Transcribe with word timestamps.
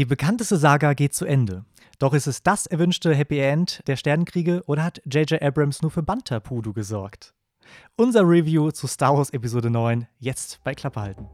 Die 0.00 0.06
bekannteste 0.06 0.56
Saga 0.56 0.94
geht 0.94 1.12
zu 1.12 1.26
Ende. 1.26 1.66
Doch 1.98 2.14
ist 2.14 2.26
es 2.26 2.42
das 2.42 2.64
erwünschte 2.64 3.14
Happy 3.14 3.38
End 3.38 3.82
der 3.86 3.96
Sternenkriege 3.96 4.62
oder 4.64 4.82
hat 4.82 5.02
J.J. 5.04 5.42
Abrams 5.42 5.82
nur 5.82 5.90
für 5.90 6.02
Banterpudu 6.02 6.72
gesorgt? 6.72 7.34
Unser 7.96 8.22
Review 8.22 8.70
zu 8.70 8.86
Star 8.86 9.14
Wars 9.14 9.28
Episode 9.28 9.68
9 9.68 10.06
jetzt 10.18 10.64
bei 10.64 10.72
Klappe 10.74 11.02
halten. 11.02 11.28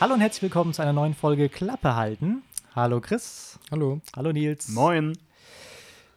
Hallo 0.00 0.14
und 0.14 0.20
herzlich 0.20 0.42
willkommen 0.42 0.72
zu 0.72 0.82
einer 0.82 0.92
neuen 0.92 1.14
Folge 1.14 1.48
Klappe 1.48 1.94
halten. 1.94 2.42
Hallo 2.78 3.00
Chris. 3.00 3.58
Hallo. 3.72 4.00
Hallo 4.14 4.30
Nils. 4.30 4.68
Moin. 4.68 5.18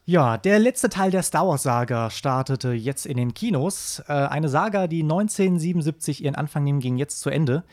Ja, 0.05 0.37
der 0.37 0.59
letzte 0.59 0.89
Teil 0.89 1.09
der 1.09 1.23
Star 1.23 1.47
Wars 1.47 1.63
Saga 1.63 2.11
startete 2.11 2.73
jetzt 2.73 3.07
in 3.07 3.17
den 3.17 3.33
Kinos. 3.33 4.03
Äh, 4.07 4.13
eine 4.13 4.47
Saga, 4.47 4.85
die 4.85 5.01
1977 5.01 6.23
ihren 6.23 6.35
Anfang 6.35 6.63
nimmt, 6.63 6.83
ging 6.83 6.97
jetzt 6.97 7.19
zu 7.21 7.31
Ende. 7.31 7.63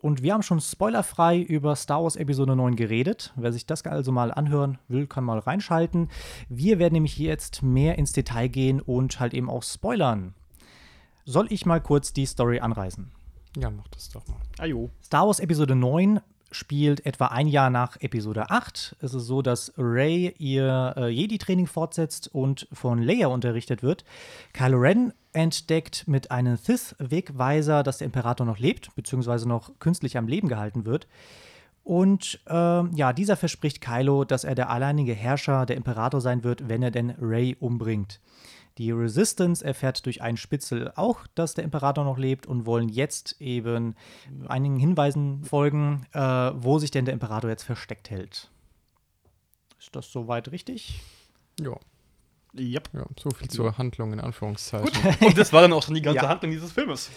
Und 0.00 0.22
wir 0.22 0.32
haben 0.32 0.42
schon 0.42 0.58
spoilerfrei 0.58 1.38
über 1.38 1.76
Star 1.76 2.02
Wars 2.02 2.16
Episode 2.16 2.56
9 2.56 2.76
geredet. 2.76 3.34
Wer 3.36 3.52
sich 3.52 3.66
das 3.66 3.84
also 3.84 4.10
mal 4.10 4.32
anhören 4.32 4.78
will, 4.88 5.06
kann 5.06 5.24
mal 5.24 5.40
reinschalten. 5.40 6.08
Wir 6.48 6.78
werden 6.78 6.94
nämlich 6.94 7.18
jetzt 7.18 7.62
mehr 7.62 7.98
ins 7.98 8.12
Detail 8.12 8.48
gehen 8.48 8.80
und 8.80 9.20
halt 9.20 9.34
eben 9.34 9.50
auch 9.50 9.64
spoilern. 9.64 10.32
Soll 11.26 11.52
ich 11.52 11.66
mal 11.66 11.82
kurz 11.82 12.14
die 12.14 12.24
Story 12.24 12.60
anreißen? 12.60 13.10
Ja, 13.58 13.68
mach 13.68 13.88
das 13.88 14.08
doch 14.08 14.26
mal. 14.28 14.38
Ajo. 14.56 14.88
Star 15.02 15.26
Wars 15.26 15.40
Episode 15.40 15.74
9 15.74 16.22
spielt 16.50 17.06
etwa 17.06 17.26
ein 17.26 17.46
Jahr 17.46 17.70
nach 17.70 17.96
Episode 18.00 18.50
8. 18.50 18.96
Es 19.00 19.14
ist 19.14 19.26
so, 19.26 19.42
dass 19.42 19.72
Rey 19.78 20.34
ihr 20.38 20.94
äh, 20.96 21.08
Jedi-Training 21.08 21.66
fortsetzt 21.66 22.28
und 22.32 22.66
von 22.72 23.02
Leia 23.02 23.28
unterrichtet 23.28 23.82
wird. 23.82 24.04
Kylo 24.52 24.78
Ren 24.78 25.12
entdeckt 25.32 26.08
mit 26.08 26.30
einem 26.30 26.56
Sith-Wegweiser, 26.56 27.82
dass 27.82 27.98
der 27.98 28.06
Imperator 28.06 28.46
noch 28.46 28.58
lebt, 28.58 28.94
beziehungsweise 28.94 29.48
noch 29.48 29.78
künstlich 29.78 30.16
am 30.18 30.28
Leben 30.28 30.48
gehalten 30.48 30.84
wird. 30.84 31.06
Und 31.84 32.40
äh, 32.46 32.52
ja, 32.94 33.12
dieser 33.12 33.36
verspricht 33.36 33.80
Kylo, 33.80 34.24
dass 34.24 34.44
er 34.44 34.54
der 34.54 34.70
alleinige 34.70 35.14
Herrscher, 35.14 35.66
der 35.66 35.76
Imperator 35.76 36.20
sein 36.20 36.44
wird, 36.44 36.68
wenn 36.68 36.82
er 36.82 36.90
denn 36.90 37.10
Rey 37.20 37.56
umbringt. 37.58 38.20
Die 38.78 38.92
Resistance 38.92 39.64
erfährt 39.64 40.06
durch 40.06 40.22
einen 40.22 40.36
Spitzel 40.36 40.92
auch, 40.96 41.26
dass 41.34 41.54
der 41.54 41.64
Imperator 41.64 42.04
noch 42.04 42.18
lebt 42.18 42.46
und 42.46 42.66
wollen 42.66 42.88
jetzt 42.88 43.40
eben 43.40 43.94
einigen 44.48 44.78
Hinweisen 44.78 45.44
folgen, 45.44 46.06
äh, 46.12 46.20
wo 46.20 46.78
sich 46.78 46.90
denn 46.90 47.04
der 47.04 47.14
Imperator 47.14 47.50
jetzt 47.50 47.64
versteckt 47.64 48.10
hält. 48.10 48.50
Ist 49.78 49.94
das 49.96 50.10
soweit 50.12 50.50
richtig? 50.52 51.00
Ja. 51.60 51.76
Yep. 52.58 52.88
ja, 52.94 53.04
so 53.16 53.30
viel 53.30 53.48
zur 53.48 53.78
Handlung 53.78 54.12
in 54.12 54.18
Anführungszeichen. 54.18 54.90
Und 55.24 55.38
das 55.38 55.52
war 55.52 55.62
dann 55.62 55.72
auch 55.72 55.84
schon 55.84 55.94
die 55.94 56.02
ganze 56.02 56.24
Ja. 56.24 56.28
Handlung 56.28 56.50
dieses 56.50 56.72
Filmes. 56.72 57.08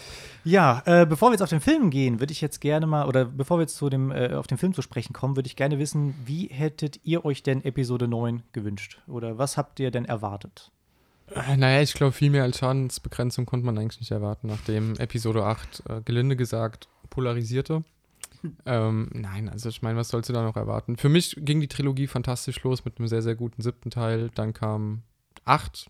Ja, 0.43 0.83
äh, 0.85 1.07
bevor 1.07 1.29
wir 1.29 1.33
jetzt 1.33 1.41
auf 1.41 1.49
den 1.49 1.59
Film 1.61 1.89
gehen, 1.89 2.19
würde 2.19 2.31
ich 2.31 2.39
jetzt 2.39 2.61
gerne 2.61 2.85
mal, 2.85 3.07
oder 3.07 3.25
bevor 3.25 3.57
wir 3.57 3.61
jetzt 3.63 3.75
zu 3.75 3.89
dem, 3.89 4.11
äh, 4.11 4.33
auf 4.33 4.45
den 4.45 4.59
Film 4.59 4.75
zu 4.75 4.83
sprechen 4.83 5.11
kommen, 5.13 5.35
würde 5.35 5.47
ich 5.47 5.55
gerne 5.55 5.79
wissen, 5.79 6.13
wie 6.25 6.47
hättet 6.47 6.99
ihr 7.03 7.25
euch 7.25 7.41
denn 7.41 7.63
Episode 7.63 8.07
9 8.07 8.43
gewünscht? 8.51 9.01
Oder 9.07 9.39
was 9.39 9.57
habt 9.57 9.79
ihr 9.79 9.89
denn 9.89 10.05
erwartet? 10.05 10.71
Naja, 11.57 11.81
ich 11.81 11.93
glaube, 11.93 12.11
viel 12.11 12.29
mehr 12.29 12.43
als 12.43 12.59
Schadensbegrenzung 12.59 13.45
konnte 13.45 13.65
man 13.65 13.77
eigentlich 13.77 13.99
nicht 13.99 14.11
erwarten, 14.11 14.47
nachdem 14.47 14.95
Episode 14.97 15.45
8, 15.45 15.83
äh, 15.89 16.01
gelinde 16.05 16.35
gesagt, 16.35 16.87
polarisierte. 17.09 17.83
Ähm, 18.65 19.09
nein, 19.13 19.47
also 19.47 19.69
ich 19.69 19.81
meine, 19.81 19.97
was 19.97 20.09
sollst 20.09 20.29
du 20.29 20.33
da 20.33 20.43
noch 20.43 20.57
erwarten? 20.57 20.97
Für 20.97 21.09
mich 21.09 21.35
ging 21.39 21.61
die 21.61 21.69
Trilogie 21.69 22.07
fantastisch 22.07 22.61
los 22.63 22.83
mit 22.83 22.99
einem 22.99 23.07
sehr, 23.07 23.21
sehr 23.21 23.35
guten 23.35 23.61
siebten 23.61 23.89
Teil. 23.89 24.31
Dann 24.35 24.53
kam 24.53 25.03
8, 25.45 25.89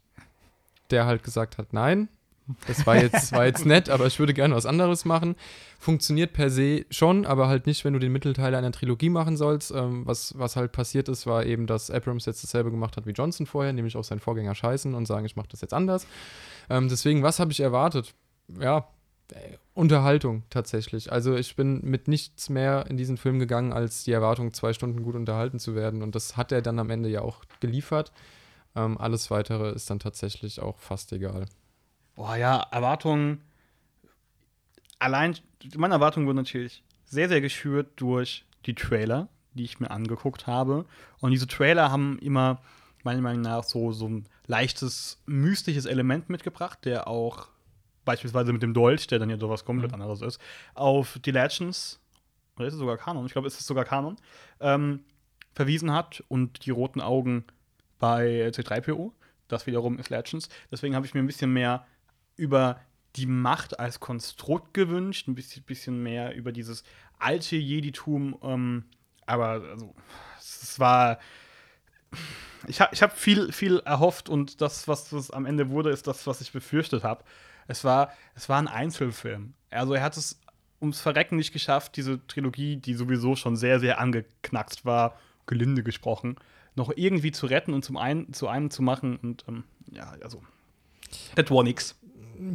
der 0.92 1.06
halt 1.06 1.24
gesagt 1.24 1.58
hat, 1.58 1.74
nein, 1.74 2.10
das 2.68 2.86
war 2.86 3.02
jetzt, 3.02 3.32
war 3.32 3.46
jetzt 3.46 3.66
nett, 3.66 3.90
aber 3.90 4.06
ich 4.06 4.20
würde 4.20 4.34
gerne 4.34 4.56
was 4.56 4.66
anderes 4.66 5.06
machen. 5.06 5.36
Funktioniert 5.80 6.34
per 6.34 6.50
se 6.50 6.86
schon, 6.90 7.26
aber 7.26 7.48
halt 7.48 7.68
nicht, 7.68 7.86
wenn 7.86 7.94
du 7.94 8.00
den 8.00 8.12
Mittelteil 8.12 8.54
einer 8.56 8.72
Trilogie 8.72 9.10
machen 9.10 9.38
sollst. 9.38 9.72
Ähm, 9.72 10.06
was, 10.06 10.38
was 10.38 10.56
halt 10.56 10.72
passiert 10.72 11.10
ist, 11.10 11.26
war 11.26 11.46
eben, 11.46 11.68
dass 11.68 11.90
Abrams 11.90 12.26
jetzt 12.26 12.44
dasselbe 12.44 12.72
gemacht 12.72 12.98
hat 12.98 13.06
wie 13.06 13.12
Johnson 13.12 13.46
vorher, 13.46 13.74
nämlich 13.74 13.96
auf 13.96 14.06
seinen 14.06 14.20
Vorgänger 14.20 14.56
scheißen 14.56 14.94
und 14.94 15.06
sagen, 15.06 15.26
ich 15.26 15.36
mache 15.36 15.48
das 15.50 15.62
jetzt 15.62 15.74
anders. 15.74 16.06
Ähm, 16.70 16.90
deswegen, 16.90 17.24
was 17.24 17.40
habe 17.40 17.52
ich 17.52 17.60
erwartet? 17.60 18.14
Ja, 18.60 18.90
äh, 19.32 19.58
Unterhaltung 19.74 20.44
tatsächlich. 20.50 21.12
Also 21.12 21.36
ich 21.36 21.56
bin 21.56 21.82
mit 21.82 22.08
nichts 22.08 22.50
mehr 22.50 22.86
in 22.90 22.98
diesen 22.98 23.18
Film 23.18 23.40
gegangen, 23.40 23.74
als 23.74 24.04
die 24.04 24.12
Erwartung, 24.12 24.54
zwei 24.54 24.74
Stunden 24.74 25.02
gut 25.02 25.16
unterhalten 25.16 25.60
zu 25.60 25.76
werden. 25.76 26.04
Und 26.04 26.14
das 26.14 26.38
hat 26.38 26.52
er 26.52 26.62
dann 26.62 26.78
am 26.78 26.90
Ende 26.90 27.10
ja 27.10 27.22
auch 27.22 27.44
geliefert. 27.60 28.12
Ähm, 28.76 28.98
alles 28.98 29.32
weitere 29.32 29.72
ist 29.72 29.90
dann 29.90 30.00
tatsächlich 30.00 30.62
auch 30.62 30.78
fast 30.80 31.12
egal. 31.14 31.46
Boah, 32.16 32.36
ja, 32.36 32.60
Erwartungen. 32.72 33.42
Allein, 35.00 35.36
meine 35.76 35.96
Erwartungen 35.96 36.28
wurden 36.28 36.38
natürlich 36.38 36.84
sehr, 37.06 37.28
sehr 37.28 37.42
geschürt 37.42 37.92
durch 37.98 38.46
die 38.66 38.76
Trailer, 38.76 39.28
die 39.54 39.64
ich 39.64 39.80
mir 39.80 39.92
angeguckt 39.92 40.48
habe. 40.48 40.86
Und 41.20 41.32
diese 41.32 41.48
Trailer 41.48 41.92
haben 41.92 42.20
immer, 42.20 42.62
meiner 43.04 43.22
Meinung 43.22 43.42
nach, 43.42 43.64
so, 43.64 43.92
so 43.92 44.08
ein 44.08 44.26
leichtes, 44.48 45.22
mystisches 45.26 45.86
Element 45.86 46.30
mitgebracht, 46.30 46.80
der 46.86 47.08
auch 47.08 47.50
beispielsweise 48.06 48.54
mit 48.54 48.62
dem 48.62 48.74
Dolch, 48.74 49.08
der 49.08 49.20
dann 49.20 49.30
ja 49.30 49.38
sowas 49.38 49.66
komplett 49.66 49.94
anderes 49.94 50.22
ist, 50.22 50.40
auf 50.76 51.20
die 51.24 51.32
Legends, 51.32 52.00
oder 52.58 52.68
ist 52.68 52.74
es 52.74 52.80
sogar 52.80 52.98
Kanon? 52.98 53.26
Ich 53.26 53.32
glaube, 53.32 53.48
es 53.48 53.58
ist 53.60 53.66
sogar 53.66 53.86
Kanon, 53.86 54.18
ähm, 54.60 55.02
verwiesen 55.54 55.92
hat 55.92 56.24
und 56.28 56.66
die 56.66 56.72
roten 56.72 57.02
Augen 57.02 57.46
bei 58.00 58.50
C3PO. 58.50 59.12
Das 59.48 59.68
wiederum 59.68 60.00
ist 60.00 60.10
Legends. 60.10 60.50
Deswegen 60.72 60.96
habe 60.96 61.06
ich 61.06 61.14
mir 61.14 61.22
ein 61.22 61.28
bisschen 61.28 61.54
mehr 61.54 61.86
über 62.36 62.80
die 63.16 63.26
Macht 63.26 63.80
als 63.80 64.00
Konstrukt 64.00 64.74
gewünscht, 64.74 65.28
ein 65.28 65.36
bisschen, 65.36 65.64
bisschen 65.64 66.02
mehr 66.02 66.36
über 66.36 66.52
dieses 66.52 66.84
alte 67.20 67.56
Jeditum. 67.56 68.38
Ähm, 68.42 68.86
aber 69.26 69.48
also, 69.72 69.94
es 70.40 70.80
war. 70.80 71.20
Ich 72.68 72.80
habe 72.80 72.94
ich 72.94 73.02
hab 73.02 73.18
viel, 73.18 73.52
viel 73.52 73.80
erhofft 73.80 74.30
und 74.30 74.62
das, 74.62 74.88
was 74.88 75.10
das 75.10 75.32
am 75.32 75.46
Ende 75.46 75.70
wurde, 75.70 75.90
ist 75.90 76.08
das, 76.08 76.26
was 76.28 76.40
ich 76.42 76.52
befürchtet 76.52 77.04
habe. 77.04 77.24
Es 77.68 77.84
war, 77.84 78.14
es 78.36 78.48
war 78.50 78.58
ein 78.58 78.68
Einzelfilm. 78.68 79.54
Also 79.70 79.94
er 79.94 80.04
hat 80.04 80.16
es 80.16 80.40
ums 80.80 81.02
Verrecken 81.02 81.38
nicht 81.38 81.52
geschafft, 81.52 81.98
diese 81.98 82.26
Trilogie, 82.28 82.78
die 82.78 82.94
sowieso 82.94 83.36
schon 83.36 83.56
sehr, 83.56 83.80
sehr 83.80 84.00
angeknackst 84.00 84.86
war, 84.86 85.18
gelinde 85.46 85.84
gesprochen, 85.84 86.36
noch 86.76 86.92
irgendwie 86.96 87.32
zu 87.32 87.48
retten 87.48 87.74
und 87.74 87.84
zum 87.84 87.98
einen, 87.98 88.32
zu 88.34 88.48
einem 88.48 88.70
zu 88.70 88.82
machen. 88.82 89.18
Und 89.18 89.44
ähm, 89.48 89.64
ja, 89.92 90.16
also, 90.22 90.42
das 91.36 91.50
war 91.50 91.64
nix. 91.64 91.96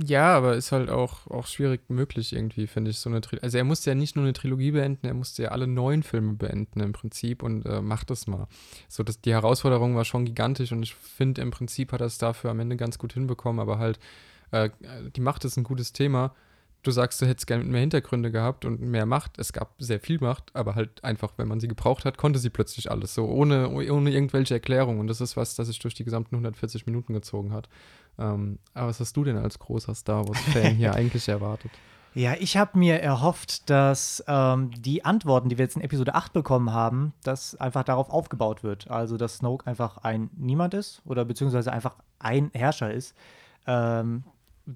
Ja, 0.05 0.37
aber 0.37 0.57
ist 0.57 0.73
halt 0.73 0.91
auch, 0.91 1.27
auch 1.29 1.47
schwierig 1.47 1.89
möglich 1.89 2.33
irgendwie, 2.33 2.67
finde 2.67 2.91
ich. 2.91 2.99
So 2.99 3.11
eine 3.11 3.21
Tri 3.21 3.39
also 3.41 3.59
er 3.59 3.65
musste 3.65 3.91
ja 3.91 3.95
nicht 3.95 4.17
nur 4.17 4.25
eine 4.25 4.33
Trilogie 4.33 4.73
beenden, 4.73 5.07
er 5.07 5.15
musste 5.15 5.45
ja 5.45 5.49
alle 5.51 5.67
neun 5.67 6.03
Filme 6.03 6.35
beenden 6.35 6.81
im 6.81 6.93
Prinzip 6.93 7.43
und 7.43 7.65
äh, 7.67 7.81
macht 7.81 8.11
das 8.11 8.27
mal. 8.27 8.49
So, 8.89 9.03
dass 9.03 9.21
die 9.21 9.33
Herausforderung 9.33 9.97
war 9.97 10.05
schon 10.05 10.25
gigantisch 10.25 10.73
und 10.73 10.83
ich 10.83 10.95
finde 10.95 11.43
im 11.43 11.51
Prinzip 11.51 11.93
hat 11.93 12.01
er 12.01 12.07
es 12.07 12.19
dafür 12.19 12.51
am 12.51 12.61
Ende 12.61 12.77
ganz 12.77 12.99
gut 12.99 13.13
hinbekommen, 13.13 13.61
aber 13.61 13.79
halt, 13.79 13.99
äh, 14.51 14.71
die 15.15 15.21
Macht 15.21 15.45
ist 15.45 15.57
ein 15.57 15.65
gutes 15.65 15.93
Thema. 15.93 16.35
Du 16.83 16.93
sagst, 16.93 17.21
du 17.21 17.27
hättest 17.27 17.49
gerne 17.49 17.65
mehr 17.65 17.81
Hintergründe 17.81 18.31
gehabt 18.31 18.65
und 18.65 18.81
mehr 18.81 19.05
Macht. 19.05 19.39
Es 19.39 19.53
gab 19.53 19.75
sehr 19.79 19.99
viel 19.99 20.19
Macht, 20.21 20.55
aber 20.55 20.77
halt 20.77 21.03
einfach, 21.03 21.33
wenn 21.37 21.49
man 21.49 21.59
sie 21.59 21.67
gebraucht 21.67 22.05
hat, 22.05 22.19
konnte 22.19 22.39
sie 22.39 22.51
plötzlich 22.51 22.89
alles. 22.91 23.15
So 23.15 23.27
ohne, 23.27 23.69
ohne 23.69 24.11
irgendwelche 24.13 24.55
Erklärung. 24.55 25.01
Und 25.01 25.09
das 25.09 25.21
ist 25.21 25.37
was, 25.37 25.57
das 25.57 25.67
sich 25.67 25.81
durch 25.81 25.95
die 25.95 26.05
gesamten 26.05 26.37
140 26.37 26.87
Minuten 26.87 27.15
gezogen 27.15 27.53
hat. 27.53 27.69
Ähm, 28.19 28.59
aber 28.75 28.89
was 28.89 29.01
hast 29.01 29.17
du 29.17 29.25
denn 29.25 29.37
als 29.37 29.59
großer 29.59 29.95
Star 29.95 30.27
Wars-Fan 30.29 30.75
hier 30.75 30.95
eigentlich 30.97 31.29
erwartet? 31.29 31.71
Ja, 32.15 32.35
ich 32.39 32.57
habe 32.57 32.79
mir 32.79 33.01
erhofft, 33.01 33.71
dass 33.71 34.25
ähm, 34.27 34.71
die 34.73 35.05
Antworten, 35.05 35.49
die 35.49 35.59
wir 35.59 35.65
jetzt 35.65 35.77
in 35.77 35.83
Episode 35.83 36.15
8 36.15 36.33
bekommen 36.33 36.73
haben, 36.73 37.13
dass 37.23 37.55
einfach 37.55 37.85
darauf 37.85 38.11
aufgebaut 38.11 38.63
wird. 38.63 38.91
Also, 38.91 39.17
dass 39.17 39.37
Snoke 39.37 39.67
einfach 39.67 39.99
ein 39.99 40.31
Niemand 40.37 40.75
ist 40.75 41.03
oder 41.05 41.25
beziehungsweise 41.25 41.73
einfach 41.73 41.97
ein 42.19 42.51
Herrscher 42.55 42.93
ist, 42.93 43.15
ähm, 43.67 44.25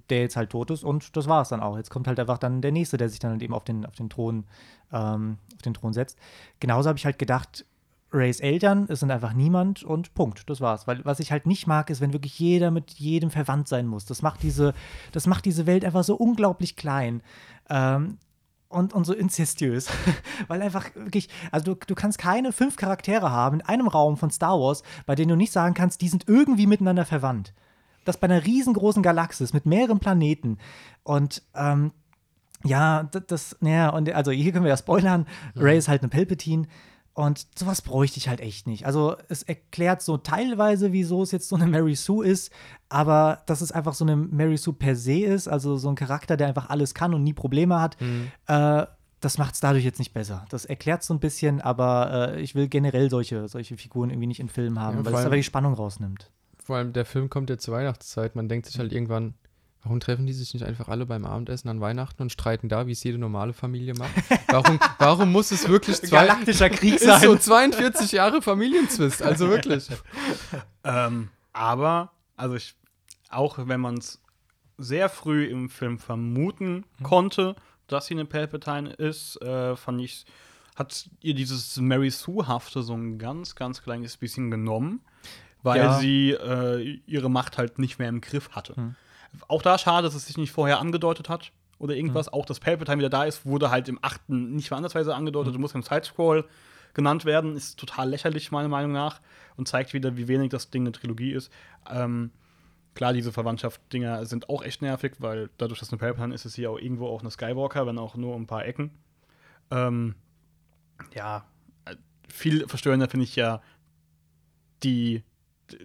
der 0.08 0.20
jetzt 0.20 0.36
halt 0.36 0.50
tot 0.50 0.70
ist 0.70 0.84
und 0.84 1.16
das 1.16 1.26
war 1.26 1.42
es 1.42 1.48
dann 1.48 1.60
auch. 1.60 1.76
Jetzt 1.76 1.90
kommt 1.90 2.06
halt 2.06 2.20
einfach 2.20 2.38
dann 2.38 2.62
der 2.62 2.72
Nächste, 2.72 2.96
der 2.96 3.08
sich 3.08 3.18
dann 3.18 3.32
halt 3.32 3.42
eben 3.42 3.54
auf 3.54 3.64
den, 3.64 3.84
auf 3.86 3.94
den 3.94 4.08
Thron, 4.08 4.44
ähm, 4.92 5.38
auf 5.54 5.62
den 5.62 5.74
Thron 5.74 5.92
setzt. 5.92 6.18
Genauso 6.60 6.88
habe 6.88 6.98
ich 6.98 7.04
halt 7.04 7.18
gedacht, 7.18 7.64
Rays 8.12 8.40
Eltern, 8.40 8.86
es 8.88 9.00
sind 9.00 9.10
einfach 9.10 9.32
niemand 9.32 9.82
und 9.82 10.14
Punkt. 10.14 10.48
Das 10.48 10.60
war's. 10.60 10.86
Weil 10.86 11.04
was 11.04 11.20
ich 11.20 11.32
halt 11.32 11.46
nicht 11.46 11.66
mag, 11.66 11.90
ist, 11.90 12.00
wenn 12.00 12.12
wirklich 12.12 12.38
jeder 12.38 12.70
mit 12.70 12.92
jedem 12.92 13.30
verwandt 13.30 13.68
sein 13.68 13.86
muss. 13.86 14.04
Das 14.04 14.22
macht 14.22 14.42
diese, 14.42 14.74
das 15.12 15.26
macht 15.26 15.44
diese 15.44 15.66
Welt 15.66 15.84
einfach 15.84 16.04
so 16.04 16.16
unglaublich 16.16 16.76
klein. 16.76 17.22
Ähm, 17.70 18.18
und, 18.68 18.94
und 18.94 19.04
so 19.04 19.12
inzestiös. 19.12 19.88
Weil 20.48 20.62
einfach 20.62 20.94
wirklich, 20.94 21.28
also 21.50 21.74
du, 21.74 21.80
du 21.86 21.94
kannst 21.94 22.18
keine 22.18 22.52
fünf 22.52 22.76
Charaktere 22.76 23.30
haben 23.30 23.60
in 23.60 23.66
einem 23.66 23.86
Raum 23.86 24.16
von 24.16 24.30
Star 24.30 24.58
Wars, 24.58 24.82
bei 25.06 25.14
denen 25.14 25.28
du 25.28 25.36
nicht 25.36 25.52
sagen 25.52 25.74
kannst, 25.74 26.00
die 26.00 26.08
sind 26.08 26.26
irgendwie 26.26 26.66
miteinander 26.66 27.04
verwandt. 27.04 27.52
Das 28.04 28.16
bei 28.16 28.24
einer 28.24 28.44
riesengroßen 28.44 29.02
Galaxis 29.02 29.52
mit 29.52 29.66
mehreren 29.66 30.00
Planeten. 30.00 30.58
Und 31.04 31.42
ähm, 31.54 31.92
ja, 32.64 33.04
das, 33.04 33.22
das 33.26 33.56
naja, 33.60 33.90
und 33.90 34.10
also 34.12 34.30
hier 34.30 34.52
können 34.52 34.64
wir 34.64 34.70
ja 34.70 34.76
spoilern. 34.76 35.26
Ray 35.54 35.78
ist 35.78 35.88
halt 35.88 36.02
eine 36.02 36.08
Palpatine. 36.08 36.66
Und 37.14 37.46
sowas 37.58 37.82
bräuchte 37.82 38.18
ich 38.18 38.28
halt 38.28 38.40
echt 38.40 38.66
nicht. 38.66 38.86
Also 38.86 39.16
es 39.28 39.42
erklärt 39.42 40.00
so 40.00 40.16
teilweise, 40.16 40.92
wieso 40.92 41.22
es 41.22 41.30
jetzt 41.30 41.48
so 41.48 41.56
eine 41.56 41.66
Mary 41.66 41.94
Sue 41.94 42.26
ist, 42.26 42.50
aber 42.88 43.42
dass 43.46 43.60
es 43.60 43.70
einfach 43.70 43.92
so 43.92 44.04
eine 44.04 44.16
Mary 44.16 44.56
Sue 44.56 44.72
per 44.72 44.96
se 44.96 45.20
ist, 45.20 45.46
also 45.46 45.76
so 45.76 45.90
ein 45.90 45.94
Charakter, 45.94 46.38
der 46.38 46.46
einfach 46.48 46.70
alles 46.70 46.94
kann 46.94 47.12
und 47.12 47.22
nie 47.22 47.34
Probleme 47.34 47.80
hat, 47.80 47.96
äh, 48.46 48.86
das 49.20 49.38
macht 49.38 49.54
es 49.54 49.60
dadurch 49.60 49.84
jetzt 49.84 49.98
nicht 49.98 50.14
besser. 50.14 50.46
Das 50.48 50.64
erklärt 50.64 51.02
so 51.02 51.12
ein 51.14 51.20
bisschen, 51.20 51.60
aber 51.60 52.32
äh, 52.34 52.40
ich 52.40 52.54
will 52.54 52.68
generell 52.68 53.10
solche, 53.10 53.46
solche 53.46 53.76
Figuren 53.76 54.10
irgendwie 54.10 54.26
nicht 54.26 54.40
in 54.40 54.48
Filmen 54.48 54.80
haben, 54.80 54.98
Ja, 54.98 55.04
weil 55.04 55.14
es 55.14 55.26
aber 55.26 55.36
die 55.36 55.42
Spannung 55.44 55.74
rausnimmt. 55.74 56.30
Vor 56.64 56.76
allem 56.76 56.92
der 56.92 57.04
Film 57.04 57.28
kommt 57.28 57.50
ja 57.50 57.58
zur 57.58 57.74
Weihnachtszeit. 57.74 58.36
Man 58.36 58.48
denkt 58.48 58.66
sich 58.66 58.78
halt 58.78 58.92
irgendwann, 58.92 59.34
warum 59.82 60.00
treffen 60.00 60.26
die 60.26 60.32
sich 60.32 60.52
nicht 60.55 60.64
einfach 60.64 60.88
alle 60.88 61.06
beim 61.06 61.25
Abendessen 61.25 61.69
an 61.69 61.81
Weihnachten 61.81 62.23
und 62.23 62.31
streiten 62.31 62.69
da, 62.69 62.87
wie 62.87 62.93
es 62.93 63.02
jede 63.02 63.19
normale 63.19 63.52
Familie 63.52 63.94
macht? 63.94 64.12
Warum, 64.49 64.79
warum 64.99 65.32
muss 65.32 65.50
es 65.50 65.69
wirklich 65.69 65.96
zwei, 65.96 66.26
Galaktischer 66.26 66.70
Krieg 66.70 66.94
ist 67.00 67.23
so 67.23 67.37
42 67.37 68.12
Jahre 68.12 68.43
Familienzwist? 68.43 69.23
Also 69.23 69.49
wirklich. 69.49 69.88
Ähm, 70.84 71.29
aber, 71.52 72.11
also 72.37 72.56
ich, 72.56 72.75
auch 73.31 73.56
wenn 73.69 73.81
man 73.81 73.99
es 73.99 74.20
sehr 74.79 75.08
früh 75.08 75.44
im 75.44 75.69
Film 75.70 76.00
vermuten 76.00 76.84
konnte, 77.05 77.55
dass 77.87 78.06
sie 78.06 78.14
eine 78.14 78.25
Palpatine 78.25 78.93
ist, 78.94 79.40
äh, 79.43 79.76
fand 79.76 80.00
ich, 80.00 80.25
hat 80.75 81.08
ihr 81.20 81.34
dieses 81.34 81.76
Mary 81.76 82.11
Sue-hafte 82.11 82.82
so 82.82 82.94
ein 82.94 83.19
ganz, 83.19 83.55
ganz 83.55 83.81
kleines 83.82 84.17
bisschen 84.17 84.50
genommen, 84.50 85.02
weil 85.62 85.79
Ja. 85.82 85.99
sie 86.00 86.31
äh, 86.32 87.00
ihre 87.06 87.31
Macht 87.31 87.58
halt 87.58 87.79
nicht 87.79 88.00
mehr 88.00 88.08
im 88.08 88.20
Griff 88.20 88.50
hatte. 88.50 88.75
Hm. 88.75 88.96
Auch 89.49 89.62
da 89.62 89.79
schade, 89.79 90.06
dass 90.06 90.14
es 90.14 90.26
sich 90.26 90.37
nicht 90.37 90.52
vorher 90.52 90.79
angedeutet 90.79 91.29
hat 91.29 91.52
oder 91.79 91.94
irgendwas. 91.94 92.29
Auch 92.29 92.46
dass 92.46 92.61
Palpatine 92.61 92.99
wieder 92.99 93.11
da 93.11 93.25
ist, 93.25 93.46
wurde 93.46 93.70
halt 93.70 93.88
im 93.88 93.99
achten 94.02 94.55
nicht 94.55 94.70
mehr 94.70 94.76
andersweise 94.76 95.14
angedeutet, 95.14 95.58
muss 95.58 95.75
im 95.75 95.82
Sidescroll 95.82 96.46
genannt 96.94 97.25
werden. 97.25 97.56
Ist 97.56 97.79
total 97.79 98.08
lächerlich, 98.08 98.50
meiner 98.50 98.69
Meinung 98.69 98.93
nach. 98.93 99.20
Und 99.56 99.69
zeigt 99.69 99.93
wieder, 99.93 100.17
wie 100.17 100.29
wenig 100.29 100.50
das 100.50 100.70
Ding 100.70 100.82
eine 100.82 100.93
Trilogie 100.93 101.32
ist. 101.32 101.50
Ähm, 101.90 102.31
klar, 102.94 103.12
diese 103.12 103.32
Verwandtschaft-Dinger 103.32 104.25
sind 104.26 104.49
auch 104.49 104.62
echt 104.62 104.82
nervig, 104.82 105.14
weil 105.19 105.50
dadurch, 105.58 105.81
dass 105.81 105.90
eine 105.90 105.99
Palpatine 105.99 106.34
ist, 106.34 106.44
ist 106.44 106.55
sie 106.55 106.67
auch 106.67 106.79
irgendwo 106.79 107.06
auch 107.08 107.20
eine 107.20 107.31
Skywalker, 107.31 107.87
wenn 107.87 107.99
auch 107.99 108.17
nur 108.17 108.34
um 108.34 108.43
ein 108.43 108.46
paar 108.46 108.64
Ecken. 108.64 108.90
Ähm, 109.70 110.14
ja, 111.14 111.44
äh, 111.84 111.96
viel 112.29 112.67
verstörender 112.69 113.08
finde 113.08 113.25
ich 113.25 113.37
ja 113.37 113.61
die, 114.82 115.23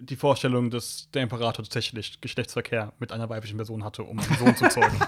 die 0.00 0.16
Vorstellung, 0.16 0.70
dass 0.70 1.08
der 1.12 1.22
Imperator 1.22 1.64
tatsächlich 1.64 2.20
Geschlechtsverkehr 2.20 2.92
mit 2.98 3.12
einer 3.12 3.28
weiblichen 3.28 3.56
Person 3.56 3.84
hatte, 3.84 4.02
um 4.02 4.18
einen 4.18 4.36
Sohn 4.38 4.56
zu 4.56 4.68
zeugen. 4.68 4.98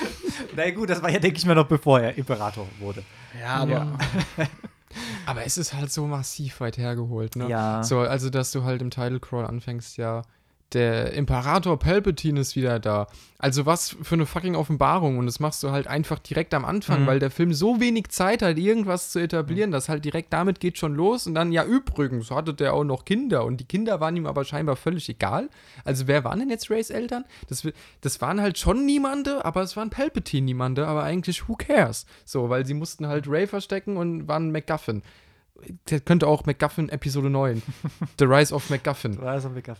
Na 0.56 0.70
gut, 0.70 0.90
das 0.90 1.02
war 1.02 1.10
ja, 1.10 1.18
denke 1.18 1.38
ich 1.38 1.46
mal, 1.46 1.54
noch 1.54 1.66
bevor 1.66 2.00
er 2.00 2.16
Imperator 2.16 2.66
wurde. 2.78 3.02
Ja, 3.38 3.56
aber 3.56 3.70
Ja. 3.70 3.98
Aber 5.26 5.44
es 5.44 5.56
ist 5.56 5.72
halt 5.72 5.92
so 5.92 6.06
massiv 6.06 6.60
weit 6.60 6.76
hergeholt, 6.76 7.36
ne? 7.36 7.48
Ja. 7.48 7.84
So, 7.84 8.00
also, 8.00 8.28
dass 8.28 8.50
du 8.50 8.64
halt 8.64 8.82
im 8.82 8.90
Title 8.90 9.20
Crawl 9.20 9.46
anfängst, 9.46 9.96
ja, 9.98 10.22
der 10.72 11.12
Imperator 11.14 11.78
Palpatine 11.78 12.40
ist 12.40 12.54
wieder 12.56 12.78
da. 12.78 13.06
Also, 13.38 13.66
was 13.66 13.96
für 14.02 14.14
eine 14.14 14.26
fucking 14.26 14.54
Offenbarung. 14.54 15.18
Und 15.18 15.26
das 15.26 15.40
machst 15.40 15.62
du 15.62 15.70
halt 15.70 15.86
einfach 15.86 16.18
direkt 16.18 16.52
am 16.54 16.64
Anfang, 16.64 17.02
Mhm. 17.02 17.06
weil 17.06 17.18
der 17.18 17.30
Film 17.30 17.52
so 17.54 17.80
wenig 17.80 18.08
Zeit 18.10 18.42
hat, 18.42 18.58
irgendwas 18.58 19.10
zu 19.10 19.18
etablieren, 19.18 19.70
dass 19.72 19.88
halt 19.88 20.04
direkt 20.04 20.32
damit 20.32 20.60
geht 20.60 20.78
schon 20.78 20.94
los. 20.94 21.26
Und 21.26 21.34
dann, 21.34 21.50
ja, 21.50 21.64
übrigens, 21.64 22.30
hatte 22.30 22.54
der 22.54 22.74
auch 22.74 22.84
noch 22.84 23.04
Kinder. 23.04 23.44
Und 23.44 23.58
die 23.58 23.64
Kinder 23.64 23.98
waren 24.00 24.14
ihm 24.16 24.26
aber 24.26 24.44
scheinbar 24.44 24.76
völlig 24.76 25.08
egal. 25.08 25.48
Also, 25.84 26.06
wer 26.06 26.22
waren 26.24 26.38
denn 26.38 26.50
jetzt 26.50 26.70
Rays 26.70 26.90
Eltern? 26.90 27.24
Das, 27.48 27.66
das 28.02 28.20
waren 28.20 28.40
halt 28.40 28.58
schon 28.58 28.84
niemande, 28.86 29.44
aber 29.44 29.62
es 29.62 29.76
waren 29.76 29.90
Palpatine-Niemande. 29.90 30.86
Aber 30.86 31.02
eigentlich, 31.02 31.48
who 31.48 31.56
cares? 31.56 32.06
So, 32.24 32.48
weil 32.50 32.66
sie 32.66 32.74
mussten 32.74 33.06
halt 33.06 33.26
Ray 33.28 33.46
verstecken 33.46 33.96
und 33.96 34.28
waren 34.28 34.52
MacGuffin. 34.52 35.02
Der 35.88 36.00
könnte 36.00 36.26
auch 36.26 36.46
MacGuffin 36.46 36.88
Episode 36.88 37.30
9. 37.30 37.62
The 38.18 38.24
Rise 38.24 38.54
of 38.54 38.70
MacGuffin. 38.70 39.18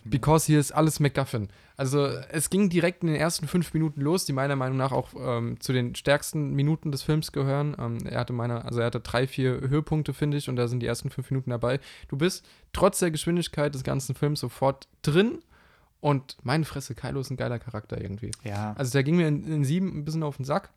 Because 0.09 0.45
hier 0.45 0.59
ist 0.59 0.71
alles 0.71 0.99
MacGuffin. 0.99 1.49
Also 1.77 2.05
es 2.05 2.49
ging 2.49 2.69
direkt 2.69 3.03
in 3.03 3.07
den 3.07 3.15
ersten 3.15 3.47
fünf 3.47 3.73
Minuten 3.73 4.01
los, 4.01 4.25
die 4.25 4.33
meiner 4.33 4.55
Meinung 4.55 4.77
nach 4.77 4.91
auch 4.91 5.09
ähm, 5.17 5.59
zu 5.59 5.73
den 5.73 5.95
stärksten 5.95 6.53
Minuten 6.53 6.91
des 6.91 7.01
Films 7.01 7.31
gehören. 7.31 7.75
Ähm, 7.79 7.97
er 8.05 8.19
hatte 8.19 8.33
meiner, 8.33 8.65
also 8.65 8.79
er 8.79 8.87
hatte 8.87 8.99
drei, 8.99 9.27
vier 9.27 9.61
Höhepunkte, 9.61 10.13
finde 10.13 10.37
ich, 10.37 10.49
und 10.49 10.55
da 10.55 10.67
sind 10.67 10.81
die 10.81 10.87
ersten 10.87 11.09
fünf 11.09 11.29
Minuten 11.31 11.49
dabei. 11.49 11.79
Du 12.07 12.17
bist 12.17 12.45
trotz 12.73 12.99
der 12.99 13.11
Geschwindigkeit 13.11 13.73
des 13.73 13.83
ganzen 13.83 14.15
Films 14.15 14.39
sofort 14.39 14.87
drin 15.01 15.39
und 16.01 16.35
meine 16.43 16.65
Fresse, 16.65 16.95
Kylo 16.95 17.21
ist 17.21 17.29
ein 17.29 17.37
geiler 17.37 17.59
Charakter 17.59 18.01
irgendwie. 18.01 18.31
Ja. 18.43 18.73
Also 18.77 18.91
der 18.91 19.03
ging 19.03 19.17
mir 19.17 19.27
in, 19.27 19.45
in 19.45 19.63
sieben 19.63 19.99
ein 19.99 20.03
bisschen 20.03 20.23
auf 20.23 20.37
den 20.37 20.45
Sack. 20.45 20.71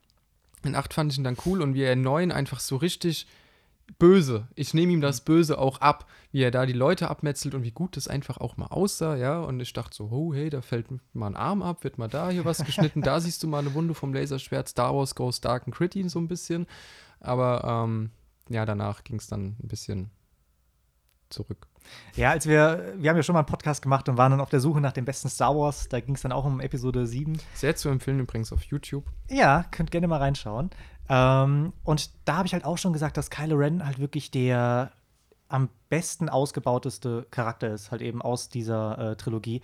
In 0.63 0.75
acht 0.75 0.95
fand 0.95 1.13
ich 1.13 1.19
ihn 1.19 1.25
dann 1.25 1.37
cool 1.47 1.63
und 1.63 1.75
wie 1.75 1.83
er 1.83 1.95
in 1.95 2.03
neun 2.03 2.31
einfach 2.31 2.61
so 2.61 2.77
richtig 2.77 3.27
böse. 3.99 4.49
Ich 4.55 4.75
nehme 4.75 4.93
ihm 4.93 5.01
das 5.01 5.23
Böse 5.23 5.59
auch 5.59 5.81
ab, 5.81 6.07
wie 6.33 6.43
er 6.43 6.51
da 6.51 6.67
die 6.67 6.73
Leute 6.73 7.09
abmetzelt 7.11 7.55
und 7.55 7.63
wie 7.63 7.71
gut 7.71 7.97
das 7.97 8.09
einfach 8.09 8.39
auch 8.39 8.57
mal 8.57 8.67
aussah, 8.67 9.17
ja. 9.17 9.41
Und 9.41 9.61
ich 9.61 9.73
dachte 9.73 9.95
so, 9.95 10.09
oh, 10.11 10.35
hey, 10.35 10.51
da 10.51 10.63
fällt 10.63 10.87
mal 11.13 11.29
ein 11.29 11.37
Arm 11.37 11.63
ab, 11.63 11.85
wird 11.85 11.99
mal 11.99 12.09
da 12.09 12.31
hier 12.31 12.45
was 12.45 12.65
geschnitten, 12.65 13.03
da 13.03 13.21
siehst 13.21 13.43
du 13.43 13.49
mal 13.49 13.59
eine 13.59 13.75
Wunde 13.75 13.95
vom 13.95 14.13
Laserschwert, 14.15 14.69
Star 14.69 14.95
Wars 14.95 15.15
Goes 15.15 15.41
Dark 15.41 15.65
and 15.67 15.75
Gritty 15.75 16.09
so 16.09 16.19
ein 16.19 16.29
bisschen. 16.29 16.67
Aber 17.21 17.65
ähm, 17.65 18.11
ja, 18.49 18.67
danach 18.67 19.05
ging 19.05 19.17
es 19.17 19.27
dann 19.27 19.57
ein 19.63 19.69
bisschen 19.69 20.11
zurück. 21.31 21.67
Ja, 22.17 22.31
als 22.31 22.47
wir, 22.47 22.95
wir 22.97 23.11
haben 23.11 23.17
ja 23.17 23.23
schon 23.23 23.35
mal 23.35 23.41
einen 23.41 23.47
Podcast 23.47 23.83
gemacht 23.83 24.09
und 24.09 24.17
waren 24.17 24.31
dann 24.31 24.41
auf 24.41 24.49
der 24.49 24.61
Suche 24.61 24.81
nach 24.81 24.93
dem 24.93 25.05
besten 25.05 25.29
Star 25.29 25.55
Wars. 25.55 25.89
Da 25.89 26.01
ging 26.01 26.15
es 26.15 26.23
dann 26.23 26.33
auch 26.33 26.45
um 26.45 26.61
Episode 26.61 27.07
7. 27.07 27.39
Sehr 27.55 27.77
zu 27.77 27.89
empfehlen 27.89 28.21
übrigens 28.21 28.53
auf 28.53 28.63
YouTube. 28.63 29.05
Ja, 29.29 29.65
könnt 29.71 29.91
gerne 29.91 30.09
mal 30.09 30.19
reinschauen. 30.19 30.71
Ähm, 31.09 31.73
und 31.85 32.11
da 32.25 32.37
habe 32.39 32.47
ich 32.47 32.53
halt 32.53 32.65
auch 32.65 32.79
schon 32.79 32.93
gesagt, 32.93 33.17
dass 33.17 33.31
Kylo 33.31 33.57
Ren 33.57 33.85
halt 33.85 33.99
wirklich 33.99 34.31
der 34.31 34.93
am 35.49 35.69
besten 35.89 36.29
ausgebauteste 36.29 37.27
Charakter 37.31 37.73
ist, 37.73 37.91
halt 37.91 38.03
eben 38.03 38.23
aus 38.23 38.49
dieser 38.49 39.13
äh, 39.13 39.17
Trilogie. 39.17 39.61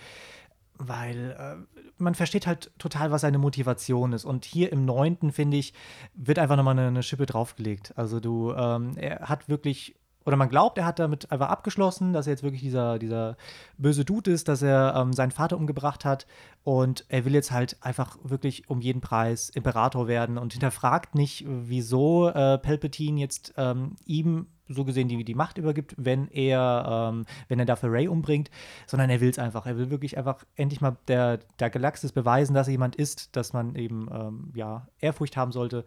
Weil 0.79 1.37
äh, 1.39 1.83
man 1.99 2.15
versteht 2.15 2.47
halt 2.47 2.71
total, 2.79 3.11
was 3.11 3.23
seine 3.23 3.39
Motivation 3.39 4.13
ist. 4.13 4.25
Und 4.25 4.45
hier 4.45 4.73
im 4.73 4.85
neunten, 4.85 5.33
finde 5.33 5.57
ich, 5.57 5.75
wird 6.15 6.39
einfach 6.39 6.57
nochmal 6.57 6.79
eine, 6.79 6.89
eine 6.89 7.03
Schippe 7.03 7.27
draufgelegt. 7.27 7.93
Also 7.97 8.21
du, 8.21 8.53
ähm, 8.53 8.97
er 8.97 9.29
hat 9.29 9.49
wirklich, 9.49 9.97
oder 10.25 10.37
man 10.37 10.49
glaubt, 10.49 10.79
er 10.79 10.85
hat 10.85 10.99
damit 10.99 11.31
einfach 11.33 11.49
abgeschlossen, 11.49 12.13
dass 12.13 12.27
er 12.27 12.33
jetzt 12.33 12.43
wirklich 12.43 12.61
dieser, 12.61 12.99
dieser 12.99 13.37
böse 13.79 14.05
Dude 14.05 14.31
ist, 14.31 14.49
dass 14.49 14.63
er 14.63 14.95
ähm, 14.97 15.13
seinen 15.13 15.31
Vater 15.31 15.57
umgebracht 15.57 16.05
hat. 16.05 16.27
Und 16.63 17.07
er 17.09 17.25
will 17.25 17.35
jetzt 17.35 17.51
halt 17.51 17.79
einfach 17.81 18.19
wirklich 18.23 18.69
um 18.69 18.81
jeden 18.81 19.01
Preis 19.01 19.49
Imperator 19.49 20.09
werden 20.09 20.37
und 20.37 20.53
hinterfragt 20.53 21.15
nicht, 21.15 21.45
wieso 21.49 22.29
äh, 22.29 22.59
Palpatine 22.59 23.19
jetzt 23.19 23.55
ähm, 23.57 23.97
ihm 24.05 24.47
so 24.71 24.85
gesehen 24.85 25.09
die, 25.09 25.25
die 25.25 25.35
Macht 25.35 25.59
übergibt, 25.59 25.95
wenn 25.99 26.29
er, 26.29 27.11
ähm, 27.11 27.27
wenn 27.49 27.59
er 27.59 27.65
dafür 27.65 27.93
Ray 27.93 28.09
umbringt, 28.09 28.51
sondern 28.87 29.11
er 29.11 29.21
will 29.21 29.31
es 29.31 29.39
einfach. 29.39 29.67
Er 29.67 29.77
will 29.77 29.91
wirklich 29.91 30.17
einfach 30.17 30.45
endlich 30.55 30.81
mal 30.81 30.97
der, 31.09 31.39
der 31.59 31.71
Galaxis 31.71 32.13
beweisen, 32.13 32.55
dass 32.55 32.69
er 32.69 32.73
jemand 32.73 32.97
ist, 32.97 33.37
dass 33.37 33.53
man 33.53 33.75
eben 33.75 34.09
ähm, 34.13 34.53
ja, 34.55 34.87
Ehrfurcht 35.01 35.37
haben 35.37 35.53
sollte. 35.53 35.85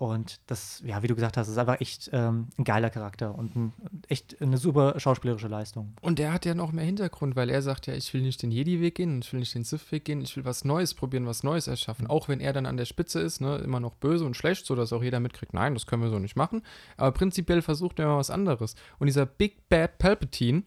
Und 0.00 0.40
das, 0.46 0.82
ja, 0.82 1.02
wie 1.02 1.08
du 1.08 1.14
gesagt 1.14 1.36
hast, 1.36 1.48
ist 1.48 1.58
einfach 1.58 1.78
echt 1.78 2.08
ähm, 2.14 2.48
ein 2.56 2.64
geiler 2.64 2.88
Charakter 2.88 3.34
und 3.34 3.54
ein, 3.54 3.72
echt 4.08 4.40
eine 4.40 4.56
super 4.56 4.98
schauspielerische 4.98 5.46
Leistung. 5.46 5.92
Und 6.00 6.18
er 6.18 6.32
hat 6.32 6.46
ja 6.46 6.54
noch 6.54 6.72
mehr 6.72 6.86
Hintergrund, 6.86 7.36
weil 7.36 7.50
er 7.50 7.60
sagt 7.60 7.86
ja, 7.86 7.92
ich 7.92 8.14
will 8.14 8.22
nicht 8.22 8.42
den 8.42 8.50
Jedi-Weg 8.50 8.94
gehen, 8.94 9.20
ich 9.20 9.30
will 9.30 9.40
nicht 9.40 9.54
den 9.54 9.62
Sith-Weg 9.62 10.06
gehen, 10.06 10.22
ich 10.22 10.34
will 10.38 10.46
was 10.46 10.64
Neues 10.64 10.94
probieren, 10.94 11.26
was 11.26 11.42
Neues 11.42 11.66
erschaffen. 11.66 12.06
Auch 12.06 12.28
wenn 12.28 12.40
er 12.40 12.54
dann 12.54 12.64
an 12.64 12.78
der 12.78 12.86
Spitze 12.86 13.20
ist, 13.20 13.42
ne, 13.42 13.58
immer 13.58 13.78
noch 13.78 13.94
böse 13.94 14.24
und 14.24 14.38
schlecht, 14.38 14.64
sodass 14.64 14.94
auch 14.94 15.02
jeder 15.02 15.20
mitkriegt, 15.20 15.52
nein, 15.52 15.74
das 15.74 15.86
können 15.86 16.02
wir 16.02 16.08
so 16.08 16.18
nicht 16.18 16.34
machen. 16.34 16.62
Aber 16.96 17.12
prinzipiell 17.12 17.60
versucht 17.60 17.98
er 17.98 18.06
mal 18.06 18.16
was 18.16 18.30
anderes. 18.30 18.76
Und 19.00 19.06
dieser 19.06 19.26
Big 19.26 19.68
Bad 19.68 19.98
Palpatine, 19.98 20.62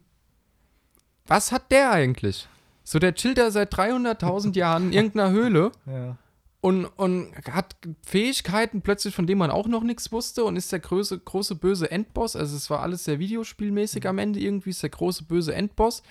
was 1.26 1.52
hat 1.52 1.72
der 1.72 1.92
eigentlich? 1.92 2.48
So, 2.84 3.00
der 3.00 3.16
chillt 3.16 3.40
da 3.40 3.50
seit 3.50 3.74
300.000 3.74 4.54
Jahren 4.56 4.90
in 4.90 4.94
irgendeiner 4.94 5.32
Höhle 5.32 5.72
Ja. 5.88 6.18
Und, 6.64 6.86
und 6.86 7.34
hat 7.52 7.76
Fähigkeiten 8.06 8.84
plötzlich, 8.84 9.14
von 9.14 9.28
denen 9.28 9.40
man 9.40 9.52
auch 9.52 9.68
noch 9.68 9.84
nichts 9.84 10.14
wusste 10.14 10.46
und 10.46 10.56
ist 10.56 10.72
der 10.72 10.80
große, 10.80 11.20
große 11.20 11.56
böse 11.56 11.92
Endboss. 11.92 12.38
Also 12.38 12.56
es 12.56 12.70
war 12.70 12.80
alles 12.80 13.04
sehr 13.04 13.20
videospielmäßig 13.20 14.08
am 14.08 14.18
Ende 14.18 14.40
irgendwie, 14.40 14.70
ist 14.70 14.82
der 14.82 14.90
große 14.90 15.26
böse 15.26 15.54
Endboss, 15.54 16.04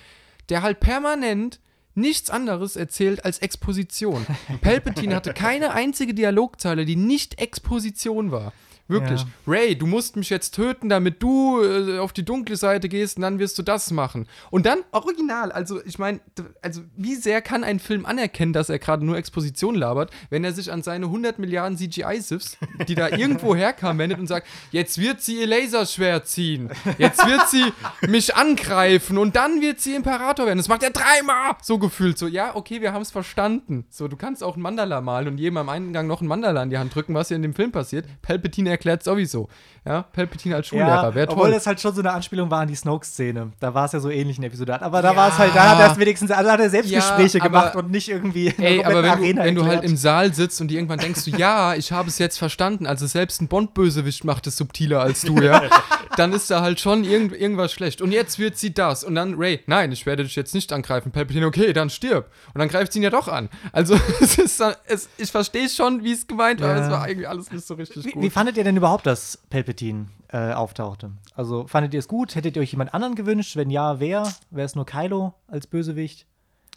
der 0.51 0.61
halt 0.61 0.81
permanent 0.81 1.59
nichts 1.95 2.29
anderes 2.29 2.77
erzählt 2.77 3.25
als 3.25 3.39
Exposition. 3.39 4.27
Palpatine 4.61 5.17
hatte 5.17 5.33
keine 5.33 5.73
einzige 5.73 6.13
Dialogzeile, 6.13 6.85
die 6.85 6.97
nicht 6.97 7.41
Exposition 7.41 8.31
war. 8.31 8.53
Wirklich. 8.93 9.23
Ja. 9.23 9.29
Ray, 9.47 9.77
du 9.77 9.87
musst 9.87 10.17
mich 10.17 10.31
jetzt 10.31 10.55
töten, 10.55 10.89
damit 10.89 11.23
du 11.23 11.63
äh, 11.63 11.99
auf 11.99 12.13
die 12.13 12.25
dunkle 12.25 12.57
Seite 12.57 12.89
gehst 12.89 13.17
und 13.17 13.23
dann 13.23 13.39
wirst 13.39 13.59
du 13.59 13.63
das 13.63 13.91
machen. 13.91 14.27
Und 14.51 14.67
dann 14.67 14.81
original, 14.93 15.51
also 15.53 15.81
ich 15.85 15.99
meine, 15.99 16.21
also 16.61 16.83
wie 16.97 17.15
sehr 17.15 17.43
kann 17.43 17.65
ein 17.65 17.81
Film 17.81 18.07
anerkennen, 18.07 18.53
dass 18.53 18.69
er 18.69 18.79
gerade 18.79 19.05
nur 19.05 19.17
Exposition 19.17 19.75
labert, 19.75 20.11
wenn 20.31 20.45
er 20.45 20.53
sich 20.53 20.71
an 20.71 20.83
seine 20.83 21.07
100 21.07 21.39
Milliarden 21.39 21.79
CGI-Sifs, 21.79 22.59
die 22.87 22.95
da 22.95 23.09
irgendwo 23.09 23.55
herkamen, 23.57 23.99
wendet 23.99 24.19
und 24.19 24.27
sagt, 24.27 24.47
jetzt 24.71 24.99
wird 24.99 25.21
sie 25.21 25.41
ihr 25.41 25.47
Laserschwert 25.47 26.27
ziehen, 26.27 26.71
jetzt 26.99 27.27
wird 27.27 27.49
sie 27.49 27.73
mich 28.09 28.35
angreifen 28.35 29.19
und 29.19 29.37
dann 29.37 29.61
wird 29.61 29.81
sie 29.81 29.95
Imperator 29.95 30.47
werden. 30.47 30.59
Das 30.59 30.69
macht 30.69 30.83
er 30.83 30.91
dreimal! 30.91 31.57
So 31.63 31.79
gefühlt, 31.79 32.19
so, 32.19 32.27
ja, 32.27 32.55
okay, 32.55 32.81
wir 32.81 32.93
haben 32.93 33.03
es 33.03 33.11
verstanden. 33.11 33.87
So, 33.91 34.09
du 34.09 34.17
kannst 34.17 34.43
auch 34.43 34.57
ein 34.57 34.63
Mandala 34.63 35.01
malen 35.01 35.29
und 35.29 35.39
jedem 35.39 35.57
am 35.57 35.69
Eingang 35.69 36.07
noch 36.07 36.21
ein 36.21 36.27
Mandala 36.27 36.63
in 36.63 36.71
die 36.71 36.79
Hand 36.79 36.95
drücken, 36.95 37.15
was 37.15 37.29
hier 37.29 37.37
in 37.37 37.43
dem 37.43 37.55
Film 37.55 37.73
passiert. 37.73 38.07
Palpatine 38.23 38.71
erklärt 38.83 39.05
sowieso. 39.05 39.49
Ja, 39.85 40.03
Palpatine 40.03 40.55
als 40.57 40.69
Schullehrer, 40.69 40.89
Ja, 41.09 41.15
wäre 41.15 41.29
obwohl 41.29 41.47
toll. 41.47 41.55
das 41.55 41.67
halt 41.67 41.81
schon 41.81 41.93
so 41.93 42.01
eine 42.01 42.13
Anspielung 42.13 42.49
war 42.53 42.61
an 42.61 42.69
die 42.69 42.75
Snoke-Szene. 42.77 43.51
Da 43.59 43.75
war 43.75 43.87
es 43.87 43.93
ja 43.93 43.99
so 43.99 44.11
ähnlich 44.11 44.39
in 44.39 44.45
Episode 44.45 44.75
8. 44.75 44.83
Aber 44.83 45.03
da 45.03 45.11
Ja. 45.11 45.17
war 45.17 45.29
es 45.31 45.39
halt, 45.39 45.55
da 45.57 45.71
hat 45.71 45.81
er 45.81 45.91
es 45.93 45.99
wenigstens, 45.99 46.31
also 46.31 46.45
da 46.45 46.53
hat 46.53 46.61
er 46.61 46.71
Selbstgespräche 46.71 47.39
Ja, 47.39 47.45
gemacht 47.45 47.75
und 47.75 47.91
nicht 47.91 48.09
irgendwie 48.09 48.55
Ey, 48.59 48.85
aber 48.85 49.03
wenn, 49.03 49.37
du, 49.37 49.43
wenn 49.43 49.55
du 49.57 49.65
halt 49.67 49.83
im 49.83 49.97
Saal 49.97 50.33
sitzt 50.35 50.61
und 50.61 50.71
irgendwann 50.71 50.99
denkst 51.01 51.25
du, 51.25 51.31
ja, 51.33 51.75
ich 51.75 51.91
habe 51.91 52.09
es 52.09 52.19
jetzt 52.19 52.39
verstanden, 52.39 52.87
also 52.87 53.07
selbst 53.09 53.41
ein 53.43 53.49
Bond-Bösewicht 53.49 54.25
macht 54.25 54.47
es 54.47 54.57
subtiler 54.57 55.01
als 55.01 55.23
du, 55.23 55.41
ja, 55.41 55.63
dann 56.17 56.33
ist 56.33 56.49
da 56.51 56.61
halt 56.63 56.79
schon 56.79 57.03
irgend, 57.03 57.33
irgendwas 57.33 57.73
schlecht. 57.73 58.01
Und 58.03 58.13
jetzt 58.13 58.39
wird 58.39 58.57
sie 58.59 58.73
das. 58.73 59.03
Und 59.03 59.17
dann 59.17 59.35
Ray, 59.35 59.61
nein, 59.67 59.91
ich 59.91 60.07
werde 60.07 60.23
dich 60.23 60.37
jetzt 60.37 60.55
nicht 60.55 60.73
angreifen. 60.73 61.11
Palpatine, 61.11 61.47
okay, 61.47 61.73
dann 61.73 61.91
stirb. 61.91 62.31
Und 62.55 62.61
dann 62.61 62.69
greift 62.69 62.93
sie 62.93 63.01
ihn 63.01 63.03
ja 63.03 63.11
doch 63.11 63.27
an. 63.27 63.49
Also, 63.73 63.95
es 64.21 64.39
ist 64.39 64.61
dann, 64.61 64.75
es, 64.87 65.09
ich 65.17 65.31
verstehe 65.33 65.69
schon, 65.69 66.05
wie 66.05 66.13
es 66.13 66.27
gemeint 66.29 66.61
war, 66.61 66.77
es 66.77 66.89
war 66.91 67.09
irgendwie 67.09 67.27
alles 67.27 67.51
nicht 67.51 67.67
so 67.67 67.75
richtig 67.75 68.05
Wie, 68.05 68.11
gut. 68.13 68.23
wie 68.23 68.31
fandet 68.31 68.57
ihr 68.57 68.62
denn 68.65 68.77
überhaupt, 68.77 69.07
dass 69.07 69.39
Palpatine 69.51 70.07
äh, 70.29 70.53
auftauchte? 70.53 71.13
Also 71.35 71.67
fandet 71.67 71.95
ihr 71.95 72.01
es 72.01 72.09
gut? 72.09 72.35
Hättet 72.35 72.57
ihr 72.57 72.63
euch 72.63 72.73
jemand 72.73 72.95
anderen 72.95 73.15
gewünscht? 73.15 73.57
Wenn 73.57 73.71
ja, 73.71 74.01
wer? 74.01 74.33
Wäre 74.51 74.67
es 74.67 74.75
nur 74.75 74.87
Kylo 74.87 75.35
als 75.47 75.67
Bösewicht? 75.67 76.27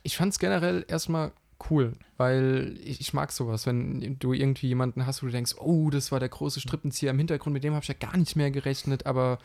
Ich 0.03 0.17
fand 0.17 0.33
es 0.33 0.39
generell 0.39 0.85
erstmal 0.87 1.31
cool, 1.69 1.93
weil 2.17 2.77
ich, 2.83 2.99
ich 2.99 3.13
mag 3.13 3.31
sowas, 3.31 3.65
wenn 3.65 4.17
du 4.19 4.33
irgendwie 4.33 4.67
jemanden 4.67 5.05
hast, 5.05 5.23
wo 5.23 5.27
du 5.27 5.31
denkst, 5.31 5.55
oh, 5.57 5.89
das 5.89 6.11
war 6.11 6.19
der 6.19 6.29
große 6.29 6.59
Strippenzieher 6.59 7.11
im 7.11 7.17
Hintergrund, 7.17 7.53
mit 7.53 7.63
dem 7.63 7.73
habe 7.73 7.83
ich 7.83 7.87
ja 7.87 7.95
gar 7.97 8.17
nicht 8.17 8.35
mehr 8.35 8.51
gerechnet, 8.51 9.05
aber 9.05 9.39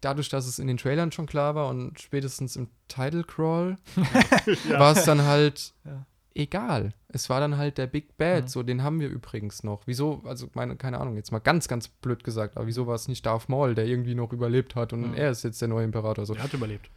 dadurch, 0.00 0.28
dass 0.28 0.46
es 0.46 0.58
in 0.58 0.68
den 0.68 0.76
Trailern 0.76 1.10
schon 1.10 1.26
klar 1.26 1.54
war 1.54 1.68
und 1.68 2.00
spätestens 2.00 2.54
im 2.56 2.68
Title 2.86 3.24
Crawl, 3.24 3.78
war 4.68 4.92
es 4.92 5.04
dann 5.04 5.22
halt 5.22 5.72
Ja. 5.84 6.06
Egal. 6.38 6.92
Es 7.08 7.28
war 7.28 7.40
dann 7.40 7.56
halt 7.56 7.76
der 7.78 7.86
Big 7.86 8.16
Bad, 8.16 8.44
Mhm. 8.44 8.48
so 8.48 8.62
den 8.62 8.82
haben 8.82 9.00
wir 9.00 9.08
übrigens 9.08 9.62
noch. 9.64 9.82
Wieso, 9.86 10.22
also 10.24 10.48
meine, 10.54 10.76
keine 10.76 10.98
Ahnung, 11.00 11.16
jetzt 11.16 11.32
mal 11.32 11.38
ganz, 11.40 11.68
ganz 11.68 11.88
blöd 11.88 12.24
gesagt, 12.24 12.56
aber 12.56 12.66
wieso 12.66 12.86
war 12.86 12.94
es 12.94 13.08
nicht 13.08 13.26
Darth 13.26 13.48
Maul, 13.48 13.74
der 13.74 13.86
irgendwie 13.86 14.14
noch 14.14 14.32
überlebt 14.32 14.74
hat 14.76 14.92
und 14.92 15.08
Mhm. 15.10 15.14
er 15.14 15.30
ist 15.30 15.44
jetzt 15.44 15.60
der 15.60 15.68
neue 15.68 15.84
Imperator? 15.84 16.24
So. 16.26 16.34
Der 16.34 16.42
hat 16.44 16.54
überlebt. 16.54 16.90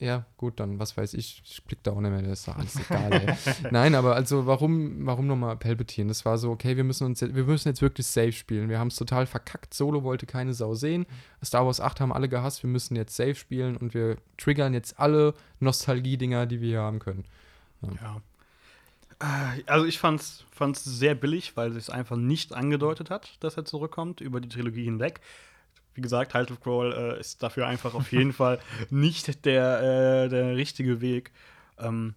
Ja, 0.00 0.26
gut, 0.36 0.60
dann, 0.60 0.78
was 0.78 0.96
weiß 0.96 1.14
ich, 1.14 1.42
ich 1.44 1.64
blick 1.64 1.82
da 1.82 1.90
auch 1.90 2.00
nicht 2.00 2.12
mehr, 2.12 2.22
das 2.22 2.38
ist 2.38 2.46
doch 2.46 2.56
alles 2.56 2.76
egal, 2.88 3.12
ey. 3.12 3.34
Nein, 3.72 3.96
aber 3.96 4.14
also, 4.14 4.46
warum, 4.46 5.04
warum 5.04 5.26
nochmal 5.26 5.56
Palpatine? 5.56 6.06
Das 6.06 6.24
war 6.24 6.38
so, 6.38 6.52
okay, 6.52 6.76
wir 6.76 6.84
müssen 6.84 7.04
uns, 7.04 7.18
jetzt- 7.20 7.34
wir 7.34 7.42
müssen 7.42 7.66
jetzt 7.66 7.82
wirklich 7.82 8.06
safe 8.06 8.30
spielen. 8.30 8.68
Wir 8.68 8.78
haben 8.78 8.88
es 8.88 8.94
total 8.96 9.26
verkackt, 9.26 9.74
Solo 9.74 10.04
wollte 10.04 10.24
keine 10.26 10.54
Sau 10.54 10.74
sehen. 10.74 11.04
Star 11.44 11.66
Wars 11.66 11.80
8 11.80 12.00
haben 12.00 12.12
alle 12.12 12.28
gehasst, 12.28 12.62
wir 12.62 12.70
müssen 12.70 12.94
jetzt 12.94 13.16
safe 13.16 13.34
spielen 13.34 13.76
und 13.76 13.92
wir 13.92 14.18
triggern 14.36 14.72
jetzt 14.72 15.00
alle 15.00 15.34
Nostalgie-Dinger, 15.58 16.46
die 16.46 16.60
wir 16.60 16.68
hier 16.68 16.80
haben 16.82 17.00
können. 17.00 17.24
Ja. 17.82 17.90
Äh, 17.90 18.20
Also 19.66 19.84
ich 19.84 19.98
fand's, 19.98 20.44
fand's 20.50 20.84
sehr 20.84 21.14
billig, 21.14 21.56
weil 21.56 21.76
es 21.76 21.90
einfach 21.90 22.16
nicht 22.16 22.52
angedeutet 22.52 23.10
hat, 23.10 23.36
dass 23.40 23.56
er 23.56 23.64
zurückkommt 23.64 24.20
über 24.20 24.40
die 24.40 24.48
Trilogie 24.48 24.84
hinweg. 24.84 25.20
Wie 25.94 26.00
gesagt, 26.00 26.34
Halt 26.34 26.52
of 26.52 26.60
Crawl 26.60 26.92
äh, 26.92 27.20
ist 27.20 27.42
dafür 27.42 27.66
einfach 27.66 27.94
auf 27.94 28.12
jeden 28.12 28.32
Fall 28.34 28.60
nicht 28.90 29.44
der, 29.44 30.24
äh, 30.24 30.28
der 30.28 30.56
richtige 30.56 31.00
Weg. 31.00 31.32
Ähm, 31.78 32.14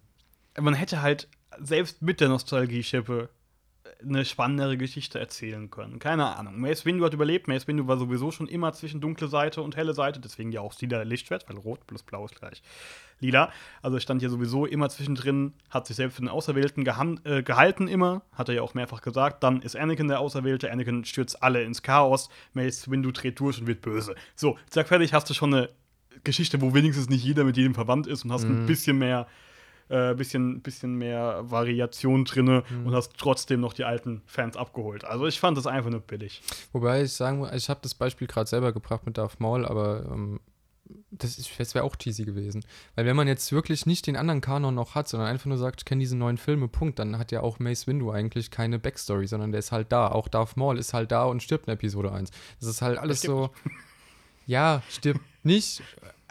man 0.60 0.74
hätte 0.74 1.02
halt 1.02 1.28
selbst 1.60 2.02
mit 2.02 2.20
der 2.20 2.28
Nostalgie-Schippe 2.28 3.28
eine 4.06 4.24
spannendere 4.24 4.76
Geschichte 4.76 5.18
erzählen 5.18 5.70
können. 5.70 5.98
Keine 5.98 6.36
Ahnung. 6.36 6.60
Mace 6.60 6.84
Windu 6.84 7.04
hat 7.04 7.14
überlebt. 7.14 7.48
Mace 7.48 7.66
Windu 7.68 7.86
war 7.86 7.96
sowieso 7.96 8.30
schon 8.30 8.48
immer 8.48 8.72
zwischen 8.72 9.00
dunkle 9.00 9.28
Seite 9.28 9.62
und 9.62 9.76
helle 9.76 9.94
Seite. 9.94 10.20
Deswegen 10.20 10.52
ja 10.52 10.60
auch 10.60 10.78
lila 10.80 11.02
Lichtschwert, 11.02 11.48
weil 11.48 11.56
rot 11.56 11.86
plus 11.86 12.02
blau 12.02 12.24
ist 12.24 12.34
gleich 12.34 12.62
lila. 13.20 13.50
Also 13.80 13.98
stand 14.00 14.20
hier 14.20 14.30
sowieso 14.30 14.66
immer 14.66 14.88
zwischendrin, 14.88 15.54
hat 15.70 15.86
sich 15.86 15.96
selbst 15.96 16.16
für 16.16 16.22
den 16.22 16.28
Auserwählten 16.28 16.84
äh, 17.24 17.42
gehalten 17.42 17.88
immer. 17.88 18.22
Hat 18.32 18.48
er 18.48 18.56
ja 18.56 18.62
auch 18.62 18.74
mehrfach 18.74 19.00
gesagt. 19.00 19.42
Dann 19.42 19.62
ist 19.62 19.76
Anakin 19.76 20.08
der 20.08 20.20
Auserwählte. 20.20 20.70
Anakin 20.70 21.04
stürzt 21.04 21.42
alle 21.42 21.62
ins 21.62 21.82
Chaos. 21.82 22.28
Mace 22.52 22.90
Windu 22.90 23.12
dreht 23.12 23.40
durch 23.40 23.60
und 23.60 23.66
wird 23.66 23.80
böse. 23.80 24.14
So, 24.34 24.58
zack, 24.68 24.88
fertig. 24.88 25.14
Hast 25.14 25.30
du 25.30 25.34
schon 25.34 25.54
eine 25.54 25.70
Geschichte, 26.24 26.60
wo 26.60 26.74
wenigstens 26.74 27.08
nicht 27.08 27.24
jeder 27.24 27.44
mit 27.44 27.56
jedem 27.56 27.74
verwandt 27.74 28.06
ist 28.06 28.24
und 28.24 28.32
hast 28.32 28.44
ein 28.44 28.66
bisschen 28.66 28.98
mehr 28.98 29.26
äh, 29.92 30.14
bisschen, 30.14 30.60
bisschen 30.62 30.94
mehr 30.96 31.42
Variation 31.50 32.24
drinne 32.24 32.64
und 32.84 32.94
hast 32.94 33.12
trotzdem 33.18 33.60
noch 33.60 33.72
die 33.74 33.84
alten 33.84 34.22
Fans 34.26 34.56
abgeholt. 34.56 35.04
Also 35.04 35.26
ich 35.26 35.38
fand 35.38 35.56
das 35.58 35.66
einfach 35.66 35.90
nur 35.90 36.00
billig. 36.00 36.42
Wobei 36.72 37.02
ich 37.02 37.12
sagen 37.12 37.38
muss, 37.38 37.52
ich 37.52 37.68
habe 37.68 37.80
das 37.82 37.94
Beispiel 37.94 38.26
gerade 38.26 38.48
selber 38.48 38.72
gebracht 38.72 39.06
mit 39.06 39.18
Darth 39.18 39.38
Maul, 39.40 39.64
aber 39.66 40.04
ähm, 40.10 40.40
das, 41.10 41.38
ist- 41.38 41.50
das 41.58 41.74
wäre 41.74 41.84
auch 41.84 41.96
cheesy 41.96 42.24
gewesen. 42.24 42.64
Weil 42.94 43.06
wenn 43.06 43.16
man 43.16 43.28
jetzt 43.28 43.52
wirklich 43.52 43.86
nicht 43.86 44.06
den 44.06 44.16
anderen 44.16 44.40
Kanon 44.40 44.74
noch 44.74 44.94
hat, 44.94 45.08
sondern 45.08 45.28
einfach 45.28 45.46
nur 45.46 45.58
sagt, 45.58 45.80
ich 45.82 45.84
kenne 45.84 46.00
diese 46.00 46.16
neuen 46.16 46.36
Filme, 46.38 46.68
Punkt, 46.68 46.98
dann 46.98 47.18
hat 47.18 47.32
ja 47.32 47.40
auch 47.42 47.58
Mace 47.58 47.86
Windu 47.86 48.10
eigentlich 48.10 48.50
keine 48.50 48.78
Backstory, 48.78 49.26
sondern 49.26 49.52
der 49.52 49.60
ist 49.60 49.72
halt 49.72 49.92
da. 49.92 50.08
Auch 50.08 50.28
Darth 50.28 50.56
Maul 50.56 50.78
ist 50.78 50.92
halt 50.94 51.12
da 51.12 51.24
und 51.24 51.42
stirbt 51.42 51.66
in 51.66 51.72
Episode 51.74 52.12
1. 52.12 52.30
Das 52.60 52.68
ist 52.68 52.82
halt 52.82 52.98
alles 52.98 53.20
so. 53.22 53.50
Ja, 54.46 54.82
stirbt 54.90 55.20
nicht. 55.44 55.82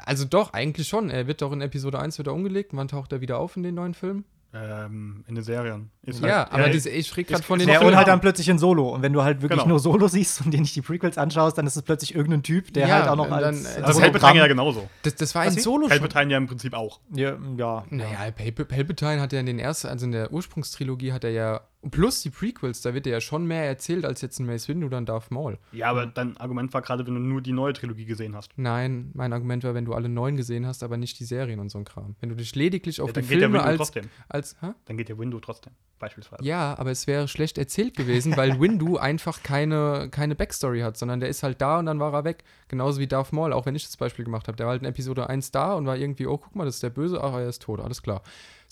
Also 0.05 0.25
doch, 0.25 0.53
eigentlich 0.53 0.88
schon. 0.88 1.10
Er 1.10 1.27
wird 1.27 1.41
doch 1.41 1.51
in 1.51 1.62
Episode 1.62 2.00
1 2.00 2.17
wieder 2.20 2.34
umgelegt. 2.34 2.72
Wann 2.74 2.88
taucht 2.88 3.12
er 3.12 3.22
wieder 3.22 3.38
auf 3.39 3.55
in 3.58 3.63
den 3.63 3.75
neuen 3.75 3.93
Filmen? 3.93 4.25
Ähm, 4.53 5.24
in 5.29 5.36
den 5.36 5.46
Serien. 5.46 5.91
Ist 6.03 6.22
Ja, 6.22 6.39
halt- 6.39 6.51
aber 6.51 6.70
diese, 6.70 6.89
ich 6.89 7.15
rede 7.15 7.29
gerade 7.29 7.39
ist- 7.39 7.46
von 7.48 7.58
ist 7.62 7.65
den 7.67 7.72
Ja, 7.74 7.79
Film 7.79 7.91
und 7.91 7.96
halt 7.96 8.10
dann 8.10 8.20
plötzlich 8.20 8.50
in 8.50 8.60
Solo. 8.60 8.89
Und 8.89 9.01
wenn 9.01 9.13
du 9.13 9.24
halt 9.24 9.41
wirklich 9.41 9.60
Genau. 9.62 9.70
nur 9.70 9.79
Solo 9.79 10.10
siehst 10.10 10.41
und 10.46 10.51
dir 10.51 10.60
nicht 10.60 10.75
die 10.75 10.81
Prequels 10.81 11.17
anschaust, 11.17 11.58
dann 11.58 11.65
ist 11.67 11.77
es 11.77 11.84
plötzlich 11.84 12.13
irgendein 12.15 12.43
Typ, 12.43 12.74
der 12.74 12.86
Ja, 12.89 12.96
halt 12.96 13.08
auch 13.08 13.15
noch 13.15 13.31
als, 13.31 13.43
dann- 13.43 13.55
als 13.55 13.63
das 13.75 13.84
Also 13.86 14.01
Hologramm- 14.01 14.12
Palpatine 14.12 14.39
ja 14.41 14.48
genauso. 14.48 14.89
Das, 15.03 15.15
das 15.15 15.34
war 15.36 15.43
ein? 15.43 15.51
Solo 15.51 15.88
schon. 15.88 16.00
Palpatine 16.00 16.31
ja 16.34 16.38
im 16.38 16.48
Prinzip 16.48 16.74
auch. 16.74 17.00
Ja, 17.13 17.38
ja. 17.55 17.86
Naja, 17.89 18.31
Pal 18.36 18.51
Palpatine 18.51 19.22
hat 19.22 19.31
ja 19.31 19.39
in 19.39 19.46
den 19.46 19.58
ersten, 19.60 19.88
also 19.88 20.05
in 20.05 20.12
der 20.12 20.34
Ursprungstrilogie 20.34 21.13
hat 21.13 21.24
er 21.24 21.31
ja, 21.31 21.62
plus 21.90 22.22
die 22.22 22.30
Prequels, 22.30 22.82
da 22.82 22.94
wird 22.94 23.08
er 23.08 23.14
ja 23.14 23.22
schon 23.22 23.46
mehr 23.46 23.66
erzählt 23.66 24.06
als 24.06 24.22
jetzt 24.22 24.40
in 24.40 24.46
Mace 24.46 24.68
Windu 24.68 24.88
oder 24.88 25.00
in 25.00 25.06
Darth 25.06 25.32
Maul. 25.32 25.58
Ja, 25.72 25.90
aber 25.90 26.06
dein 26.06 26.38
Argument 26.38 26.72
war 26.74 26.82
gerade, 26.82 27.08
wenn 27.08 27.16
du 27.16 27.20
nur 27.20 27.42
die 27.42 27.54
neue 27.54 27.74
Trilogie 27.74 28.06
gesehen 28.06 28.36
hast. 28.36 28.52
Nein, 28.56 29.10
mein 29.14 29.34
Argument 29.34 29.64
war, 29.64 29.74
wenn 29.74 29.86
du 29.86 29.94
alle 29.94 30.08
neun 30.10 30.38
gesehen 30.38 30.68
hast, 30.68 30.84
aber 30.84 30.98
nicht 30.98 31.20
die 31.20 31.26
Serien 31.26 31.60
und 31.60 31.70
so 31.70 31.80
ein 31.80 31.86
Kram. 31.86 32.16
Wenn 32.20 32.30
du 32.30 32.36
dich 32.36 32.54
lediglich 32.56 33.02
auf 33.02 33.10
Ja, 33.10 33.14
die 33.22 33.24
Filme 33.24 33.64
als, 33.64 33.78
trotzdem. 33.78 34.10
als 34.30 34.56
hä? 34.62 34.74
Dann 34.86 34.98
geht 34.98 35.10
der 35.10 35.18
Windu 35.18 35.40
trotzdem, 35.40 35.74
beispielsweise. 35.98 36.44
Ja, 36.44 36.78
aber 36.78 36.92
es 36.92 37.08
wäre 37.08 37.28
schlecht 37.28 37.58
erzählt 37.58 37.98
gewesen, 37.98 38.38
weil 38.38 38.60
Windu 38.62 38.98
einfach 38.98 39.42
keine, 39.42 40.10
keine 40.12 40.36
Backstory 40.36 40.82
hat, 40.82 40.98
sondern 40.98 41.20
der 41.20 41.30
ist 41.30 41.42
halt 41.42 41.62
da 41.62 41.80
und 41.80 41.88
dann 41.88 42.00
war 42.00 42.14
er 42.14 42.24
weg. 42.26 42.44
Genauso 42.68 43.00
wie 43.00 43.08
Darth 43.08 43.34
Maul, 43.34 43.54
auch 43.54 43.66
wenn 43.66 43.76
ich 43.76 43.86
das 43.86 43.98
Beispiel 43.98 44.26
gemacht 44.26 44.48
habe. 44.48 44.56
Der 44.56 44.68
war 44.68 44.72
halt 44.74 44.84
in 44.84 44.88
Episode 44.88 45.28
1 45.30 45.52
da 45.52 45.74
und 45.74 45.88
war 45.88 45.98
irgendwie, 45.98 46.28
oh, 46.28 46.38
guck 46.38 46.56
mal, 46.56 46.66
das 46.66 46.76
ist 46.76 46.84
der 46.84 46.90
Böse, 46.92 47.24
ach, 47.24 47.34
er 47.34 47.50
ist 47.50 47.64
tot, 47.64 47.80
alles 47.80 48.04
klar. 48.04 48.22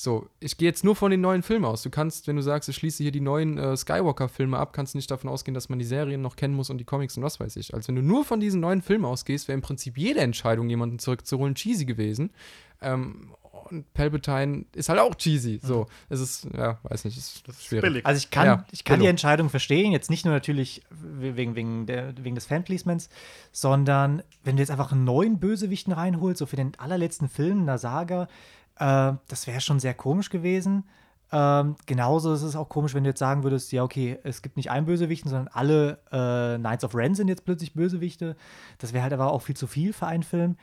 So, 0.02 0.30
ich 0.40 0.56
gehe 0.56 0.70
jetzt 0.70 0.86
nur 0.86 0.96
von 0.96 1.12
den 1.12 1.20
neuen 1.20 1.44
Filmen 1.44 1.66
aus. 1.66 1.82
Du 1.82 1.90
kannst, 1.90 2.26
wenn 2.28 2.38
du 2.38 2.42
sagst, 2.42 2.70
ich 2.70 2.78
schließe 2.78 3.04
hier 3.04 3.12
die 3.12 3.20
neuen 3.20 3.58
äh, 3.58 3.76
Skywalker-Filme 3.76 4.58
ab, 4.58 4.72
kannst 4.72 4.94
du 4.94 4.98
nicht 4.98 5.12
davon 5.12 5.30
ausgehen, 5.30 5.54
dass 5.54 5.68
man 5.68 5.78
die 5.78 5.84
Serien 5.84 6.22
noch 6.22 6.38
kennen 6.38 6.54
muss 6.54 6.70
und 6.70 6.78
die 6.78 6.86
Comics 6.86 7.18
und 7.18 7.24
was 7.24 7.42
weiß 7.42 7.58
ich. 7.58 7.74
Also 7.74 7.90
wenn 7.90 7.98
du 7.98 8.02
nur 8.02 8.24
von 8.24 8.40
diesen 8.40 8.62
neuen 8.62 8.82
Filmen 8.82 9.04
ausgehst, 9.04 9.50
wäre 9.50 9.58
im 9.58 9.62
Prinzip 9.62 9.98
jede 9.98 10.22
Entscheidung, 10.22 10.70
jemanden 10.70 11.00
zurückzuholen, 11.00 11.54
cheesy 11.54 11.84
gewesen. 11.84 12.30
Ähm, 12.82 13.34
und 13.52 13.94
Palpatine 13.94 14.64
ist 14.74 14.88
halt 14.88 15.02
auch 15.02 15.16
cheesy. 15.16 15.60
So, 15.62 15.88
es 16.08 16.22
ist, 16.22 16.48
ja, 16.58 16.80
weiß 16.84 17.04
nicht, 17.04 17.18
ist 17.18 17.46
Das 17.46 17.58
ist 17.58 17.66
schwierig. 17.66 17.84
billig. 17.84 18.06
Also 18.06 18.20
ich 18.20 18.32
kann, 18.32 18.46
Ja, 18.46 18.66
ich 18.72 18.86
kann 18.86 19.00
die 19.00 19.02
genau. 19.02 19.10
Entscheidung 19.10 19.50
verstehen, 19.50 19.92
jetzt 19.92 20.10
nicht 20.10 20.24
nur 20.24 20.34
natürlich 20.34 20.82
wegen, 20.92 21.56
wegen, 21.56 21.88
der, 21.88 22.14
wegen 22.24 22.36
des 22.36 22.46
Fanplacements, 22.46 23.10
sondern 23.52 24.24
wenn 24.46 24.56
du 24.56 24.62
jetzt 24.62 24.72
einfach 24.72 24.94
einen 24.94 25.04
neuen 25.04 25.42
Bösewichten 25.42 25.92
reinholst, 25.92 26.40
so 26.40 26.46
für 26.46 26.56
den 26.56 26.72
allerletzten 26.80 27.28
Film 27.28 27.64
einer 27.64 27.78
Saga, 27.78 28.30
äh, 28.80 29.14
das 29.28 29.48
wäre 29.48 29.62
schon 29.62 29.80
sehr 29.80 29.94
komisch 29.94 30.30
gewesen. 30.30 30.86
Ähm, 31.32 31.76
genauso 31.86 32.34
ist 32.34 32.42
es 32.42 32.56
auch 32.56 32.70
komisch, 32.70 32.96
wenn 32.96 33.04
du 33.04 33.12
jetzt 33.12 33.20
sagen 33.20 33.44
würdest, 33.44 33.72
ja, 33.72 33.84
okay, 33.84 34.18
es 34.24 34.42
gibt 34.42 34.58
nicht 34.58 34.72
einen 34.72 34.88
Bösewichten, 34.88 35.30
sondern 35.30 35.48
alle 35.50 36.00
äh, 36.12 36.58
Knights 36.58 36.84
of 36.84 36.96
Ren 36.96 37.14
sind 37.14 37.28
jetzt 37.28 37.46
plötzlich 37.46 37.74
Bösewichte. 37.74 38.36
Das 38.80 38.94
wäre 38.94 39.04
halt 39.04 39.14
aber 39.14 39.32
auch 39.32 39.44
viel 39.44 39.56
zu 39.56 39.68
viel 39.68 39.94
für 39.94 40.08
einen 40.08 40.24
Film. 40.24 40.58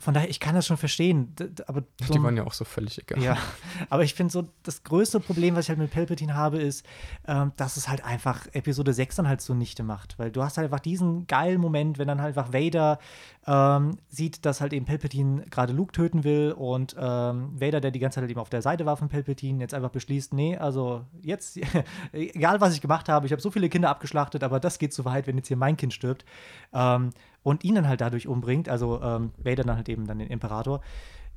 Von 0.00 0.14
daher, 0.14 0.30
ich 0.30 0.40
kann 0.40 0.54
das 0.54 0.66
schon 0.66 0.78
verstehen. 0.78 1.34
Aber 1.66 1.82
so 2.02 2.14
Die 2.14 2.22
waren 2.22 2.34
ja 2.34 2.44
auch 2.44 2.54
so 2.54 2.64
völlig 2.64 2.98
egal. 2.98 3.22
ja, 3.22 3.36
aber 3.90 4.02
ich 4.02 4.14
finde 4.14 4.32
so, 4.32 4.48
das 4.62 4.82
größte 4.82 5.20
Problem, 5.20 5.54
was 5.54 5.66
ich 5.66 5.68
halt 5.68 5.78
mit 5.78 5.90
Palpatine 5.90 6.34
habe, 6.34 6.58
ist, 6.58 6.86
ähm, 7.28 7.52
dass 7.56 7.76
es 7.76 7.86
halt 7.86 8.02
einfach 8.02 8.46
Episode 8.52 8.94
6 8.94 9.16
dann 9.16 9.28
halt 9.28 9.42
zunichte 9.42 9.82
macht. 9.82 10.18
Weil 10.18 10.30
du 10.30 10.42
hast 10.42 10.56
halt 10.56 10.64
einfach 10.64 10.80
diesen 10.80 11.26
geilen 11.26 11.60
Moment, 11.60 11.98
wenn 11.98 12.08
dann 12.08 12.22
halt 12.22 12.36
einfach 12.36 12.52
Vader 12.52 12.98
ähm, 13.46 13.96
sieht, 14.08 14.44
dass 14.44 14.60
halt 14.60 14.72
eben 14.72 14.84
Palpatine 14.84 15.44
gerade 15.50 15.72
Luke 15.72 15.92
töten 15.92 16.24
will 16.24 16.52
und 16.52 16.94
ähm, 16.98 17.60
Vader, 17.60 17.80
der 17.80 17.90
die 17.90 17.98
ganze 17.98 18.16
Zeit 18.16 18.22
halt 18.22 18.30
eben 18.30 18.40
auf 18.40 18.50
der 18.50 18.62
Seite 18.62 18.84
war 18.86 18.96
von 18.96 19.08
Palpatine, 19.08 19.60
jetzt 19.60 19.74
einfach 19.74 19.90
beschließt, 19.90 20.34
nee, 20.34 20.56
also 20.56 21.04
jetzt, 21.22 21.58
egal 22.12 22.60
was 22.60 22.74
ich 22.74 22.80
gemacht 22.80 23.08
habe, 23.08 23.26
ich 23.26 23.32
habe 23.32 23.40
so 23.40 23.50
viele 23.50 23.68
Kinder 23.68 23.88
abgeschlachtet, 23.88 24.44
aber 24.44 24.60
das 24.60 24.78
geht 24.78 24.92
zu 24.92 25.04
weit, 25.04 25.26
wenn 25.26 25.36
jetzt 25.36 25.48
hier 25.48 25.56
mein 25.56 25.76
Kind 25.76 25.94
stirbt. 25.94 26.24
Ähm, 26.72 27.10
und 27.42 27.64
ihn 27.64 27.74
dann 27.74 27.88
halt 27.88 28.02
dadurch 28.02 28.28
umbringt, 28.28 28.68
also 28.68 29.00
ähm, 29.00 29.32
Vader 29.38 29.64
dann 29.64 29.76
halt 29.76 29.88
eben 29.88 30.06
dann 30.06 30.18
den 30.18 30.28
Imperator. 30.28 30.82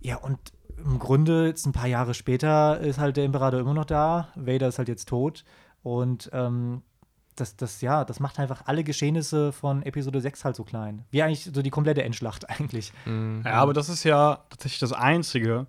Ja, 0.02 0.18
und 0.18 0.38
im 0.78 1.00
Grunde, 1.00 1.48
jetzt 1.48 1.66
ein 1.66 1.72
paar 1.72 1.88
Jahre 1.88 2.14
später, 2.14 2.80
ist 2.82 3.00
halt 3.00 3.16
der 3.16 3.24
Imperator 3.24 3.62
immer 3.62 3.74
noch 3.74 3.86
da. 3.86 4.28
Vader 4.36 4.68
ist 4.68 4.78
halt 4.78 4.90
jetzt 4.90 5.08
tot. 5.08 5.46
Und 5.82 6.30
ähm, 6.34 6.82
das, 7.36 7.56
das, 7.56 7.82
ja, 7.82 8.06
das 8.06 8.20
macht 8.20 8.40
einfach 8.40 8.64
alle 8.66 8.84
Geschehnisse 8.84 9.52
von 9.52 9.84
Episode 9.84 10.22
6 10.22 10.46
halt 10.46 10.56
so 10.56 10.64
klein. 10.64 11.06
Wie 11.12 11.22
eigentlich 11.24 11.44
so 11.44 11.62
die 11.62 11.70
komplette 11.70 12.04
Endschlacht 12.04 12.50
eigentlich. 12.50 12.92
Mhm. 13.06 13.42
Ja, 13.46 13.54
aber 13.54 13.74
das 13.74 13.90
ist 13.90 14.04
ja 14.04 14.44
tatsächlich 14.50 14.80
das 14.80 14.94
Einzige, 14.94 15.68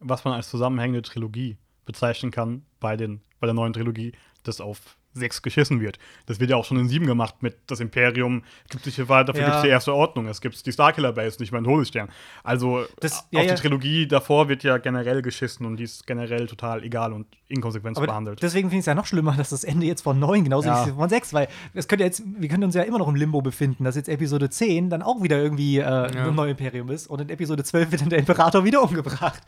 was 0.00 0.24
man 0.24 0.34
als 0.34 0.48
zusammenhängende 0.48 1.02
Trilogie 1.02 1.58
bezeichnen 1.84 2.30
kann 2.30 2.64
bei, 2.80 2.96
den, 2.96 3.20
bei 3.40 3.46
der 3.46 3.54
neuen 3.54 3.72
Trilogie, 3.72 4.12
das 4.42 4.60
auf 4.60 4.98
6 5.14 5.42
geschissen 5.42 5.80
wird. 5.80 5.98
Das 6.26 6.40
wird 6.40 6.50
ja 6.50 6.56
auch 6.56 6.64
schon 6.64 6.78
in 6.78 6.88
7 6.88 7.06
gemacht 7.06 7.36
mit 7.42 7.56
das 7.66 7.80
Imperium 7.80 8.42
gibt 8.68 8.84
sich 8.84 8.96
hier 8.96 9.08
weiter, 9.08 9.26
dafür 9.32 9.42
Ja. 9.42 9.46
gibt 9.48 9.56
es 9.56 9.62
die 9.62 9.68
erste 9.68 9.94
Ordnung, 9.94 10.26
es 10.26 10.40
gibt 10.40 10.66
die 10.66 10.72
Starkiller 10.72 11.12
Base, 11.12 11.38
nicht 11.40 11.52
mal 11.52 11.58
einen 11.58 11.66
Todesstern. 11.66 12.08
Also 12.42 12.84
Das- 13.00 13.20
auf 13.20 13.24
ja, 13.30 13.40
die 13.42 13.46
ja. 13.48 13.54
Trilogie 13.54 14.06
davor 14.06 14.48
wird 14.48 14.62
ja 14.64 14.78
generell 14.78 15.22
geschissen 15.22 15.66
und 15.66 15.76
die 15.76 15.84
ist 15.84 16.06
generell 16.06 16.46
total 16.46 16.82
egal 16.84 17.12
und 17.12 17.26
inkonsequent 17.48 17.96
Aber 17.96 18.06
behandelt. 18.06 18.42
deswegen 18.42 18.68
finde 18.68 18.78
ich 18.78 18.80
es 18.80 18.86
ja 18.86 18.94
noch 18.94 19.06
schlimmer, 19.06 19.34
dass 19.36 19.50
das 19.50 19.64
Ende 19.64 19.86
jetzt 19.86 20.02
von 20.02 20.18
9 20.18 20.44
genauso 20.44 20.68
Ja. 20.68 20.82
ist 20.82 20.88
wie 20.88 20.92
von 20.96 21.08
6, 21.08 21.32
weil 21.32 21.48
es 21.74 21.86
könnte 21.88 22.04
jetzt, 22.04 22.22
wir 22.26 22.48
können 22.48 22.64
uns 22.64 22.74
ja 22.74 22.82
immer 22.82 22.98
noch 22.98 23.08
im 23.08 23.14
Limbo 23.14 23.42
befinden, 23.42 23.84
dass 23.84 23.94
jetzt 23.96 24.08
Episode 24.08 24.50
10 24.50 24.90
dann 24.90 25.02
auch 25.02 25.22
wieder 25.22 25.38
irgendwie 25.40 25.78
äh, 25.78 25.84
ein 25.84 26.34
neues 26.34 26.50
Imperium 26.52 26.90
ist 26.90 27.06
und 27.06 27.20
in 27.20 27.28
Episode 27.28 27.62
12 27.62 27.92
wird 27.92 28.02
dann 28.02 28.08
der 28.10 28.18
Imperator 28.18 28.64
wieder 28.64 28.82
umgebracht. 28.82 29.42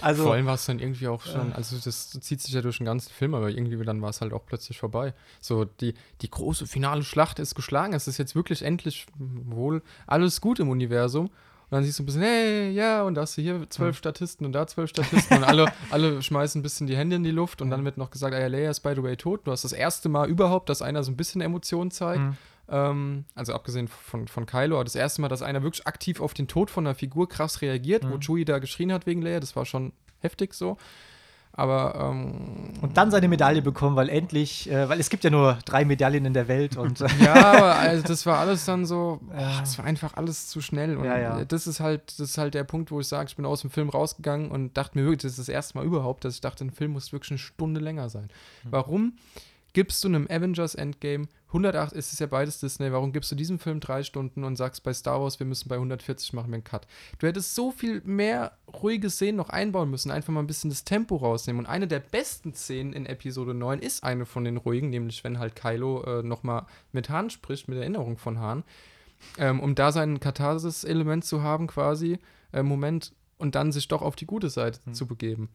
Also, 0.00 0.24
Vor 0.24 0.32
allem 0.34 0.46
war 0.46 0.54
es 0.54 0.66
dann 0.66 0.78
irgendwie 0.78 1.06
auch 1.08 1.22
schon, 1.22 1.52
also 1.52 1.76
das 1.82 2.10
zieht 2.10 2.40
sich 2.40 2.52
ja 2.54 2.60
durch 2.62 2.78
den 2.78 2.86
ganzen 2.86 3.10
Film, 3.12 3.34
aber 3.34 3.50
irgendwie 3.50 3.82
dann 3.84 4.00
war 4.02 4.10
es 4.10 4.20
halt 4.20 4.32
auch 4.32 4.44
plötzlich 4.46 4.78
vorbei. 4.78 5.11
So, 5.40 5.64
die, 5.64 5.94
die 6.20 6.30
große 6.30 6.66
finale 6.66 7.02
Schlacht 7.02 7.38
ist 7.38 7.54
geschlagen, 7.54 7.92
es 7.92 8.08
ist 8.08 8.18
jetzt 8.18 8.34
wirklich 8.34 8.62
endlich 8.62 9.06
wohl 9.16 9.82
alles 10.06 10.40
gut 10.40 10.60
im 10.60 10.68
Universum. 10.68 11.26
Und 11.26 11.76
dann 11.76 11.84
siehst 11.84 11.98
du 11.98 12.02
ein 12.02 12.06
bisschen, 12.06 12.22
hey, 12.22 12.70
ja, 12.70 13.02
und 13.02 13.14
da 13.14 13.22
hast 13.22 13.38
du 13.38 13.42
hier 13.42 13.68
zwölf 13.70 13.96
Statisten 13.96 14.44
und 14.44 14.52
da 14.52 14.66
zwölf 14.66 14.90
Statisten 14.90 15.38
und 15.38 15.44
alle, 15.44 15.72
alle 15.90 16.20
schmeißen 16.20 16.58
ein 16.58 16.62
bisschen 16.62 16.86
die 16.86 16.96
Hände 16.96 17.16
in 17.16 17.24
die 17.24 17.30
Luft 17.30 17.62
und 17.62 17.70
dann 17.70 17.84
wird 17.86 17.96
noch 17.96 18.10
gesagt, 18.10 18.34
ah, 18.34 18.38
ja, 18.38 18.46
Leia 18.46 18.70
ist 18.70 18.80
by 18.80 18.92
the 18.94 19.02
way 19.02 19.16
tot. 19.16 19.46
Du 19.46 19.52
hast 19.52 19.64
das 19.64 19.72
erste 19.72 20.10
Mal 20.10 20.28
überhaupt, 20.28 20.68
dass 20.68 20.82
einer 20.82 21.02
so 21.02 21.10
ein 21.10 21.16
bisschen 21.16 21.40
Emotionen 21.40 21.90
zeigt. 21.90 22.20
Ähm, 22.68 23.24
also 23.34 23.54
abgesehen 23.54 23.88
von, 23.88 24.28
von 24.28 24.46
Kylo, 24.46 24.76
aber 24.76 24.84
das 24.84 24.94
erste 24.94 25.20
Mal, 25.22 25.28
dass 25.28 25.42
einer 25.42 25.62
wirklich 25.62 25.86
aktiv 25.86 26.20
auf 26.20 26.34
den 26.34 26.46
Tod 26.46 26.70
von 26.70 26.86
einer 26.86 26.94
Figur 26.94 27.28
krass 27.28 27.62
reagiert, 27.62 28.08
wo 28.08 28.18
Chewie 28.18 28.44
da 28.44 28.58
geschrien 28.58 28.92
hat 28.92 29.06
wegen 29.06 29.22
Leia, 29.22 29.40
das 29.40 29.56
war 29.56 29.64
schon 29.64 29.92
heftig 30.20 30.54
so. 30.54 30.76
Aber 31.54 32.10
ähm, 32.12 32.72
und 32.80 32.96
dann 32.96 33.10
seine 33.10 33.28
Medaille 33.28 33.60
bekommen, 33.60 33.94
weil 33.94 34.08
endlich, 34.08 34.70
äh, 34.70 34.88
weil 34.88 34.98
es 34.98 35.10
gibt 35.10 35.22
ja 35.22 35.28
nur 35.28 35.58
drei 35.66 35.84
Medaillen 35.84 36.24
in 36.24 36.32
der 36.32 36.48
Welt 36.48 36.78
und 36.78 37.00
ja, 37.20 37.34
aber 37.34 37.76
also 37.76 38.02
das 38.02 38.24
war 38.24 38.38
alles 38.38 38.64
dann 38.64 38.86
so, 38.86 39.20
ach, 39.36 39.60
das 39.60 39.76
war 39.76 39.84
einfach 39.84 40.14
alles 40.14 40.48
zu 40.48 40.62
schnell. 40.62 40.96
Und 40.96 41.04
Ja, 41.04 41.18
ja. 41.18 41.44
das 41.44 41.66
ist 41.66 41.80
halt, 41.80 42.18
das 42.18 42.30
ist 42.30 42.38
halt 42.38 42.54
der 42.54 42.64
Punkt, 42.64 42.90
wo 42.90 43.00
ich 43.00 43.08
sage, 43.08 43.28
ich 43.28 43.36
bin 43.36 43.44
aus 43.44 43.60
dem 43.60 43.70
Film 43.70 43.90
rausgegangen 43.90 44.50
und 44.50 44.76
dachte 44.78 44.98
mir 44.98 45.04
wirklich, 45.04 45.22
das 45.22 45.32
ist 45.32 45.40
das 45.40 45.48
erste 45.50 45.76
Mal 45.76 45.84
überhaupt, 45.84 46.24
dass 46.24 46.34
ich 46.34 46.40
dachte, 46.40 46.64
ein 46.64 46.70
Film 46.70 46.92
muss 46.92 47.12
wirklich 47.12 47.32
eine 47.32 47.38
Stunde 47.38 47.80
länger 47.80 48.08
sein. 48.08 48.30
Warum 48.64 49.12
gibst 49.72 50.02
du 50.04 50.08
einem 50.08 50.26
Avengers 50.30 50.74
Endgame 50.74 51.28
108, 51.48 51.92
ist 51.92 52.12
es 52.12 52.18
ja 52.18 52.26
beides 52.26 52.60
Disney, 52.60 52.92
warum 52.92 53.12
gibst 53.12 53.30
du 53.30 53.34
diesem 53.34 53.58
Film 53.58 53.78
drei 53.80 54.02
Stunden 54.02 54.44
und 54.44 54.56
sagst 54.56 54.82
bei 54.82 54.94
Star 54.94 55.20
Wars, 55.20 55.38
wir 55.38 55.46
müssen 55.46 55.68
bei 55.68 55.74
140 55.74 56.32
machen 56.32 56.50
wir 56.50 56.54
einen 56.54 56.64
Cut? 56.64 56.86
Du 57.18 57.26
hättest 57.26 57.54
so 57.54 57.70
viel 57.70 58.00
mehr 58.04 58.56
ruhige 58.72 59.10
Szenen 59.10 59.36
noch 59.36 59.50
einbauen 59.50 59.90
müssen, 59.90 60.10
einfach 60.10 60.32
mal 60.32 60.40
ein 60.40 60.46
bisschen 60.46 60.70
das 60.70 60.84
Tempo 60.84 61.16
rausnehmen. 61.16 61.60
Und 61.60 61.70
eine 61.70 61.86
der 61.86 62.00
besten 62.00 62.54
Szenen 62.54 62.94
in 62.94 63.06
Episode 63.06 63.52
9 63.52 63.80
ist 63.80 64.02
eine 64.02 64.24
von 64.24 64.44
den 64.44 64.56
ruhigen, 64.56 64.88
nämlich 64.88 65.24
wenn 65.24 65.38
halt 65.38 65.54
Kylo 65.54 66.02
äh, 66.04 66.22
nochmal 66.22 66.66
mit 66.92 67.10
Hahn 67.10 67.28
spricht, 67.28 67.68
mit 67.68 67.78
Erinnerung 67.78 68.16
von 68.16 68.38
Hahn, 68.38 68.64
ähm, 69.36 69.60
um 69.60 69.74
da 69.74 69.92
sein 69.92 70.20
Katharsis-Element 70.20 71.24
zu 71.24 71.42
haben 71.42 71.66
quasi, 71.66 72.18
äh, 72.52 72.62
Moment, 72.62 73.12
und 73.36 73.56
dann 73.56 73.72
sich 73.72 73.88
doch 73.88 74.02
auf 74.02 74.16
die 74.16 74.26
gute 74.26 74.48
Seite 74.48 74.80
zu 74.92 75.06
begeben 75.06 75.50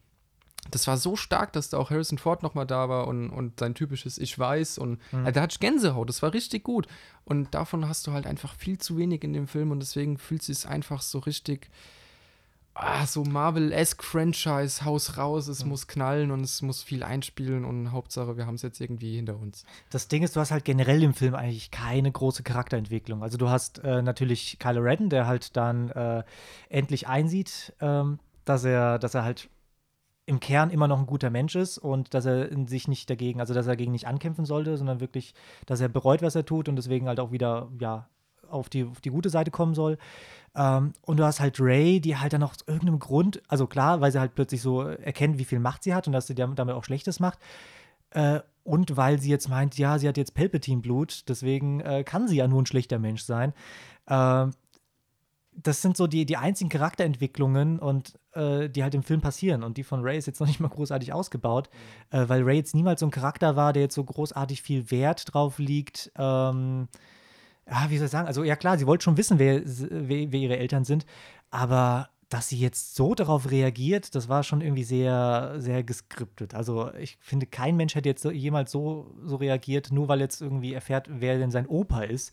das 0.70 0.86
war 0.86 0.96
so 0.96 1.16
stark, 1.16 1.52
dass 1.52 1.70
da 1.70 1.78
auch 1.78 1.90
Harrison 1.90 2.18
Ford 2.18 2.42
nochmal 2.42 2.66
da 2.66 2.88
war 2.88 3.06
und, 3.06 3.30
und 3.30 3.60
sein 3.60 3.74
typisches 3.74 4.18
Ich 4.18 4.38
weiß 4.38 4.78
und 4.78 5.00
also, 5.12 5.32
da 5.32 5.42
hatte 5.42 5.52
ich 5.52 5.60
Gänsehaut, 5.60 6.08
das 6.08 6.22
war 6.22 6.32
richtig 6.32 6.64
gut. 6.64 6.86
Und 7.24 7.54
davon 7.54 7.88
hast 7.88 8.06
du 8.06 8.12
halt 8.12 8.26
einfach 8.26 8.54
viel 8.54 8.78
zu 8.78 8.96
wenig 8.96 9.24
in 9.24 9.32
dem 9.32 9.48
Film 9.48 9.70
und 9.70 9.80
deswegen 9.80 10.18
fühlt 10.18 10.42
es 10.42 10.46
sich 10.46 10.68
einfach 10.68 11.02
so 11.02 11.18
richtig, 11.20 11.70
ah, 12.74 13.06
so 13.06 13.24
Marvel-esque 13.24 14.02
Franchise, 14.02 14.84
Haus 14.84 15.16
raus, 15.16 15.48
es 15.48 15.64
muss 15.64 15.86
knallen 15.86 16.30
und 16.30 16.40
es 16.40 16.62
muss 16.62 16.82
viel 16.82 17.02
einspielen 17.02 17.64
und 17.64 17.92
Hauptsache, 17.92 18.36
wir 18.36 18.46
haben 18.46 18.54
es 18.54 18.62
jetzt 18.62 18.80
irgendwie 18.80 19.16
hinter 19.16 19.36
uns. 19.36 19.64
das 19.90 20.08
Ding 20.08 20.22
ist, 20.22 20.36
du 20.36 20.40
hast 20.40 20.50
halt 20.50 20.64
generell 20.64 21.02
im 21.02 21.14
Film 21.14 21.34
eigentlich 21.34 21.70
keine 21.70 22.10
große 22.10 22.42
Charakterentwicklung. 22.42 23.22
Also 23.22 23.38
du 23.38 23.48
hast 23.48 23.78
äh, 23.84 24.02
natürlich 24.02 24.58
Kylo 24.58 24.80
Ren, 24.80 25.08
der 25.10 25.26
halt 25.26 25.56
dann 25.56 25.90
äh, 25.90 26.24
endlich 26.68 27.08
einsieht, 27.08 27.74
ähm, 27.80 28.18
dass 28.44 28.64
er, 28.64 28.98
dass 28.98 29.14
er 29.14 29.24
halt 29.24 29.50
im 30.28 30.40
Kern 30.40 30.68
immer 30.68 30.88
noch 30.88 30.98
ein 30.98 31.06
guter 31.06 31.30
Mensch 31.30 31.56
ist 31.56 31.78
und 31.78 32.12
dass 32.12 32.26
er 32.26 32.50
sich 32.66 32.86
nicht 32.86 33.08
dagegen, 33.08 33.40
also 33.40 33.54
dass 33.54 33.66
er 33.66 33.72
dagegen 33.72 33.92
nicht 33.92 34.06
ankämpfen 34.06 34.44
sollte, 34.44 34.76
sondern 34.76 35.00
wirklich, 35.00 35.32
dass 35.64 35.80
er 35.80 35.88
bereut, 35.88 36.20
was 36.20 36.34
er 36.34 36.44
tut 36.44 36.68
und 36.68 36.76
deswegen 36.76 37.08
halt 37.08 37.18
auch 37.18 37.32
wieder, 37.32 37.68
ja, 37.80 38.06
auf 38.50 38.68
die, 38.68 38.84
auf 38.84 39.00
die 39.00 39.10
gute 39.10 39.30
Seite 39.30 39.50
kommen 39.50 39.74
soll. 39.74 39.96
Ähm, 40.54 40.92
und 41.02 41.18
du 41.18 41.24
hast 41.24 41.40
halt 41.40 41.58
Ray, 41.60 42.00
die 42.00 42.16
halt 42.16 42.34
dann 42.34 42.42
aus 42.42 42.58
irgendeinem 42.66 42.98
Grund, 42.98 43.42
also 43.48 43.66
klar, 43.66 44.02
weil 44.02 44.12
sie 44.12 44.20
halt 44.20 44.34
plötzlich 44.34 44.60
so 44.60 44.82
erkennt, 44.82 45.38
wie 45.38 45.44
viel 45.44 45.60
Macht 45.60 45.82
sie 45.82 45.94
hat 45.94 46.06
und 46.06 46.12
dass 46.12 46.26
sie 46.26 46.34
damit 46.34 46.60
auch 46.60 46.84
Schlechtes 46.84 47.20
macht. 47.20 47.38
Äh, 48.10 48.40
und 48.64 48.98
weil 48.98 49.18
sie 49.18 49.30
jetzt 49.30 49.48
meint, 49.48 49.78
ja, 49.78 49.98
sie 49.98 50.08
hat 50.08 50.18
jetzt 50.18 50.34
Palpatine-Blut, 50.34 51.28
deswegen 51.28 51.80
äh, 51.80 52.04
kann 52.04 52.28
sie 52.28 52.36
ja 52.36 52.48
nur 52.48 52.60
ein 52.60 52.66
schlechter 52.66 52.98
Mensch 52.98 53.22
sein. 53.22 53.54
Ähm, 54.08 54.50
das 55.62 55.82
sind 55.82 55.96
so 55.96 56.06
die, 56.06 56.24
die 56.24 56.36
einzigen 56.36 56.70
Charakterentwicklungen 56.70 57.78
und 57.78 58.18
äh, 58.32 58.68
die 58.68 58.82
halt 58.82 58.94
im 58.94 59.02
Film 59.02 59.20
passieren. 59.20 59.62
Und 59.62 59.76
die 59.76 59.84
von 59.84 60.02
Ray 60.02 60.18
ist 60.18 60.26
jetzt 60.26 60.40
noch 60.40 60.46
nicht 60.46 60.60
mal 60.60 60.68
großartig 60.68 61.12
ausgebaut, 61.12 61.68
äh, 62.10 62.24
weil 62.28 62.42
Ray 62.42 62.58
jetzt 62.58 62.74
niemals 62.74 63.00
so 63.00 63.06
ein 63.06 63.10
Charakter 63.10 63.56
war, 63.56 63.72
der 63.72 63.82
jetzt 63.82 63.94
so 63.94 64.04
großartig 64.04 64.62
viel 64.62 64.90
Wert 64.90 65.32
drauf 65.32 65.58
liegt. 65.58 66.12
Ähm, 66.16 66.88
ja, 67.68 67.90
wie 67.90 67.98
soll 67.98 68.06
ich 68.06 68.12
sagen? 68.12 68.28
Also, 68.28 68.44
ja, 68.44 68.56
klar, 68.56 68.78
sie 68.78 68.86
wollte 68.86 69.04
schon 69.04 69.16
wissen, 69.16 69.38
wer, 69.38 69.62
wer, 69.64 70.32
wer 70.32 70.40
ihre 70.40 70.58
Eltern 70.58 70.84
sind, 70.84 71.04
aber 71.50 72.08
dass 72.30 72.48
sie 72.48 72.58
jetzt 72.58 72.94
so 72.94 73.14
darauf 73.14 73.50
reagiert, 73.50 74.14
das 74.14 74.28
war 74.28 74.42
schon 74.42 74.60
irgendwie 74.60 74.84
sehr, 74.84 75.54
sehr 75.58 75.82
geskriptet. 75.82 76.54
Also, 76.54 76.92
ich 76.94 77.16
finde, 77.20 77.46
kein 77.46 77.76
Mensch 77.76 77.94
hätte 77.94 78.08
jetzt 78.08 78.22
so, 78.22 78.30
jemals 78.30 78.70
so, 78.70 79.14
so 79.24 79.36
reagiert, 79.36 79.90
nur 79.92 80.08
weil 80.08 80.20
jetzt 80.20 80.42
irgendwie 80.42 80.74
erfährt, 80.74 81.08
wer 81.10 81.38
denn 81.38 81.50
sein 81.50 81.66
Opa 81.66 82.02
ist. 82.02 82.32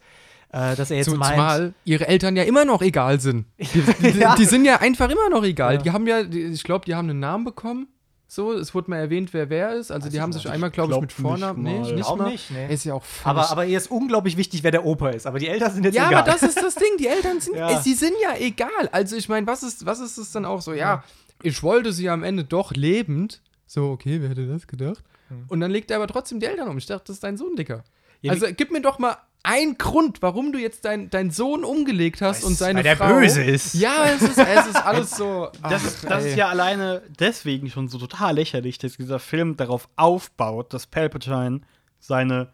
Äh, 0.52 0.76
dass 0.76 0.90
er 0.92 0.98
jetzt 0.98 1.10
Zu- 1.10 1.16
meint. 1.16 1.34
Zumal 1.34 1.74
ihre 1.84 2.08
Eltern 2.08 2.36
ja 2.38 2.44
immer 2.44 2.64
noch 2.66 2.82
egal 2.82 3.20
sind. 3.20 3.46
Die, 3.60 4.12
die, 4.12 4.20
Ja. 4.20 4.36
die 4.36 4.46
sind 4.46 4.64
ja 4.66 4.78
einfach 4.80 5.10
immer 5.10 5.30
noch 5.30 5.44
egal. 5.44 5.76
Ja. 5.76 5.82
Die 5.82 5.92
haben 5.92 6.08
ja, 6.08 6.24
die, 6.24 6.44
ich 6.44 6.64
glaube, 6.64 6.86
die 6.86 6.96
haben 6.96 7.10
einen 7.10 7.20
Namen 7.20 7.44
bekommen. 7.44 7.88
So, 8.28 8.54
es 8.54 8.74
wurde 8.74 8.90
mal 8.90 8.98
erwähnt, 8.98 9.34
wer 9.34 9.50
wer 9.50 9.76
ist. 9.76 9.92
Also, 9.92 10.10
die 10.10 10.20
haben 10.20 10.34
sich 10.34 10.50
einmal, 10.50 10.72
glaube 10.72 10.94
ich, 10.96 11.00
mit 11.00 11.12
Vornamen. 11.14 11.62
nicht 11.62 11.74
Nee, 11.74 11.80
mal. 11.82 11.94
nicht 11.96 12.16
mal. 12.18 12.30
nicht, 12.32 12.52
nee. 12.52 12.74
Ist 12.74 12.84
ja 12.84 12.94
auch 12.96 13.04
völlig 13.04 13.26
Aber, 13.28 13.52
aber 13.52 13.66
ihr 13.66 13.78
ist 13.78 13.92
unglaublich 13.92 14.36
wichtig, 14.36 14.64
wer 14.64 14.72
der 14.72 14.84
Opa 14.86 15.10
ist. 15.10 15.28
Aber 15.28 15.38
die 15.40 15.48
Eltern 15.48 15.72
sind 15.74 15.84
jetzt 15.84 15.96
ja, 15.96 16.08
egal. 16.08 16.22
aber 16.24 16.32
das 16.32 16.42
ist 16.42 16.62
das 16.62 16.74
Ding. 16.76 16.90
Die 17.00 17.08
Eltern 17.08 17.40
sind, 17.40 17.56
Ja. 17.58 17.70
äh, 17.80 17.82
sie 17.84 17.94
sind 17.94 18.14
ja 18.24 18.36
egal. 18.40 18.70
Also 18.92 19.16
ich 19.16 19.30
meine, 19.30 19.46
was 19.46 19.62
ist, 19.62 19.86
was 19.86 20.00
ist 20.00 20.18
es 20.18 20.32
dann 20.32 20.44
auch 20.46 20.62
so? 20.62 20.74
Ja, 20.74 21.04
ich 21.44 21.62
wollte 21.64 21.94
sie 21.94 22.10
am 22.10 22.24
Ende 22.24 22.44
doch 22.44 22.72
lebend. 22.74 23.42
So, 23.68 23.92
okay, 23.92 24.22
wer 24.22 24.30
hätte 24.30 24.48
das 24.48 24.66
gedacht? 24.68 25.04
Und 25.48 25.60
dann 25.60 25.70
legt 25.72 25.92
er 25.92 25.98
aber 25.98 26.08
trotzdem 26.08 26.40
die 26.40 26.46
Eltern 26.48 26.68
um. 26.68 26.78
Ich 26.78 26.86
dachte, 26.88 27.04
das 27.08 27.18
ist 27.18 27.24
dein 27.24 27.38
Sohn, 27.38 27.56
Dicker. 27.56 27.84
Ja, 28.22 28.32
also 28.32 28.48
gib 28.56 28.72
mir 28.72 28.82
doch 28.82 28.98
mal 29.00 29.18
einen 29.46 29.78
Grund, 29.78 30.22
warum 30.22 30.52
du 30.52 30.60
jetzt 30.60 30.86
dein, 30.86 31.10
deinen 31.10 31.32
Sohn 31.32 31.64
umgelegt 31.64 32.22
hast 32.22 32.44
und 32.44 32.58
seine 32.58 32.78
weil 32.78 32.84
der 32.84 32.98
Frau. 32.98 33.08
böse 33.08 33.44
ist. 33.44 33.76
Ja, 33.76 34.06
es 34.06 34.22
ist, 34.22 34.38
es 34.38 34.68
ist 34.68 34.86
alles 34.86 35.12
so. 35.12 35.50
Das, 35.62 35.82
ach, 35.82 35.88
ist, 35.88 36.10
das 36.10 36.26
ist 36.26 36.36
ja 36.36 36.48
alleine 36.50 37.02
deswegen 37.20 37.70
schon 37.70 37.88
so 37.88 37.98
total 37.98 38.36
lächerlich, 38.36 38.78
dass 38.78 38.98
dieser 38.98 39.20
Film 39.20 39.58
darauf 39.58 39.88
aufbaut, 39.96 40.74
dass 40.74 40.88
Palpatine 40.88 41.62
seine 42.00 42.50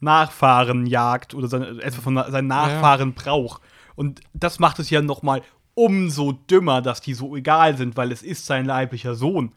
Nachfahren 0.00 0.86
jagt 0.86 1.34
oder 1.34 1.48
seine, 1.48 1.82
etwa 1.82 2.00
von 2.00 2.16
seinen 2.16 2.46
Nachfahren 2.46 3.14
braucht. 3.14 3.62
Und 3.96 4.20
das 4.32 4.58
macht 4.58 4.78
es 4.78 4.90
ja 4.90 5.02
noch 5.02 5.22
mal 5.22 5.42
umso 5.74 6.32
dümmer, 6.32 6.82
dass 6.82 7.00
die 7.00 7.14
so 7.14 7.36
egal 7.36 7.76
sind, 7.76 7.96
weil 7.96 8.12
es 8.12 8.22
ist 8.22 8.46
sein 8.46 8.64
leiblicher 8.64 9.14
Sohn. 9.14 9.52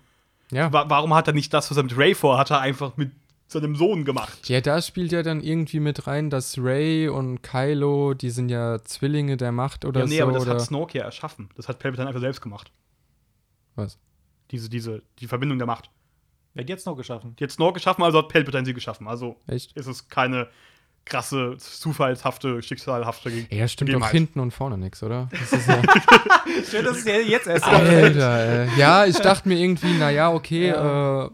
Ja. 0.51 0.71
Wa 0.71 0.85
warum 0.87 1.13
hat 1.13 1.27
er 1.27 1.33
nicht 1.33 1.53
das, 1.53 1.71
was 1.71 1.77
er 1.77 1.83
mit 1.83 1.97
Ray 1.97 2.13
vorhat, 2.13 2.51
er 2.51 2.59
einfach 2.59 2.97
mit 2.97 3.11
seinem 3.51 3.75
Sohn 3.75 4.05
gemacht? 4.05 4.47
Ja, 4.49 4.61
da 4.61 4.81
spielt 4.81 5.11
ja 5.11 5.23
dann 5.23 5.41
irgendwie 5.41 5.79
mit 5.79 6.07
rein, 6.07 6.29
dass 6.29 6.57
Ray 6.57 7.07
und 7.09 7.41
Kylo, 7.43 8.13
die 8.13 8.29
sind 8.29 8.49
ja 8.49 8.79
Zwillinge 8.83 9.37
der 9.37 9.51
Macht 9.51 9.85
oder 9.85 10.01
ja, 10.01 10.05
nee, 10.07 10.17
so. 10.17 10.23
aber 10.23 10.31
das 10.33 10.41
oder 10.43 10.53
hat 10.53 10.61
Snoke 10.61 10.97
ja 10.97 11.03
erschaffen. 11.05 11.49
Das 11.55 11.67
hat 11.67 11.79
Palpatine 11.79 12.07
einfach 12.07 12.21
selbst 12.21 12.41
gemacht. 12.41 12.71
was? 13.75 13.97
Diese, 14.51 14.69
diese, 14.69 15.01
die 15.19 15.27
Verbindung 15.27 15.57
der 15.57 15.67
Macht. 15.67 15.89
Wer 16.53 16.63
hat 16.63 16.69
jetzt 16.69 16.85
noch 16.85 16.97
geschaffen? 16.97 17.35
Die 17.39 17.43
hat 17.45 17.51
Snoke 17.51 17.75
geschaffen, 17.75 18.03
also 18.03 18.17
hat 18.17 18.27
Palpatine 18.29 18.65
sie 18.65 18.73
geschaffen. 18.73 19.07
Also 19.07 19.37
Echt? 19.47 19.71
ist 19.77 19.87
es 19.87 20.09
keine 20.09 20.47
krasse, 21.05 21.55
zufallshafte, 21.57 22.61
schicksalhafte 22.61 23.31
Ge- 23.31 23.45
Ja, 23.49 23.67
stimmt 23.67 23.91
doch 23.93 24.09
hinten 24.09 24.39
und 24.39 24.51
vorne 24.51 24.77
nichts, 24.77 25.01
oder? 25.01 25.29
Das 25.39 25.51
ist 25.53 25.67
ja 25.67 25.81
Schön, 26.69 26.85
dass 26.85 26.97
es 26.97 27.05
ja 27.05 27.15
jetzt 27.15 27.47
erst 27.47 27.65
Alter, 27.65 28.65
äh, 28.65 28.77
ja, 28.77 29.05
ich 29.05 29.17
dachte 29.17 29.47
mir 29.49 29.57
irgendwie, 29.57 29.93
naja, 29.97 30.31
okay, 30.31 30.69
äh, 30.69 31.29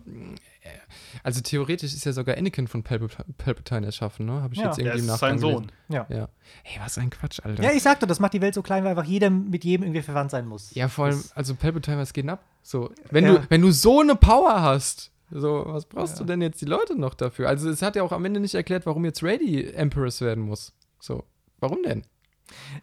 also 1.24 1.42
theoretisch 1.42 1.94
ist 1.94 2.06
ja 2.06 2.12
sogar 2.14 2.38
Anakin 2.38 2.68
von 2.68 2.84
Palp 2.84 3.12
Palpatine 3.38 3.86
erschaffen, 3.86 4.26
ne? 4.26 4.42
Habe 4.42 4.54
ich 4.54 4.60
Ja. 4.60 4.68
jetzt 4.68 4.80
irgendwie 4.80 5.00
im 5.00 5.06
ist 5.06 5.18
sein 5.20 5.36
Nachgang 5.36 5.40
Sohn. 5.40 5.72
Ja. 5.90 6.06
Ja. 6.10 6.30
Ey, 6.64 6.80
was 6.84 6.98
ein 6.98 7.10
Quatsch, 7.10 7.40
Alter. 7.44 7.64
ja, 7.64 7.72
ich 7.72 7.84
sagte, 7.84 8.08
das 8.08 8.20
macht 8.20 8.34
die 8.34 8.42
Welt 8.42 8.54
so 8.54 8.62
klein, 8.62 8.84
weil 8.84 8.92
einfach 8.92 9.04
jeder 9.06 9.30
mit 9.30 9.64
jedem 9.64 9.84
irgendwie 9.86 10.02
verwandt 10.02 10.32
sein 10.32 10.48
muss. 10.48 10.74
Ja, 10.76 10.88
vor 10.88 11.06
allem, 11.06 11.16
Das- 11.18 11.32
also 11.36 11.56
Palpatine, 11.56 11.98
was 11.98 12.14
geht 12.14 12.24
denn 12.26 12.30
ab? 12.32 12.44
So, 12.62 12.92
wenn, 13.12 13.26
Ja. 13.26 13.34
du, 13.36 13.46
wenn 13.50 13.62
du 13.62 13.72
so 13.72 14.02
eine 14.02 14.16
Power 14.16 14.62
hast, 14.62 15.12
so, 15.32 15.64
was 15.68 15.86
brauchst 15.86 16.20
du 16.20 16.24
denn 16.24 16.42
jetzt 16.42 16.62
die 16.62 16.66
Leute 16.66 16.98
noch 17.00 17.14
dafür? 17.14 17.50
Also, 17.50 17.70
es 17.70 17.82
hat 17.82 17.96
ja 17.96 18.04
auch 18.04 18.12
am 18.14 18.24
Ende 18.26 18.40
nicht 18.40 18.56
erklärt, 18.56 18.86
warum 18.86 19.04
jetzt 19.06 19.24
Ray 19.24 19.38
die 19.38 19.74
Empress 19.74 20.22
werden 20.22 20.44
muss. 20.46 20.74
So, 21.00 21.24
warum 21.60 21.84
denn? 21.84 22.04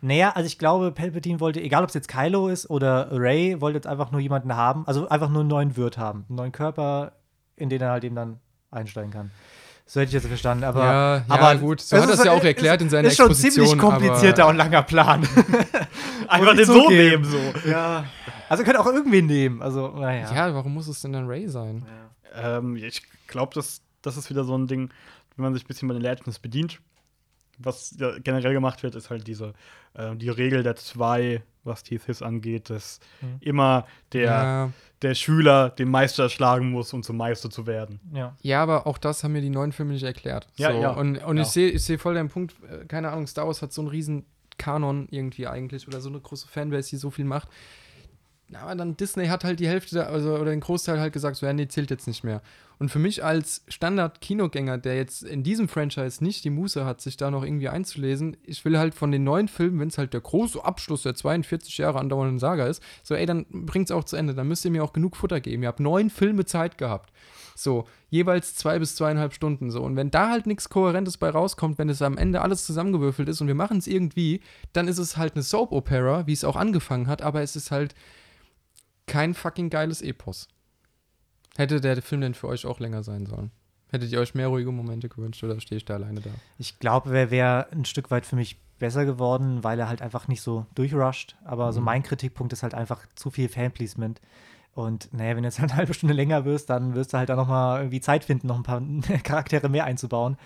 Naja, 0.02 0.30
also 0.32 0.46
ich 0.46 0.58
glaube, 0.58 0.92
Palpatine 0.92 1.40
wollte, 1.40 1.60
egal 1.62 1.82
ob 1.84 1.88
es 1.88 1.94
jetzt 1.94 2.08
Kylo 2.08 2.48
ist 2.48 2.68
oder 2.68 3.08
Ray, 3.12 3.60
wollte 3.62 3.76
jetzt 3.78 3.86
einfach 3.86 4.10
nur 4.12 4.20
jemanden 4.20 4.54
haben, 4.54 4.86
also 4.86 5.08
einfach 5.08 5.30
nur 5.30 5.40
einen 5.40 5.48
neuen 5.48 5.76
Wirt 5.78 5.96
haben, 5.96 6.26
einen 6.28 6.36
neuen 6.36 6.52
Körper, 6.52 7.12
in 7.56 7.68
den 7.68 7.80
er 7.80 7.90
halt 7.90 8.04
eben 8.04 8.14
dann 8.16 8.40
einsteigen 8.70 9.10
kann. 9.12 9.30
So 9.86 10.00
hätte 10.00 10.16
ich 10.16 10.22
das 10.22 10.26
verstanden. 10.26 10.64
Aber, 10.64 10.82
Ja, 10.84 11.16
ja, 11.18 11.24
aber 11.28 11.56
gut, 11.56 11.80
so 11.80 11.96
es 11.96 12.02
hat 12.02 12.08
ist- 12.10 12.18
er's 12.18 12.24
ja 12.26 12.32
auch 12.32 12.42
erklärt 12.42 12.80
in 12.80 12.88
seiner 12.88 13.08
ist 13.08 13.16
schon 13.16 13.34
ziemlich 13.34 13.76
komplizierter 13.76 14.44
aber- 14.44 14.50
und 14.50 14.56
langer 14.56 14.82
Plan. 14.82 15.22
Einfach 16.28 16.52
ich 16.52 16.56
den 16.58 16.66
so 16.66 16.88
nehmen, 16.88 17.24
so. 17.24 17.38
ja. 17.68 18.04
Also 18.48 18.64
könnt 18.64 18.78
auch 18.78 18.86
irgendwen 18.86 19.26
nehmen. 19.26 19.60
Also, 19.62 19.88
naja. 19.88 20.32
Ja, 20.34 20.54
warum 20.54 20.74
muss 20.74 20.88
es 20.88 21.00
denn 21.02 21.12
dann 21.12 21.26
Ray 21.26 21.48
sein? 21.48 21.84
Ähm, 22.34 22.76
ich 22.76 23.02
glaube, 23.26 23.52
das, 23.54 23.82
das 24.02 24.16
ist 24.16 24.30
wieder 24.30 24.44
so 24.44 24.56
ein 24.56 24.66
Ding, 24.66 24.90
wenn 25.36 25.42
man 25.44 25.54
sich 25.54 25.64
ein 25.64 25.68
bisschen 25.68 25.88
bei 25.88 25.94
den 25.94 26.02
Legends 26.02 26.38
bedient. 26.38 26.80
Was 27.58 27.94
ja 27.98 28.18
generell 28.18 28.52
gemacht 28.52 28.82
wird, 28.82 28.94
ist 28.96 29.10
halt 29.10 29.26
diese 29.26 29.52
äh, 29.94 30.16
die 30.16 30.28
Regel 30.30 30.62
der 30.62 30.76
zwei, 30.76 31.42
was 31.64 31.82
die 31.82 31.98
Sith 31.98 32.22
angeht, 32.22 32.70
dass 32.70 33.00
Mhm. 33.20 33.36
immer 33.40 33.86
der, 34.12 34.22
Ja, 34.24 34.70
der 35.02 35.14
Schüler 35.14 35.70
den 35.70 35.88
Meister 35.90 36.28
schlagen 36.28 36.70
muss, 36.70 36.92
um 36.92 37.02
zum 37.02 37.16
Meister 37.16 37.50
zu 37.50 37.66
werden. 37.66 38.00
ja. 38.12 38.36
ja, 38.42 38.62
aber 38.62 38.86
auch 38.86 38.98
das 38.98 39.24
haben 39.24 39.32
mir 39.32 39.40
die 39.42 39.50
neuen 39.50 39.72
Filme 39.72 39.92
nicht 39.92 40.02
erklärt. 40.04 40.46
Ja, 40.56 40.72
so, 40.72 40.80
ja. 40.80 40.90
Und, 40.90 41.18
und 41.24 41.36
Ja. 41.36 41.42
ich 41.42 41.48
sehe 41.48 41.70
ich 41.70 41.84
seh 41.84 41.98
voll 41.98 42.14
deinen 42.14 42.28
Punkt, 42.28 42.54
äh, 42.70 42.84
keine 42.86 43.10
Ahnung, 43.10 43.26
Star 43.26 43.46
Wars 43.46 43.60
hat 43.62 43.72
so 43.72 43.82
einen 43.82 43.88
riesen 43.90 44.24
Kanon 44.56 45.08
irgendwie 45.10 45.46
eigentlich 45.48 45.88
oder 45.88 46.00
so 46.00 46.08
eine 46.08 46.20
große 46.20 46.46
Fanbase, 46.48 46.90
die 46.90 46.96
so 46.96 47.10
viel 47.10 47.24
macht. 47.24 47.48
Aber 48.52 48.74
dann 48.74 48.96
Disney 48.96 49.26
hat 49.26 49.42
halt 49.42 49.58
die 49.58 49.68
Hälfte, 49.68 50.06
also, 50.06 50.34
oder 50.34 50.50
den 50.50 50.60
Großteil 50.60 51.00
halt 51.00 51.12
gesagt, 51.12 51.36
so, 51.36 51.46
ja, 51.46 51.52
nee, 51.52 51.66
zählt 51.66 51.90
jetzt 51.90 52.06
nicht 52.06 52.24
mehr. 52.24 52.42
Und 52.78 52.90
für 52.90 52.98
mich 52.98 53.24
als 53.24 53.62
Standard-Kinogänger, 53.68 54.78
der 54.78 54.96
jetzt 54.96 55.22
in 55.22 55.42
diesem 55.42 55.68
Franchise 55.68 56.22
nicht 56.22 56.44
die 56.44 56.50
Muße 56.50 56.84
hat, 56.84 57.00
sich 57.00 57.16
da 57.16 57.30
noch 57.30 57.44
irgendwie 57.44 57.68
einzulesen, 57.68 58.36
ich 58.44 58.64
will 58.64 58.78
halt 58.78 58.94
von 58.94 59.12
den 59.12 59.24
neuen 59.24 59.48
Filmen, 59.48 59.80
wenn 59.80 59.88
es 59.88 59.98
halt 59.98 60.12
der 60.12 60.20
große 60.20 60.62
Abschluss 60.62 61.02
der 61.02 61.14
42 61.14 61.78
Jahre 61.78 62.00
andauernden 62.00 62.38
Saga 62.38 62.66
ist, 62.66 62.82
so, 63.02 63.14
ey, 63.14 63.26
dann 63.26 63.46
bringt's 63.48 63.90
auch 63.90 64.04
zu 64.04 64.16
Ende. 64.16 64.34
Dann 64.34 64.48
müsst 64.48 64.64
ihr 64.64 64.70
mir 64.70 64.84
auch 64.84 64.92
genug 64.92 65.16
Futter 65.16 65.40
geben. 65.40 65.62
Ihr 65.62 65.68
habt 65.68 65.80
neun 65.80 66.10
Filme 66.10 66.44
Zeit 66.44 66.76
gehabt. 66.76 67.12
So, 67.56 67.86
jeweils 68.10 68.56
zwei 68.56 68.80
bis 68.80 68.96
zweieinhalb 68.96 69.32
Stunden 69.32 69.70
so. 69.70 69.82
Und 69.82 69.94
wenn 69.94 70.10
da 70.10 70.30
halt 70.30 70.46
nichts 70.46 70.68
Kohärentes 70.68 71.18
bei 71.18 71.30
rauskommt, 71.30 71.78
wenn 71.78 71.88
es 71.88 72.02
am 72.02 72.18
Ende 72.18 72.42
alles 72.42 72.66
zusammengewürfelt 72.66 73.28
ist 73.28 73.40
und 73.40 73.46
wir 73.46 73.54
machen 73.54 73.78
es 73.78 73.86
irgendwie, 73.86 74.40
dann 74.72 74.88
ist 74.88 74.98
es 74.98 75.16
halt 75.16 75.34
eine 75.34 75.44
Soap-Opera, 75.44 76.26
wie 76.26 76.32
es 76.32 76.44
auch 76.44 76.56
angefangen 76.56 77.06
hat, 77.06 77.22
aber 77.22 77.42
es 77.42 77.54
ist 77.54 77.70
halt 77.70 77.94
kein 79.06 79.34
fucking 79.34 79.70
geiles 79.70 80.02
Epos. 80.02 80.48
Hätte 81.56 81.80
der 81.80 82.00
Film 82.02 82.20
denn 82.22 82.34
für 82.34 82.48
euch 82.48 82.66
auch 82.66 82.80
länger 82.80 83.02
sein 83.02 83.26
sollen? 83.26 83.50
Hättet 83.90 84.10
ihr 84.10 84.18
euch 84.20 84.34
mehr 84.34 84.48
ruhige 84.48 84.72
Momente 84.72 85.08
gewünscht 85.08 85.44
oder 85.44 85.60
stehe 85.60 85.76
ich 85.76 85.84
da 85.84 85.94
alleine 85.94 86.20
da? 86.20 86.30
Ich 86.58 86.78
glaube, 86.80 87.16
er 87.16 87.30
wäre 87.30 87.68
ein 87.70 87.84
Stück 87.84 88.10
weit 88.10 88.26
für 88.26 88.34
mich 88.34 88.58
besser 88.80 89.04
geworden, 89.04 89.62
weil 89.62 89.78
er 89.78 89.88
halt 89.88 90.02
einfach 90.02 90.26
nicht 90.26 90.42
so 90.42 90.66
durchrusht. 90.74 91.36
Aber 91.44 91.72
so 91.72 91.78
Mhm. 91.80 91.84
mein 91.86 92.02
Kritikpunkt 92.02 92.52
ist 92.52 92.64
halt 92.64 92.74
einfach 92.74 93.06
zu 93.14 93.30
viel 93.30 93.48
Fanpleasement. 93.48 94.20
Und 94.72 95.08
naja, 95.14 95.36
wenn 95.36 95.44
du 95.44 95.46
jetzt 95.46 95.60
halt 95.60 95.70
eine 95.70 95.78
halbe 95.78 95.94
Stunde 95.94 96.12
länger 96.14 96.44
wirst, 96.44 96.70
dann 96.70 96.96
wirst 96.96 97.12
du 97.12 97.18
halt 97.18 97.30
auch 97.30 97.36
noch 97.36 97.46
mal 97.46 97.78
irgendwie 97.78 98.00
Zeit 98.00 98.24
finden, 98.24 98.48
noch 98.48 98.56
ein 98.56 98.64
paar 98.64 98.80
Charaktere 99.22 99.68
mehr 99.68 99.84
einzubauen. 99.84 100.36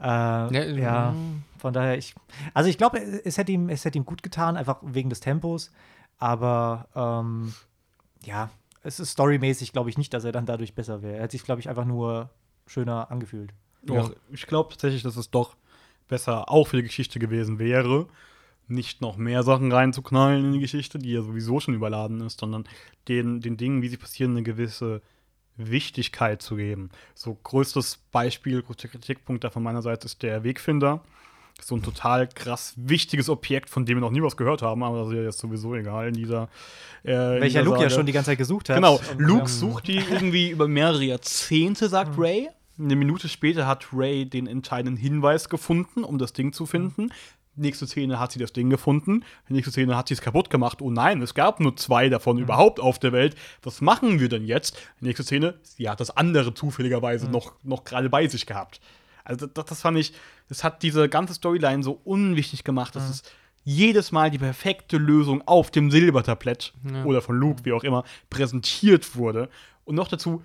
Äh, 0.00 0.80
ja, 0.80 1.10
mm, 1.12 1.42
von 1.58 1.72
daher, 1.72 1.98
ich, 1.98 2.14
also 2.54 2.70
ich 2.70 2.78
glaube, 2.78 2.98
es 2.98 3.36
hätte 3.36 3.50
ihm, 3.50 3.68
es 3.68 3.84
hätte 3.84 3.98
ihm 3.98 4.04
gut 4.06 4.22
getan, 4.22 4.56
einfach 4.56 4.78
wegen 4.82 5.10
des 5.10 5.18
Tempos. 5.18 5.72
Aber 6.18 6.86
ähm, 6.94 7.52
ja, 8.26 8.50
es 8.82 9.00
ist 9.00 9.12
storymäßig, 9.12 9.72
glaube 9.72 9.90
ich 9.90 9.98
nicht, 9.98 10.12
dass 10.14 10.24
er 10.24 10.32
dann 10.32 10.46
dadurch 10.46 10.74
besser 10.74 11.02
wäre. 11.02 11.16
Er 11.16 11.24
hat 11.24 11.30
sich, 11.32 11.44
glaube 11.44 11.60
ich, 11.60 11.68
einfach 11.68 11.84
nur 11.84 12.30
schöner 12.66 13.10
angefühlt. 13.10 13.52
Doch, 13.82 14.12
ich 14.30 14.46
glaube 14.46 14.70
tatsächlich, 14.70 15.02
dass 15.02 15.16
es 15.16 15.30
doch 15.30 15.56
besser 16.08 16.50
auch 16.50 16.68
für 16.68 16.76
die 16.76 16.82
Geschichte 16.82 17.18
gewesen 17.18 17.58
wäre, 17.58 18.08
nicht 18.68 19.00
noch 19.00 19.16
mehr 19.16 19.42
Sachen 19.42 19.70
reinzuknallen 19.70 20.44
in 20.44 20.52
die 20.52 20.60
Geschichte, 20.60 20.98
die 20.98 21.12
ja 21.12 21.22
sowieso 21.22 21.60
schon 21.60 21.74
überladen 21.74 22.20
ist, 22.20 22.40
sondern 22.40 22.64
den, 23.08 23.40
den 23.40 23.56
Dingen, 23.56 23.82
wie 23.82 23.88
sie 23.88 23.96
passieren, 23.96 24.32
eine 24.32 24.42
gewisse 24.42 25.02
Wichtigkeit 25.56 26.42
zu 26.42 26.56
geben. 26.56 26.90
So 27.14 27.34
größtes 27.34 27.98
Beispiel, 28.10 28.62
größter 28.62 28.88
Kritikpunkt 28.88 29.44
da 29.44 29.50
von 29.50 29.62
meiner 29.62 29.82
Seite 29.82 30.06
ist 30.06 30.22
der 30.22 30.44
Wegfinder. 30.44 31.02
So 31.60 31.74
ein 31.74 31.82
total 31.82 32.28
krass 32.28 32.74
wichtiges 32.76 33.28
Objekt, 33.28 33.70
von 33.70 33.86
dem 33.86 33.96
wir 33.96 34.00
noch 34.00 34.10
nie 34.10 34.22
was 34.22 34.36
gehört 34.36 34.62
haben, 34.62 34.82
aber 34.82 35.00
das 35.00 35.08
ist 35.08 35.14
ja 35.14 35.22
jetzt 35.22 35.38
sowieso 35.38 35.74
egal 35.74 36.08
in 36.08 36.14
dieser. 36.14 36.48
Äh, 37.02 37.40
Welcher 37.40 37.62
Luke 37.62 37.82
ja 37.82 37.90
schon 37.90 38.06
die 38.06 38.12
ganze 38.12 38.30
Zeit 38.30 38.38
gesucht 38.38 38.68
hat. 38.68 38.76
Genau, 38.76 39.00
Und, 39.12 39.20
Luke 39.20 39.40
ähm, 39.42 39.46
sucht 39.46 39.88
die 39.88 39.96
irgendwie 39.96 40.50
über 40.50 40.68
mehrere 40.68 41.04
Jahrzehnte, 41.04 41.88
sagt 41.88 42.18
Ray. 42.18 42.48
Eine 42.78 42.94
Minute 42.94 43.28
später 43.28 43.66
hat 43.66 43.86
Ray 43.92 44.26
den 44.26 44.46
entscheidenden 44.46 44.96
Hinweis 44.98 45.48
gefunden, 45.48 46.04
um 46.04 46.18
das 46.18 46.34
Ding 46.34 46.52
zu 46.52 46.66
finden. 46.66 47.10
Nächste 47.58 47.86
Szene 47.86 48.20
hat 48.20 48.32
sie 48.32 48.38
das 48.38 48.52
Ding 48.52 48.68
gefunden. 48.68 49.24
Nächste 49.48 49.70
Szene 49.70 49.96
hat 49.96 50.08
sie 50.08 50.14
es 50.14 50.20
kaputt 50.20 50.50
gemacht. 50.50 50.82
Oh 50.82 50.90
nein, 50.90 51.22
es 51.22 51.32
gab 51.32 51.58
nur 51.58 51.74
zwei 51.76 52.10
davon 52.10 52.36
überhaupt 52.36 52.80
auf 52.80 52.98
der 52.98 53.12
Welt. 53.12 53.34
Was 53.62 53.80
machen 53.80 54.20
wir 54.20 54.28
denn 54.28 54.44
jetzt? 54.44 54.76
Nächste 55.00 55.22
Szene, 55.22 55.54
sie 55.62 55.88
hat 55.88 56.00
das 56.00 56.14
andere 56.14 56.52
zufälligerweise 56.52 57.30
noch, 57.30 57.54
noch 57.62 57.84
gerade 57.84 58.10
bei 58.10 58.28
sich 58.28 58.44
gehabt. 58.44 58.80
Also 59.26 59.46
das, 59.46 59.64
das 59.66 59.80
fand 59.82 59.98
ich, 59.98 60.12
das 60.48 60.64
hat 60.64 60.82
diese 60.82 61.08
ganze 61.08 61.34
Storyline 61.34 61.82
so 61.82 62.00
unwichtig 62.04 62.64
gemacht. 62.64 62.94
Das 62.96 63.10
ist 63.10 63.32
jedes 63.64 64.12
Mal 64.12 64.30
die 64.30 64.38
perfekte 64.38 64.96
Lösung 64.96 65.42
auf 65.46 65.70
dem 65.72 65.90
Silbertablett 65.90 66.72
Ja. 66.90 67.04
oder 67.04 67.20
von 67.20 67.36
Luke, 67.36 67.64
wie 67.64 67.72
auch 67.72 67.82
immer, 67.84 68.04
präsentiert 68.30 69.16
wurde. 69.16 69.48
Und 69.84 69.96
noch 69.96 70.08
dazu 70.08 70.42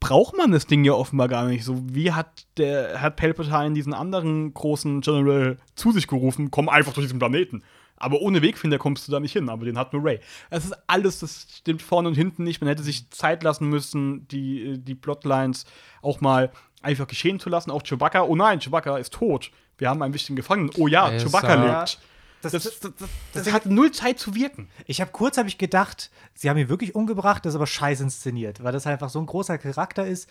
braucht 0.00 0.36
man 0.36 0.50
das 0.50 0.66
Ding 0.66 0.84
ja 0.84 0.92
offenbar 0.92 1.28
gar 1.28 1.46
nicht. 1.46 1.64
So 1.64 1.80
wie 1.94 2.12
hat 2.12 2.46
der 2.58 3.00
hat 3.00 3.16
Palpatine 3.16 3.72
diesen 3.72 3.94
anderen 3.94 4.52
großen 4.52 5.00
General 5.00 5.56
zu 5.74 5.92
sich 5.92 6.06
gerufen, 6.06 6.50
komm 6.50 6.68
einfach 6.68 6.92
durch 6.92 7.06
diesen 7.06 7.18
Planeten. 7.18 7.62
Aber 7.96 8.20
ohne 8.20 8.42
Wegfinder 8.42 8.78
kommst 8.78 9.06
du 9.06 9.12
da 9.12 9.20
nicht 9.20 9.32
hin, 9.32 9.48
aber 9.48 9.64
den 9.64 9.78
hat 9.78 9.92
nur 9.92 10.04
Ray. 10.04 10.18
Das 10.50 10.64
ist 10.64 10.74
alles, 10.88 11.20
das 11.20 11.46
stimmt 11.58 11.82
vorne 11.82 12.08
und 12.08 12.14
hinten 12.16 12.42
nicht. 12.42 12.60
Man 12.60 12.66
hätte 12.68 12.82
sich 12.82 13.08
Zeit 13.10 13.44
lassen 13.44 13.68
müssen, 13.68 14.26
die, 14.26 14.78
die 14.78 14.96
Plotlines 14.96 15.66
auch 16.02 16.20
mal 16.20 16.50
einfach 16.82 17.06
geschehen 17.06 17.40
zu 17.40 17.48
lassen. 17.48 17.70
Auch 17.70 17.82
Chewbacca, 17.82 18.22
oh 18.22 18.36
nein, 18.36 18.60
Chewbacca 18.60 18.98
ist 18.98 19.12
tot. 19.12 19.50
Wir 19.78 19.88
haben 19.88 20.02
einen 20.02 20.14
wichtigen 20.14 20.36
Gefangenen. 20.36 20.70
Oh 20.76 20.86
ja, 20.86 21.10
Es 21.10 21.22
Chewbacca 21.22 21.54
lebt. 21.54 21.98
Das, 22.42 22.52
Das, 22.52 22.52
das, 22.52 22.80
das, 22.80 22.92
das, 22.98 23.44
das 23.44 23.52
hat 23.52 23.66
null 23.66 23.92
Zeit 23.92 24.18
zu 24.18 24.34
wirken. 24.34 24.68
ich 24.86 25.00
habe 25.00 25.12
kurz 25.12 25.38
habe 25.38 25.48
ich 25.48 25.58
gedacht, 25.58 26.10
sie 26.34 26.50
haben 26.50 26.58
ihn 26.58 26.68
wirklich 26.68 26.94
umgebracht, 26.96 27.44
das 27.44 27.52
ist 27.52 27.56
aber 27.56 27.68
scheiße 27.68 28.02
inszeniert, 28.02 28.64
weil 28.64 28.72
das 28.72 28.86
einfach 28.86 29.10
so 29.10 29.20
ein 29.20 29.26
großer 29.26 29.58
Charakter 29.58 30.04
ist 30.04 30.28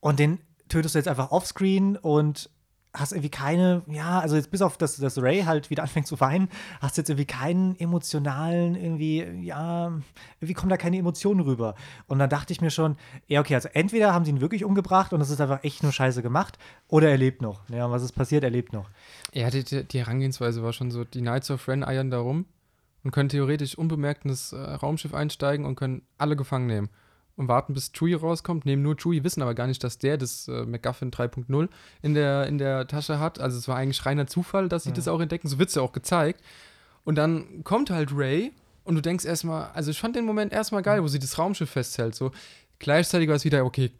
und 0.00 0.18
den 0.18 0.38
tötest 0.68 0.94
du 0.94 0.98
jetzt 0.98 1.08
einfach 1.08 1.30
offscreen 1.30 1.96
und 1.96 2.50
hast 2.96 3.12
irgendwie 3.12 3.30
keine, 3.30 3.82
ja, 3.88 4.20
also 4.20 4.36
jetzt 4.36 4.50
bis 4.50 4.62
auf 4.62 4.78
das, 4.78 4.96
dass 4.96 5.20
Ray 5.20 5.42
halt 5.42 5.70
wieder 5.70 5.82
anfängt 5.84 6.06
zu 6.06 6.18
weinen, 6.20 6.48
hast 6.80 6.96
du 6.96 7.00
jetzt 7.00 7.10
irgendwie 7.10 7.26
keinen 7.26 7.78
emotionalen, 7.78 8.74
irgendwie, 8.74 9.22
ja, 9.42 9.92
irgendwie 10.40 10.54
kommen 10.54 10.70
da 10.70 10.76
keine 10.76 10.98
Emotionen 10.98 11.40
rüber. 11.40 11.74
Und 12.06 12.18
dann 12.18 12.30
dachte 12.30 12.52
ich 12.52 12.60
mir 12.60 12.70
schon, 12.70 12.96
ja, 13.26 13.40
okay, 13.40 13.54
also 13.54 13.68
entweder 13.72 14.14
haben 14.14 14.24
sie 14.24 14.30
ihn 14.30 14.40
wirklich 14.40 14.64
umgebracht 14.64 15.12
und 15.12 15.20
das 15.20 15.30
ist 15.30 15.40
einfach 15.40 15.62
echt 15.64 15.82
nur 15.82 15.92
scheiße 15.92 16.22
gemacht, 16.22 16.58
oder 16.88 17.10
er 17.10 17.18
lebt 17.18 17.42
noch. 17.42 17.68
Ja, 17.68 17.90
was 17.90 18.02
ist 18.02 18.12
passiert? 18.12 18.44
Er 18.44 18.50
lebt 18.50 18.72
noch. 18.72 18.88
Ja, 19.32 19.50
die, 19.50 19.64
die, 19.64 19.84
die 19.84 19.98
Herangehensweise 19.98 20.62
war 20.62 20.72
schon 20.72 20.90
so, 20.90 21.04
die 21.04 21.20
Knights 21.20 21.50
of 21.50 21.66
Ren 21.68 21.84
eiern 21.84 22.10
da 22.10 22.18
rum 22.18 22.46
und 23.04 23.10
können 23.12 23.28
theoretisch 23.28 23.76
unbemerkt 23.76 24.24
in 24.24 24.30
das 24.30 24.52
äh, 24.52 24.56
Raumschiff 24.56 25.14
einsteigen 25.14 25.64
und 25.66 25.76
können 25.76 26.02
alle 26.18 26.36
gefangen 26.36 26.66
nehmen. 26.66 26.88
Und 27.36 27.48
warten, 27.48 27.74
bis 27.74 27.92
Chewie 27.92 28.14
rauskommt, 28.14 28.64
nehmen 28.64 28.82
nur 28.82 28.96
Chewie, 28.96 29.22
wissen 29.22 29.42
aber 29.42 29.54
gar 29.54 29.66
nicht, 29.66 29.84
dass 29.84 29.98
der 29.98 30.16
das 30.16 30.48
äh, 30.48 30.64
MacGuffin 30.64 31.10
3.0 31.10 31.68
in 32.00 32.14
der, 32.14 32.46
in 32.46 32.56
der 32.56 32.86
Tasche 32.86 33.20
hat. 33.20 33.38
Also 33.38 33.58
es 33.58 33.68
war 33.68 33.76
eigentlich 33.76 34.06
reiner 34.06 34.26
Zufall, 34.26 34.70
dass 34.70 34.84
sie 34.84 34.92
das 34.92 35.06
auch 35.06 35.20
entdecken. 35.20 35.46
So 35.46 35.58
wird 35.58 35.68
es 35.68 35.74
ja 35.74 35.82
auch 35.82 35.92
gezeigt. 35.92 36.42
Und 37.04 37.16
dann 37.16 37.62
kommt 37.62 37.90
halt 37.90 38.10
Ray 38.12 38.52
und 38.84 38.94
du 38.94 39.02
denkst 39.02 39.26
erstmal, 39.26 39.70
also 39.74 39.90
ich 39.90 40.00
fand 40.00 40.16
den 40.16 40.24
Moment 40.24 40.52
erstmal 40.52 40.82
geil, 40.82 41.02
wo 41.02 41.08
sie 41.08 41.18
das 41.18 41.38
Raumschiff 41.38 41.70
festhält. 41.70 42.14
So 42.14 42.30
gleichzeitig 42.78 43.28
war 43.28 43.36
es 43.36 43.44
wieder, 43.44 43.64
okay, 43.64 43.90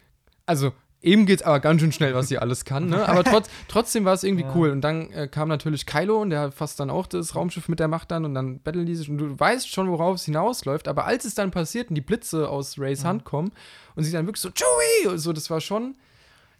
also 0.46 0.72
eben 1.06 1.24
geht's 1.24 1.42
aber 1.42 1.60
ganz 1.60 1.80
schön 1.80 1.92
schnell, 1.92 2.14
was 2.14 2.28
sie 2.28 2.38
alles 2.38 2.64
kann, 2.66 2.86
ne? 2.86 3.08
Aber 3.08 3.24
trotz, 3.24 3.48
trotzdem 3.68 4.04
war 4.04 4.12
es 4.12 4.24
irgendwie 4.24 4.44
Ja. 4.44 4.54
cool. 4.54 4.70
Und 4.70 4.82
dann 4.82 5.10
äh, 5.12 5.28
kam 5.28 5.48
natürlich 5.48 5.86
Kylo 5.86 6.20
und 6.20 6.30
der 6.30 6.52
fasst 6.52 6.78
dann 6.80 6.90
auch 6.90 7.06
das 7.06 7.34
Raumschiff 7.34 7.68
mit 7.68 7.80
der 7.80 7.88
Macht 7.88 8.12
an 8.12 8.24
und 8.24 8.34
dann 8.34 8.60
battlen 8.60 8.84
die 8.84 8.94
sich 8.94 9.08
und 9.08 9.18
du 9.18 9.38
weißt 9.40 9.70
schon, 9.70 9.88
worauf 9.90 10.16
es 10.16 10.24
hinausläuft. 10.26 10.88
Aber 10.88 11.06
als 11.06 11.24
es 11.24 11.34
dann 11.34 11.50
passiert 11.50 11.88
und 11.88 11.94
die 11.94 12.00
Blitze 12.02 12.48
aus 12.48 12.78
Rays 12.78 13.04
Hand 13.04 13.24
kommen 13.24 13.52
und 13.94 14.04
sie 14.04 14.12
dann 14.12 14.26
wirklich 14.26 14.42
so, 14.42 14.50
Chewie! 14.50 15.08
Und 15.08 15.18
so, 15.18 15.32
das 15.32 15.48
war 15.48 15.60
schon, 15.60 15.96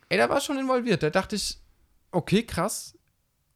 ey, 0.08 0.16
da 0.18 0.28
war 0.30 0.40
schon 0.40 0.58
involviert. 0.58 1.02
Da 1.02 1.10
dachte 1.10 1.36
ich, 1.36 1.58
okay, 2.12 2.42
krass. 2.44 2.94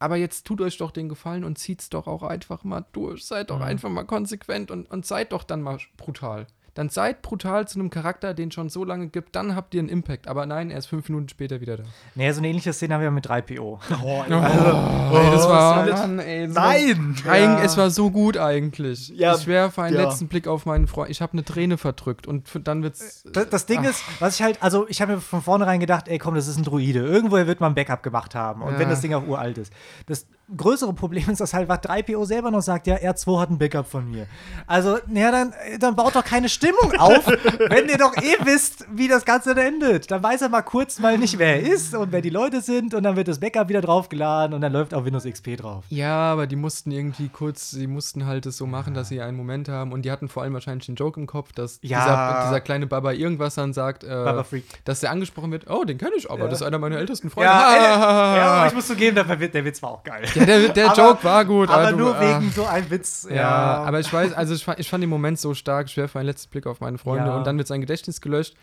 Aber 0.03 0.17
jetzt 0.17 0.47
tut 0.47 0.61
euch 0.63 0.79
doch 0.79 0.93
den 0.93 1.09
Gefallen 1.11 1.45
und 1.45 1.59
zieht's 1.59 1.91
doch 1.91 2.07
auch 2.07 2.23
einfach 2.23 2.65
mal 2.65 2.87
durch. 2.93 3.27
Seid 3.27 3.51
doch 3.51 3.59
Mhm. 3.59 3.65
einfach 3.65 3.91
mal 3.91 4.05
konsequent 4.05 4.71
und, 4.71 4.91
und 4.91 5.05
seid 5.07 5.33
doch 5.33 5.45
dann 5.45 5.61
mal 5.61 5.79
brutal. 5.99 6.47
Dann 6.81 6.89
seid 6.89 7.21
brutal 7.21 7.69
zu 7.69 7.79
einem 7.79 7.91
Charakter, 7.91 8.33
den 8.33 8.49
es 8.49 8.55
schon 8.55 8.71
so 8.71 8.87
lange 8.87 9.09
gibt, 9.09 9.37
dann 9.37 9.55
habt 9.55 9.75
ihr 9.75 9.81
einen 9.81 9.91
Impact. 9.91 10.27
Aber 10.29 10.47
nein, 10.47 10.71
er 10.71 10.79
ist 10.79 10.87
fünf 10.87 11.07
Minuten 11.11 11.29
später 11.29 11.61
wieder 11.61 11.77
da. 11.77 11.83
Naja, 12.15 12.33
so 12.33 12.39
eine 12.41 12.49
ähnliche 12.49 12.73
Szene 12.73 12.95
haben 12.95 13.03
wir 13.03 13.11
mit 13.11 13.29
3PO. 13.29 13.61
Oh, 14.03 14.25
ey, 14.25 15.31
das 15.31 15.47
war, 15.47 15.85
das- 15.85 16.01
Mann, 16.01 16.19
ey, 16.21 16.47
das 16.47 16.55
Nein! 16.55 17.17
War, 17.23 17.33
Eig 17.35 17.65
es 17.67 17.77
war 17.77 17.91
so 17.91 18.11
gut 18.11 18.39
eigentlich. 18.39 19.11
Ja, 19.11 19.35
ich 19.35 19.47
werfe 19.47 19.83
einen 19.83 19.97
ja. 19.97 20.05
letzten 20.05 20.29
Blick 20.29 20.49
auf 20.49 20.65
meinen 20.65 20.87
Freund. 20.87 21.11
Ich 21.11 21.21
habe 21.21 21.35
eine 21.35 21.45
Träne 21.45 21.77
verdrückt 21.77 22.27
und 22.27 22.49
dann 22.67 22.83
wird's. 22.83 23.25
Das, 23.31 23.51
das 23.51 23.67
Ding 23.67 23.85
ist, 23.85 24.03
was 24.19 24.37
ich 24.37 24.43
halt, 24.43 24.63
also 24.63 24.89
ich 24.89 25.03
habe 25.03 25.17
mir 25.17 25.21
von 25.21 25.43
vornherein 25.43 25.81
gedacht, 25.81 26.09
ey 26.09 26.17
komm, 26.17 26.35
das 26.35 26.49
ist 26.49 26.57
ein 26.57 26.65
Druide. 26.65 27.01
Irgendwoher 27.01 27.47
wird 27.47 27.61
man 27.61 27.73
ein 27.73 27.75
Backup 27.75 28.03
gemacht 28.03 28.35
haben. 28.35 28.63
Und 28.63 28.73
Ja. 28.73 28.79
wenn 28.79 28.89
das 28.89 29.03
Ding 29.03 29.13
auch 29.13 29.27
uralt 29.27 29.59
ist. 29.59 29.71
Das, 30.07 30.27
größere 30.57 30.93
Problem 30.93 31.29
ist, 31.31 31.41
dass 31.41 31.55
halt 31.55 31.69
was 31.69 31.79
3PO 31.81 32.25
selber 32.27 32.51
noch 32.51 32.61
sagt, 32.63 32.87
ja, 32.87 32.97
R2 32.97 33.41
hat 33.41 33.51
ein 33.51 33.59
Backup 33.59 33.87
von 33.89 34.11
mir. 34.11 34.27
Also, 34.67 34.99
ja, 35.13 35.31
dann, 35.31 35.53
dann 35.79 35.97
baut 35.97 36.15
doch 36.15 36.25
keine 36.25 36.49
Stimmung 36.49 36.93
auf, 36.99 37.27
wenn 37.69 37.89
ihr 37.89 37.99
doch 37.99 38.17
eh 38.17 38.37
wisst, 38.45 38.87
wie 38.93 39.09
das 39.09 39.25
Ganze 39.25 39.55
dann 39.55 39.67
endet. 39.67 40.11
Dann 40.11 40.23
weiß 40.23 40.43
er 40.43 40.49
mal 40.49 40.63
kurz 40.63 40.99
mal 40.99 41.19
nicht, 41.19 41.39
wer 41.39 41.57
er 41.63 41.73
ist 41.73 41.95
und 41.95 42.13
wer 42.13 42.21
die 42.21 42.31
Leute 42.31 42.61
sind 42.61 42.95
und 42.95 43.03
dann 43.03 43.17
wird 43.17 43.29
das 43.29 43.39
Backup 43.41 43.69
wieder 43.69 43.81
draufgeladen 43.81 44.55
und 44.55 44.61
dann 44.61 44.73
läuft 44.73 44.95
auch 44.95 45.05
Windows 45.05 45.25
XP 45.25 45.57
drauf. 45.57 45.85
Ja, 45.89 46.33
aber 46.33 46.47
die 46.47 46.57
mussten 46.57 46.91
irgendwie 46.91 47.29
kurz, 47.29 47.71
sie 47.71 47.87
mussten 47.87 48.27
halt 48.27 48.47
es 48.47 48.57
so 48.57 48.67
machen, 48.67 48.95
dass 48.95 49.09
sie 49.09 49.21
einen 49.21 49.37
Moment 49.37 49.69
haben 49.69 49.93
und 49.93 50.03
die 50.03 50.11
hatten 50.11 50.29
vor 50.29 50.43
allem 50.43 50.55
wahrscheinlich 50.55 50.87
den 50.87 50.95
Joke 50.97 51.19
im 51.21 51.27
Kopf, 51.27 51.53
dass 51.53 51.79
Ja. 51.83 52.01
dieser, 52.05 52.43
dieser 52.49 52.61
kleine 52.61 52.87
Baba 52.87 53.13
irgendwas 53.13 53.55
dann 53.55 53.73
sagt, 53.73 54.05
äh, 54.05 54.09
Baba 54.09 54.45
Freak. 54.45 54.65
dass 54.85 55.01
der 55.01 55.11
angesprochen 55.11 55.51
wird, 55.53 55.69
oh, 55.71 55.85
den 55.85 55.99
kenne 55.99 56.13
ich, 56.17 56.31
aber 56.31 56.45
Ja. 56.45 56.49
das 56.49 56.61
ist 56.61 56.67
einer 56.67 56.79
meiner 56.79 56.99
ältesten 56.99 57.31
Freunde. 57.31 57.51
Ja, 57.51 57.77
ja, 58.37 58.67
ich 58.67 58.75
muss 58.75 58.87
zugeben, 58.87 59.15
der, 59.15 59.25
der 59.25 59.65
Witz 59.65 59.83
war 59.83 59.91
auch 59.91 60.03
geil. 60.03 60.25
Ja, 60.35 60.40
der, 60.47 60.69
der 60.71 60.91
Aber- 60.91 60.97
Joke 61.09 61.25
war 61.25 61.45
gut. 61.45 61.69
Aber 61.71 61.91
du- 61.91 61.97
nur 61.99 62.17
ah. 62.17 62.21
wegen 62.41 62.51
so 62.53 62.65
einem 62.67 62.91
Witz. 62.91 63.27
Ja, 63.31 63.49
aber 63.85 64.01
ich 64.01 64.13
weiß, 64.13 64.33
also 64.33 64.55
ich 64.55 64.65
fand, 64.65 64.79
ich 64.81 64.89
fand 64.89 65.03
den 65.03 65.11
Moment 65.11 65.39
so 65.39 65.55
stark, 65.55 65.89
schwer 65.91 66.09
für 66.09 66.19
einen 66.19 66.27
letzten 66.27 66.51
Blick 66.51 66.67
auf 66.67 66.81
meine 66.81 66.99
Freunde 66.99 67.29
Ja. 67.29 67.37
und 67.37 67.47
dann 67.47 67.57
wird 67.59 67.69
sein 67.69 67.81
Gedächtnis 67.81 68.21
gelöscht 68.21 68.55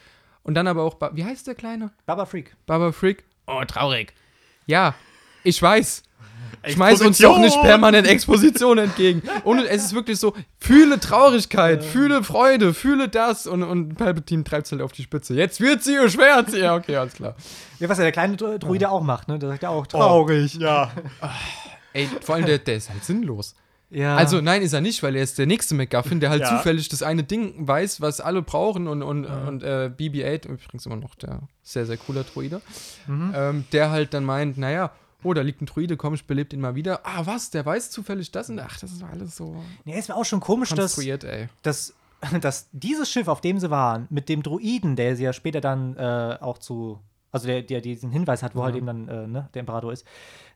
und 0.44 0.54
dann 0.56 0.68
aber 0.68 0.84
auch, 0.84 0.96
Ba- 0.96 1.12
wie 1.13 1.24
heißt 1.26 1.48
der 1.48 1.56
Kleine? 1.56 1.92
Baba 2.06 2.26
Freak. 2.26 2.56
Baba 2.66 2.92
Freak? 2.92 3.24
Oh, 3.48 3.63
traurig. 3.66 4.13
Ja, 4.66 4.94
ich 5.44 5.62
weiß. 5.62 6.04
Schmeiß 6.65 7.02
uns 7.02 7.17
doch 7.17 7.38
nicht 7.39 7.60
permanent 7.62 8.08
Exposition 8.08 8.78
entgegen. 8.78 9.22
Und 9.43 9.60
es 9.60 9.86
ist 9.86 9.93
wirklich 9.93 10.20
so, 10.20 10.34
fühle 10.60 11.00
Traurigkeit, 11.00 11.84
fühle 11.84 12.24
Freude, 12.24 12.74
fühle 12.74 13.10
das 13.10 13.48
und, 13.48 13.63
und 13.63 13.96
Palpatine 13.96 14.43
treibt 14.43 14.65
es 14.65 14.72
halt 14.72 14.82
auf 14.82 14.91
die 14.91 15.04
Spitze. 15.04 15.34
Jetzt 15.34 15.62
wird 15.62 15.84
sie 15.84 15.93
ihr 15.93 16.10
Schwert. 16.10 16.54
Ja, 16.54 16.76
okay, 16.76 16.96
alles 16.98 17.13
klar. 17.13 17.36
Ja, 17.80 17.88
was 17.89 17.98
ja 17.98 18.04
der 18.04 18.12
kleine 18.12 18.36
Druide 18.38 18.89
auch 18.89 19.02
macht, 19.04 19.28
ne? 19.28 19.39
Der 19.39 19.50
sagt 19.50 19.63
ja 19.63 19.70
auch 19.70 19.88
traurig. 19.88 20.56
Ja. 20.56 20.91
Ey, 21.93 22.08
vor 22.22 22.36
allem 22.36 22.46
der, 22.46 22.58
der 22.60 22.76
ist 22.78 22.89
halt 22.89 23.04
sinnlos. 23.04 23.56
Ja. 23.89 24.17
Also 24.17 24.41
nein, 24.41 24.62
ist 24.63 24.74
er 24.74 24.82
nicht, 24.82 25.02
weil 25.02 25.15
er 25.15 25.24
ist 25.24 25.38
der 25.38 25.46
nächste 25.46 25.74
McGuffin, 25.74 26.20
der 26.20 26.30
halt 26.30 26.41
Ja. 26.41 26.50
zufällig 26.58 26.89
das 26.89 27.02
eine 27.04 27.24
Ding 27.24 27.54
weiß, 27.65 28.02
was 28.02 28.20
alle 28.20 28.41
brauchen 28.41 28.88
und, 28.88 29.02
und, 29.02 29.26
und 29.26 29.63
äh, 29.63 29.89
BB-8, 29.98 30.46
übrigens 30.50 30.86
immer 30.86 30.98
noch 30.98 31.15
der 31.15 31.39
sehr, 31.63 31.86
sehr 31.86 31.96
cooler 31.96 32.26
Druide, 32.26 32.62
Mhm. 33.08 33.34
ähm, 33.34 33.65
der 33.72 33.89
halt 33.89 34.13
dann 34.13 34.26
meint, 34.26 34.58
naja, 34.58 34.91
oh, 35.23 35.34
da 35.34 35.41
liegt 35.41 35.62
ein 35.62 35.65
Druide, 35.65 35.97
komm, 35.97 36.13
ich 36.13 36.25
belebt 36.25 36.53
ihn 36.53 36.62
mal 36.62 36.75
wieder. 36.75 37.01
Ah, 37.03 37.25
was, 37.25 37.49
der 37.49 37.65
weiß 37.65 37.89
zufällig 37.91 38.32
das 38.32 38.49
und 38.49 38.60
ach, 38.60 38.80
das 38.80 38.91
ist 38.91 39.03
alles 39.03 39.36
so 39.36 39.63
nee, 39.86 39.97
es 39.97 40.10
war 40.10 40.17
auch 40.17 40.25
schon 40.25 40.39
komisch, 40.39 40.69
dass, 40.69 40.77
konstruiert, 40.95 41.23
ey. 41.23 41.47
dass, 41.63 41.93
dass 42.41 42.69
dieses 42.71 43.10
Schiff, 43.12 43.27
auf 43.27 43.41
dem 43.41 43.60
sie 43.60 43.69
waren, 43.69 44.08
mit 44.10 44.30
dem 44.30 44.43
Druiden, 44.43 44.95
der 44.95 45.15
sie 45.15 45.23
ja 45.23 45.34
später 45.34 45.62
dann 45.62 45.95
äh, 45.97 46.38
auch 46.39 46.58
zu, 46.58 46.99
also 47.32 47.47
der, 47.47 47.62
der 47.63 47.82
diesen 47.82 48.12
Hinweis 48.12 48.43
hat, 48.43 48.56
wo 48.56 48.63
halt 48.63 48.75
eben 48.75 48.86
dann 48.88 49.08
äh, 49.08 49.27
ne, 49.27 49.49
der 49.53 49.62
Imperator 49.62 49.91
ist, 49.91 50.06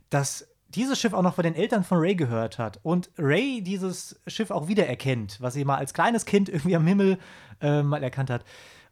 dass 0.10 0.48
dieses 0.70 1.00
Schiff 1.00 1.14
auch 1.14 1.22
noch 1.22 1.36
von 1.36 1.44
den 1.44 1.56
Eltern 1.56 1.84
von 1.84 1.98
Ray 1.98 2.16
gehört 2.16 2.58
hat 2.58 2.80
und 2.84 3.10
Ray 3.18 3.62
dieses 3.62 4.22
Schiff 4.28 4.52
auch 4.52 4.68
wiedererkennt, 4.68 5.42
was 5.42 5.54
sie 5.54 5.66
mal 5.66 5.78
als 5.78 5.94
kleines 5.94 6.26
Kind 6.26 6.48
irgendwie 6.48 6.76
am 6.76 6.88
Himmel 6.88 7.18
äh, 7.62 7.84
mal 7.84 8.02
erkannt 8.02 8.30
hat. 8.30 8.46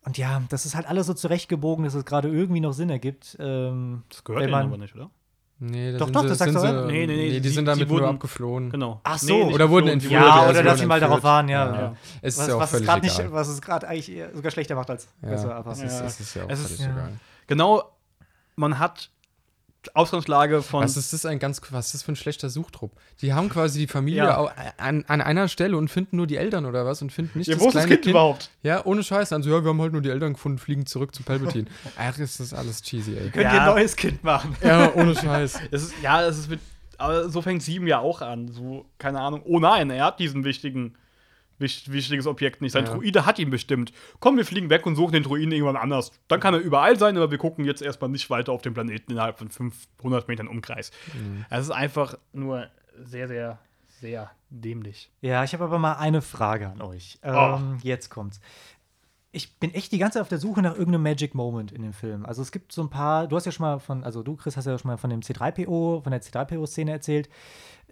Und 0.06 0.18
ja, 0.18 0.42
das 0.50 0.66
ist 0.66 0.76
halt 0.76 0.88
alles 0.88 1.08
so 1.08 1.14
zurechtgebogen, 1.14 1.86
dass 1.86 1.94
es 1.94 2.06
gerade 2.06 2.30
irgendwie 2.30 2.62
noch 2.62 2.74
Sinn 2.74 2.90
ergibt. 2.90 3.38
Ähm, 3.40 4.04
Das 4.10 4.24
gehört 4.24 4.50
man- 4.50 4.68
aber 4.68 4.78
nicht, 4.78 4.96
oder? 4.96 5.10
Nee, 5.62 5.92
Doch, 5.98 6.06
sind 6.06 6.16
doch, 6.16 6.22
sie, 6.22 6.28
das 6.30 6.38
sind 6.38 6.54
sagst 6.54 6.56
du, 6.66 6.68
sie, 6.70 6.74
oder? 6.78 6.86
Nee, 6.86 7.06
nee, 7.06 7.16
nee, 7.16 7.40
die 7.42 7.50
sie- 7.50 7.56
sind 7.56 7.66
damit 7.66 7.90
nur 7.90 8.00
wurden- 8.00 8.16
abgeflohen. 8.16 8.70
Genau. 8.72 9.02
Ach 9.04 9.18
so. 9.18 9.46
nicht 9.46 9.54
Oder 9.56 9.70
wurden 9.70 9.90
entführt, 9.90 10.14
ja, 10.14 10.22
ja, 10.26 10.36
wurden- 10.38 10.50
oder 10.52 10.64
dass 10.64 10.80
sie 10.80 10.86
mal 10.86 11.00
darauf 11.02 11.22
waren, 11.24 11.50
ja. 11.50 11.66
Ja. 11.82 11.96
Es 12.22 12.36
ist 12.36 12.40
Was, 12.42 12.48
ja 12.48 12.56
auch 12.56 12.60
was 12.60 12.66
es 12.66 12.72
völlig 12.72 12.88
gerade 12.88 13.02
nicht, 13.06 13.20
egal. 13.20 13.32
was 13.34 13.48
es 13.50 13.62
gerade 13.62 13.88
eigentlich 13.90 14.22
sogar 14.34 14.52
schlechter 14.52 14.76
macht 14.76 14.90
als 14.90 15.08
besser. 15.22 15.50
ja, 15.50 15.56
Aber 15.58 15.72
es, 15.72 15.82
ist, 15.82 16.00
Ja. 16.00 16.06
es 16.06 16.20
ist 16.22 16.34
ja 16.36 16.44
auch 16.46 16.50
Es 16.50 16.60
ist- 16.62 16.66
völlig 16.68 16.80
ja. 16.86 16.92
egal. 16.92 17.10
Genau, 17.48 17.84
man 18.56 18.80
hat 18.80 19.10
Ausgangslage 19.94 20.62
von. 20.62 20.84
Was 20.84 20.98
ist 20.98 21.14
das 21.14 21.26
ein 21.26 21.40
ganz, 21.40 21.62
was 21.72 21.88
ist 21.88 21.94
das 21.96 22.04
für 22.04 22.12
ein 22.12 22.16
schlechter 22.18 22.50
Suchtrupp? 22.50 22.92
Die 23.22 23.34
haben 23.34 23.48
quasi 23.50 23.80
die 23.80 23.88
Familie 23.88 24.24
Ja. 24.26 24.52
an, 24.78 25.06
an 25.08 25.22
einer 25.22 25.48
Stelle 25.48 25.78
und 25.78 25.88
finden 25.90 26.18
nur 26.18 26.28
die 26.28 26.36
Eltern 26.38 26.66
oder 26.66 26.86
was 26.86 27.02
und 27.02 27.12
finden 27.14 27.40
nicht 27.40 27.48
ja, 27.48 27.54
das 27.56 27.64
wo 27.64 27.68
ist 27.70 27.76
das 27.76 27.84
kleine 27.86 27.96
Kind 28.02 28.12
überhaupt? 28.12 28.50
Ja, 28.62 28.84
ohne 28.86 29.04
Scheiß. 29.04 29.32
Also, 29.34 29.50
ja, 29.50 29.64
wir 29.64 29.70
haben 29.70 29.82
halt 29.82 29.94
nur 29.94 30.02
die 30.02 30.10
Eltern 30.10 30.34
gefunden, 30.34 30.58
fliegen 30.58 30.86
zurück 30.86 31.16
zu 31.16 31.24
Palpatine. 31.24 31.66
Ach, 31.98 32.18
ist 32.18 32.40
das 32.40 32.54
alles 32.54 32.82
cheesy, 32.82 33.16
ey. 33.16 33.30
Könnt 33.30 33.46
Ja. 33.46 33.54
ihr 33.54 33.62
ein 33.62 33.68
neues 33.70 33.96
Kind 33.96 34.24
machen? 34.24 34.56
Ja, 34.64 34.94
ohne 34.96 35.16
Scheiß. 35.16 35.60
Es 35.72 35.84
ist, 35.84 35.94
ja, 36.04 36.24
es 36.28 36.38
ist 36.38 36.50
mit, 36.50 36.60
aber 36.98 37.30
so 37.30 37.42
fängt 37.42 37.64
sieben 37.64 37.88
ja 37.88 38.00
auch 38.00 38.22
an. 38.22 38.50
So, 38.52 38.86
keine 38.98 39.22
Ahnung. 39.22 39.42
Oh 39.46 39.60
nein, 39.60 39.90
er 39.90 40.06
hat 40.06 40.20
diesen 40.20 40.44
wichtigen, 40.44 40.86
wich- 40.86 40.94
wichtiges 41.60 42.26
Objekt 42.28 42.62
nicht. 42.62 42.72
Sein 42.72 42.86
Ja. 42.86 42.94
Druide 42.94 43.26
hat 43.26 43.38
ihn 43.40 43.50
bestimmt. 43.50 43.92
Komm, 44.20 44.38
wir 44.38 44.46
fliegen 44.46 44.70
weg 44.70 44.86
und 44.86 44.96
suchen 44.96 45.14
den 45.14 45.24
Druiden 45.24 45.52
irgendwann 45.52 45.76
anders. 45.76 46.12
Dann 46.28 46.40
kann 46.40 46.54
er 46.54 46.60
überall 46.60 46.98
sein, 46.98 47.16
aber 47.18 47.30
wir 47.32 47.38
gucken 47.38 47.66
jetzt 47.66 47.82
erstmal 47.82 48.10
nicht 48.10 48.30
weiter 48.30 48.52
auf 48.52 48.62
den 48.62 48.74
Planeten 48.74 49.12
innerhalb 49.12 49.38
von 49.38 49.50
500 49.50 50.28
Metern 50.28 50.48
Umkreis. 50.48 50.92
Es 51.50 51.62
ist 51.62 51.72
einfach 51.72 52.16
nur 52.34 52.68
sehr, 53.04 53.28
sehr, 53.28 53.60
sehr 54.00 54.32
dämlich. 54.50 55.12
Ja, 55.22 55.44
ich 55.44 55.54
habe 55.54 55.66
aber 55.66 55.78
mal 55.80 55.94
eine 55.94 56.22
Frage 56.22 56.70
an 56.70 56.82
euch. 56.82 57.20
Ähm, 57.24 57.36
Oh. 57.36 57.60
Jetzt 57.84 58.10
kommt's. 58.10 58.40
Ich 59.32 59.60
bin 59.60 59.72
echt 59.76 59.92
die 59.92 60.00
ganze 60.00 60.14
Zeit 60.16 60.24
auf 60.24 60.28
der 60.30 60.40
Suche 60.40 60.62
nach 60.64 60.72
irgendeinem 60.74 61.04
Magic 61.04 61.36
Moment 61.36 61.72
in 61.72 61.84
dem 61.84 61.94
Film. 61.94 62.26
Also 62.26 62.42
es 62.42 62.52
gibt 62.52 62.72
so 62.72 62.82
ein 62.82 62.90
paar, 62.90 63.28
du 63.28 63.36
hast 63.36 63.46
ja 63.46 63.52
schon 63.52 63.64
mal 63.64 63.80
von, 63.80 64.04
also 64.04 64.24
du, 64.24 64.36
Chris, 64.36 64.58
hast 64.58 64.66
ja 64.66 64.76
schon 64.80 64.90
mal 64.90 64.98
von 64.98 65.12
dem 65.12 65.20
C3PO, 65.20 66.02
von 66.02 66.12
der 66.12 66.20
C3PO-Szene 66.24 66.90
erzählt, 66.92 67.30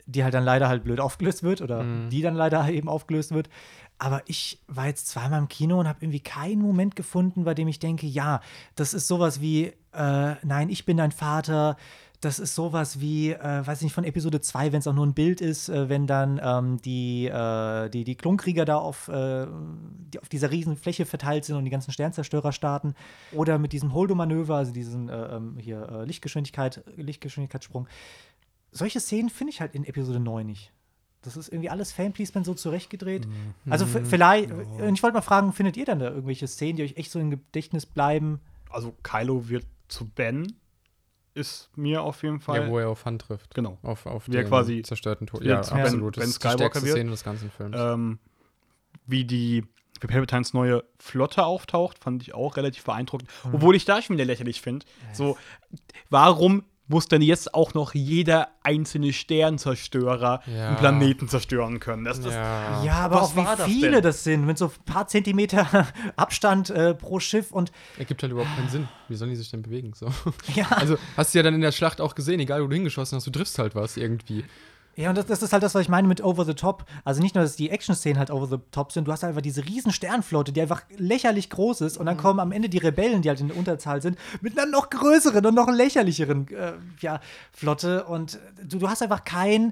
die 0.07 0.23
halt 0.23 0.33
dann 0.33 0.43
leider 0.43 0.67
halt 0.67 0.83
blöd 0.83 0.99
aufgelöst 0.99 1.43
wird 1.43 1.61
oder 1.61 1.83
die 2.09 2.21
dann 2.21 2.33
leider 2.33 2.67
eben 2.69 2.89
aufgelöst 2.89 3.33
wird. 3.33 3.49
Aber 3.99 4.21
ich 4.25 4.59
war 4.67 4.87
jetzt 4.87 5.07
zweimal 5.07 5.39
im 5.39 5.47
Kino 5.47 5.79
und 5.79 5.87
habe 5.87 5.99
irgendwie 6.01 6.19
keinen 6.19 6.61
Moment 6.61 6.95
gefunden, 6.95 7.43
bei 7.43 7.53
dem 7.53 7.67
ich 7.67 7.79
denke, 7.79 8.05
ja, 8.05 8.41
das 8.75 8.93
ist 8.93 9.07
sowas 9.07 9.41
wie, 9.41 9.73
äh, 9.93 10.35
nein, 10.43 10.69
ich 10.69 10.85
bin 10.85 10.97
dein 10.97 11.11
Vater. 11.11 11.77
Das 12.21 12.39
ist 12.39 12.55
sowas 12.55 12.99
wie, 12.99 13.31
äh, 13.31 13.67
weiß 13.67 13.81
nicht, 13.81 13.93
von 13.93 14.03
Episode 14.03 14.41
2, 14.41 14.71
wenn 14.71 14.79
es 14.79 14.87
auch 14.87 14.93
nur 14.93 15.05
ein 15.05 15.13
Bild 15.13 15.39
ist, 15.39 15.69
äh, 15.69 15.87
wenn 15.87 16.07
dann 16.07 16.39
ähm, 16.43 16.77
die, 16.81 17.27
äh, 17.27 17.89
die, 17.89 18.03
die 18.03 18.15
Klonkrieger 18.15 18.65
da 18.65 18.77
auf, 18.77 19.07
äh, 19.07 19.45
die 20.13 20.19
auf 20.19 20.29
dieser 20.29 20.49
riesen 20.49 20.77
Fläche 20.77 21.05
verteilt 21.05 21.45
sind 21.45 21.57
und 21.57 21.65
die 21.65 21.69
ganzen 21.69 21.91
Sternzerstörer 21.91 22.51
starten. 22.51 22.95
Oder 23.33 23.59
mit 23.59 23.71
diesem 23.71 23.93
Holdo-Manöver, 23.93 24.55
also 24.55 24.71
diesen 24.73 25.09
äh, 25.09 25.35
ähm, 25.35 25.57
hier 25.59 26.03
Lichtgeschwindigkeit, 26.05 26.83
Lichtgeschwindigkeitssprung. 26.95 27.87
Solche 28.71 28.99
Szenen 28.99 29.29
finde 29.29 29.51
ich 29.53 29.61
halt 29.61 29.73
in 29.75 29.83
Episode 29.85 30.19
9 30.19 30.45
nicht. 30.45 30.71
Das 31.21 31.35
ist 31.35 31.49
irgendwie 31.49 31.69
alles 31.69 31.91
Fanpiecement 31.91 32.45
so 32.45 32.53
zurechtgedreht. 32.53 33.27
Also 33.69 33.85
v- 33.85 34.05
vielleicht, 34.05 34.51
und 34.51 34.93
ich 34.93 35.03
wollte 35.03 35.15
mal 35.15 35.21
fragen, 35.21 35.51
findet 35.51 35.75
ihr 35.75 35.85
dann 35.85 35.99
da 35.99 36.09
irgendwelche 36.09 36.47
Szenen, 36.47 36.77
die 36.77 36.83
euch 36.83 36.95
echt 36.97 37.11
so 37.11 37.19
im 37.19 37.31
Gedächtnis 37.31 37.85
bleiben? 37.85 38.39
Also, 38.69 38.93
Kylo 39.03 39.49
wird 39.49 39.65
zu 39.87 40.05
Ben, 40.07 40.53
ist 41.33 41.69
mir 41.75 42.01
auf 42.03 42.21
jeden 42.23 42.39
Fall. 42.39 42.63
Ja, 42.63 42.69
wo 42.69 42.79
er 42.79 42.89
auf 42.89 43.05
Hand 43.05 43.21
trifft. 43.23 43.53
Genau. 43.55 43.77
Auf, 43.81 44.05
auf 44.05 44.27
er 44.27 44.31
den 44.43 44.47
quasi 44.47 44.81
zerstörten 44.83 45.27
Tod. 45.27 45.43
Ja, 45.43 45.61
wenn- 45.71 45.79
absolut. 45.81 46.17
wenn 46.17 46.21
das 46.21 46.29
ist 46.29 46.35
die 46.43 46.47
Skywalker 46.47 46.57
stärkste 46.57 46.85
wird. 46.85 46.95
Szene 46.97 47.11
des 47.11 47.23
ganzen 47.23 47.51
Films. 47.51 47.75
Ähm, 47.79 48.19
wie 49.05 49.25
die 49.25 49.63
wie 50.01 50.05
Palpatines 50.07 50.53
neue 50.53 50.83
Flotte 50.99 51.43
auftaucht, 51.45 51.97
fand 51.97 52.21
ich 52.21 52.35
auch 52.35 52.55
relativ 52.57 52.83
beeindruckend. 52.83 53.29
Mhm. 53.45 53.55
Obwohl 53.55 53.75
ich 53.75 53.83
da 53.85 53.99
schon 54.01 54.15
wieder 54.15 54.25
lächerlich 54.25 54.61
finde. 54.61 54.85
So, 55.11 55.37
warum 56.11 56.63
muss 56.87 57.07
denn 57.07 57.21
jetzt 57.21 57.53
auch 57.53 57.73
noch 57.73 57.93
jeder 57.93 58.47
einzelne 58.63 59.11
Sternzerstörer 59.13 60.41
Ja. 60.45 60.67
einen 60.69 60.77
Planeten 60.77 61.27
zerstören 61.27 61.79
können? 61.79 62.03
Das, 62.05 62.21
das, 62.21 62.33
ja. 62.33 62.83
Ja, 62.83 62.93
aber 62.99 63.15
Was 63.21 63.31
auch 63.31 63.35
wie 63.35 63.43
das 63.43 63.65
viele 63.65 63.91
denn? 63.91 64.03
das 64.03 64.23
sind, 64.23 64.45
mit 64.45 64.57
so 64.57 64.65
ein 64.65 64.71
paar 64.85 65.07
Zentimeter 65.07 65.87
Abstand 66.15 66.69
äh, 66.69 66.93
pro 66.93 67.19
Schiff 67.19 67.51
und 67.51 67.71
Ergibt 67.97 68.21
halt 68.23 68.31
überhaupt 68.31 68.55
keinen 68.55 68.69
Sinn. 68.69 68.87
Wie 69.09 69.15
sollen 69.15 69.29
die 69.31 69.35
sich 69.37 69.49
denn 69.51 69.61
bewegen? 69.61 69.93
So. 69.95 70.07
ja. 70.55 70.67
Also, 70.69 70.97
hast 71.15 71.33
du 71.33 71.39
ja 71.39 71.43
dann 71.43 71.53
in 71.55 71.61
der 71.61 71.71
Schlacht 71.71 72.01
auch 72.01 72.15
gesehen, 72.15 72.39
egal 72.39 72.63
wo 72.63 72.67
du 72.67 72.73
hingeschossen 72.75 73.15
hast, 73.15 73.25
du 73.27 73.31
triffst 73.31 73.57
halt 73.59 73.75
was 73.75 73.97
irgendwie. 73.97 74.45
Ja, 74.97 75.09
und 75.09 75.17
das, 75.17 75.27
das 75.27 75.41
ist 75.43 75.53
halt 75.53 75.61
das, 75.63 75.75
was 75.75 75.83
ich 75.83 75.89
meine 75.89 76.07
mit 76.07 76.23
Over 76.23 76.43
the 76.43 76.55
Top. 76.55 76.83
Also 77.05 77.21
nicht 77.21 77.35
nur, 77.35 77.43
dass 77.43 77.55
die 77.55 77.69
Action-Szenen 77.69 78.17
halt 78.19 78.31
over 78.31 78.47
the 78.47 78.57
top 78.71 78.91
sind, 78.91 79.07
du 79.07 79.11
hast 79.11 79.21
halt 79.23 79.29
einfach 79.29 79.41
diese 79.43 79.63
riesen 79.63 79.91
Sternflotte, 79.93 80.51
die 80.51 80.59
einfach 80.61 80.81
lächerlich 80.97 81.49
groß 81.51 81.81
ist. 81.81 81.97
Und 81.97 82.03
Mhm. 82.03 82.07
dann 82.07 82.17
kommen 82.17 82.39
am 82.39 82.51
Ende 82.51 82.67
die 82.67 82.79
Rebellen, 82.79 83.21
die 83.21 83.29
halt 83.29 83.39
in 83.39 83.47
der 83.49 83.57
Unterzahl 83.57 84.01
sind, 84.01 84.17
mit 84.41 84.57
einer 84.59 84.69
noch 84.69 84.89
größeren 84.89 85.45
und 85.45 85.53
noch 85.55 85.69
lächerlicheren 85.69 86.47
äh, 86.49 86.73
ja, 86.99 87.19
Flotte. 87.53 88.05
Und 88.05 88.39
du, 88.63 88.79
du 88.79 88.89
hast 88.89 89.03
einfach 89.03 89.23
kein, 89.23 89.71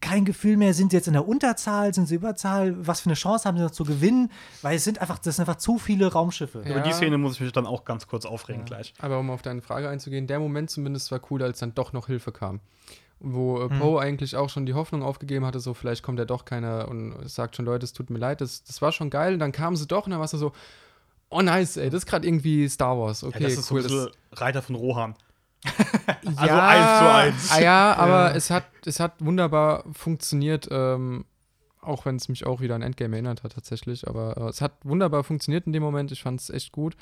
kein 0.00 0.24
Gefühl 0.24 0.56
mehr, 0.56 0.72
sind 0.74 0.90
sie 0.90 0.96
jetzt 0.96 1.06
in 1.06 1.12
der 1.14 1.28
Unterzahl, 1.28 1.92
sind 1.92 2.06
sie 2.06 2.14
Überzahl, 2.16 2.74
was 2.86 3.00
für 3.00 3.06
eine 3.10 3.14
Chance 3.14 3.46
haben 3.46 3.56
sie 3.58 3.62
noch 3.64 3.70
zu 3.70 3.84
gewinnen, 3.84 4.30
weil 4.62 4.76
es 4.76 4.84
sind 4.84 5.00
einfach, 5.00 5.18
das 5.18 5.36
sind 5.36 5.46
einfach 5.48 5.58
zu 5.60 5.78
viele 5.78 6.10
Raumschiffe. 6.12 6.62
Ja. 6.64 6.70
Über 6.70 6.80
die 6.80 6.92
Szene 6.92 7.18
muss 7.18 7.34
ich 7.34 7.40
mich 7.40 7.52
dann 7.52 7.66
auch 7.66 7.84
ganz 7.84 8.06
kurz 8.06 8.24
aufregen 8.24 8.64
gleich. 8.64 8.94
Aber 9.00 9.18
um 9.18 9.30
auf 9.30 9.42
deine 9.42 9.60
Frage 9.62 9.88
einzugehen, 9.90 10.26
der 10.26 10.38
Moment 10.38 10.70
zumindest 10.70 11.10
war 11.12 11.20
cool, 11.30 11.42
als 11.42 11.58
dann 11.58 11.74
doch 11.74 11.92
noch 11.92 12.06
Hilfe 12.06 12.32
kam. 12.32 12.60
Wo 13.18 13.62
äh, 13.62 13.68
Poe 13.68 14.00
eigentlich 14.00 14.36
auch 14.36 14.50
schon 14.50 14.66
die 14.66 14.74
Hoffnung 14.74 15.02
aufgegeben 15.02 15.46
hatte, 15.46 15.58
so 15.58 15.72
vielleicht 15.72 16.02
kommt 16.02 16.18
ja 16.18 16.26
doch 16.26 16.44
keiner 16.44 16.88
und 16.88 17.28
sagt 17.28 17.56
schon, 17.56 17.64
Leute, 17.64 17.84
es 17.84 17.92
tut 17.92 18.10
mir 18.10 18.18
leid, 18.18 18.40
das, 18.40 18.62
das 18.64 18.82
war 18.82 18.92
schon 18.92 19.08
geil. 19.08 19.32
Und 19.32 19.38
dann 19.38 19.52
kamen 19.52 19.76
sie 19.76 19.86
doch 19.86 20.04
und 20.04 20.10
dann 20.10 20.20
warst 20.20 20.34
du 20.34 20.38
so, 20.38 20.52
oh 21.30 21.42
nice, 21.42 21.76
ey, 21.76 21.90
das 21.90 22.04
ist 22.04 22.06
gerade 22.06 22.26
irgendwie 22.26 22.68
Star 22.68 22.98
Wars. 22.98 23.24
Okay, 23.24 23.42
ja, 23.42 23.48
das 23.48 23.58
ist 23.58 23.70
cool. 23.70 23.82
so 23.82 23.88
ein 23.88 24.04
bisschen 24.04 24.20
Reiter 24.32 24.62
von 24.62 24.74
Rohan. 24.74 25.14
das, 25.62 25.74
also 26.36 26.54
eins 26.54 26.98
zu 26.98 27.10
eins. 27.10 27.52
Ah, 27.52 27.60
ja, 27.60 27.94
aber 27.94 28.34
es, 28.34 28.50
hat, 28.50 28.64
es 28.84 29.00
hat 29.00 29.14
wunderbar 29.20 29.84
funktioniert, 29.92 30.68
ähm, 30.70 31.24
auch 31.80 32.04
wenn 32.04 32.16
es 32.16 32.28
mich 32.28 32.46
auch 32.46 32.60
wieder 32.60 32.74
an 32.74 32.82
Endgame 32.82 33.16
erinnert 33.16 33.42
hat 33.42 33.54
tatsächlich. 33.54 34.06
Aber 34.06 34.36
äh, 34.36 34.48
es 34.50 34.60
hat 34.60 34.72
wunderbar 34.84 35.24
funktioniert 35.24 35.66
in 35.66 35.72
dem 35.72 35.82
Moment. 35.82 36.12
Ich 36.12 36.22
fand 36.22 36.40
es 36.40 36.50
echt 36.50 36.72
gut. 36.72 36.96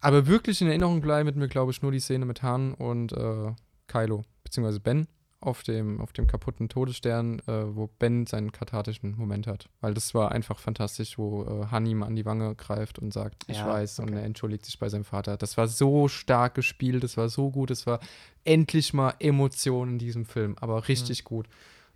Aber 0.00 0.26
wirklich 0.26 0.60
in 0.60 0.68
Erinnerung 0.68 1.00
bleiben 1.00 1.26
mit 1.26 1.36
mir, 1.36 1.48
glaube 1.48 1.72
ich, 1.72 1.82
nur 1.82 1.92
die 1.92 2.00
Szene 2.00 2.24
mit 2.24 2.42
Han 2.42 2.72
und 2.74 3.12
äh, 3.12 3.52
Kylo, 3.86 4.24
beziehungsweise 4.50 4.80
Ben. 4.80 5.06
auf 5.42 5.62
dem, 5.62 6.02
auf 6.02 6.12
dem 6.12 6.26
kaputten 6.26 6.68
Todesstern, 6.68 7.38
äh, 7.46 7.74
wo 7.74 7.86
Ben 7.86 8.26
seinen 8.26 8.52
kathartischen 8.52 9.16
Moment 9.16 9.46
hat. 9.46 9.70
Weil 9.80 9.94
das 9.94 10.12
war 10.12 10.32
einfach 10.32 10.58
fantastisch, 10.58 11.16
wo 11.16 11.44
äh, 11.44 11.66
Han 11.70 11.86
ihm 11.86 12.02
an 12.02 12.14
die 12.14 12.26
Wange 12.26 12.54
greift 12.56 12.98
und 12.98 13.10
sagt, 13.10 13.44
ich 13.48 13.56
Ja, 13.56 13.66
weiß, 13.66 14.00
und 14.00 14.10
okay. 14.10 14.18
er 14.18 14.24
entschuldigt 14.24 14.66
sich 14.66 14.78
bei 14.78 14.90
seinem 14.90 15.04
Vater. 15.04 15.38
Das 15.38 15.56
war 15.56 15.66
so 15.66 16.08
stark 16.08 16.54
gespielt, 16.56 17.02
das 17.04 17.16
war 17.16 17.30
so 17.30 17.50
gut, 17.50 17.70
es 17.70 17.86
war 17.86 18.00
endlich 18.44 18.92
mal 18.92 19.14
Emotion 19.18 19.88
in 19.92 19.98
diesem 19.98 20.26
Film, 20.26 20.56
aber 20.60 20.88
richtig 20.88 21.24
gut. 21.24 21.48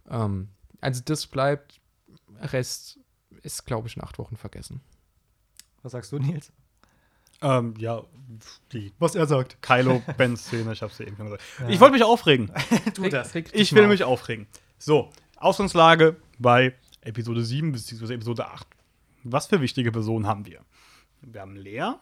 Ähm, 0.08 0.48
also 0.80 1.02
das 1.04 1.26
bleibt, 1.26 1.82
Rest 2.40 2.98
ist, 3.42 3.66
glaube 3.66 3.88
ich, 3.88 3.96
in 3.96 4.02
acht 4.04 4.18
Wochen 4.18 4.36
vergessen. 4.38 4.80
Was 5.82 5.92
sagst 5.92 6.12
du, 6.12 6.18
Nils? 6.18 6.50
Ähm, 7.44 7.74
ja, 7.76 8.02
die 8.72 8.92
Was 8.98 9.14
er 9.14 9.26
sagt. 9.26 9.60
Kylo-Ben-Szene, 9.62 10.72
ich 10.72 10.82
hab's 10.82 10.98
ja 10.98 11.06
eben 11.06 11.16
schon 11.16 11.26
gesagt. 11.26 11.42
Ich 11.68 11.78
wollte 11.78 11.92
mich 11.92 12.02
aufregen. 12.02 12.50
Tu 12.94 13.08
das. 13.08 13.34
Ich 13.34 13.74
will 13.74 13.86
mich 13.86 14.02
aufregen. 14.02 14.46
So, 14.78 15.10
Ausgangslage 15.36 16.16
bei 16.38 16.74
Episode 17.02 17.44
7 17.44 17.72
bzw. 17.72 18.14
Episode 18.14 18.46
8. 18.46 18.66
Was 19.24 19.46
für 19.46 19.60
wichtige 19.60 19.92
Personen 19.92 20.26
haben 20.26 20.46
wir? 20.46 20.60
Wir 21.20 21.42
haben 21.42 21.56
Lea, 21.56 21.92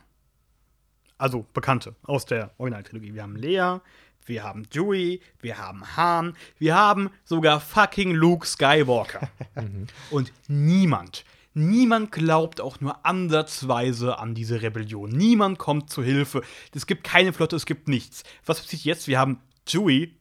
also 1.18 1.44
Bekannte 1.52 1.96
aus 2.04 2.24
der 2.24 2.52
Originaltrilogie. 2.58 3.14
Wir 3.14 3.22
haben 3.22 3.36
Lea, 3.36 3.78
wir 4.24 4.44
haben 4.44 4.68
Dewey, 4.70 5.20
wir 5.40 5.58
haben 5.58 5.96
Han, 5.96 6.36
wir 6.58 6.76
haben 6.76 7.10
sogar 7.24 7.60
fucking 7.60 8.12
Luke 8.12 8.46
Skywalker. 8.46 9.28
Und 10.10 10.32
niemand, 10.46 11.24
niemand 11.54 12.12
glaubt 12.12 12.60
auch 12.60 12.80
nur 12.80 13.04
ansatzweise 13.04 14.18
an 14.18 14.34
diese 14.34 14.62
Rebellion. 14.62 15.10
Niemand 15.10 15.58
kommt 15.58 15.90
zu 15.90 16.02
Hilfe. 16.02 16.42
Es 16.74 16.86
gibt 16.86 17.04
keine 17.04 17.32
Flotte, 17.32 17.56
es 17.56 17.66
gibt 17.66 17.88
nichts. 17.88 18.24
Was 18.46 18.60
passiert 18.60 18.82
jetzt? 18.84 19.08
Wir 19.08 19.18
haben 19.18 19.40
Dewey 19.72 20.16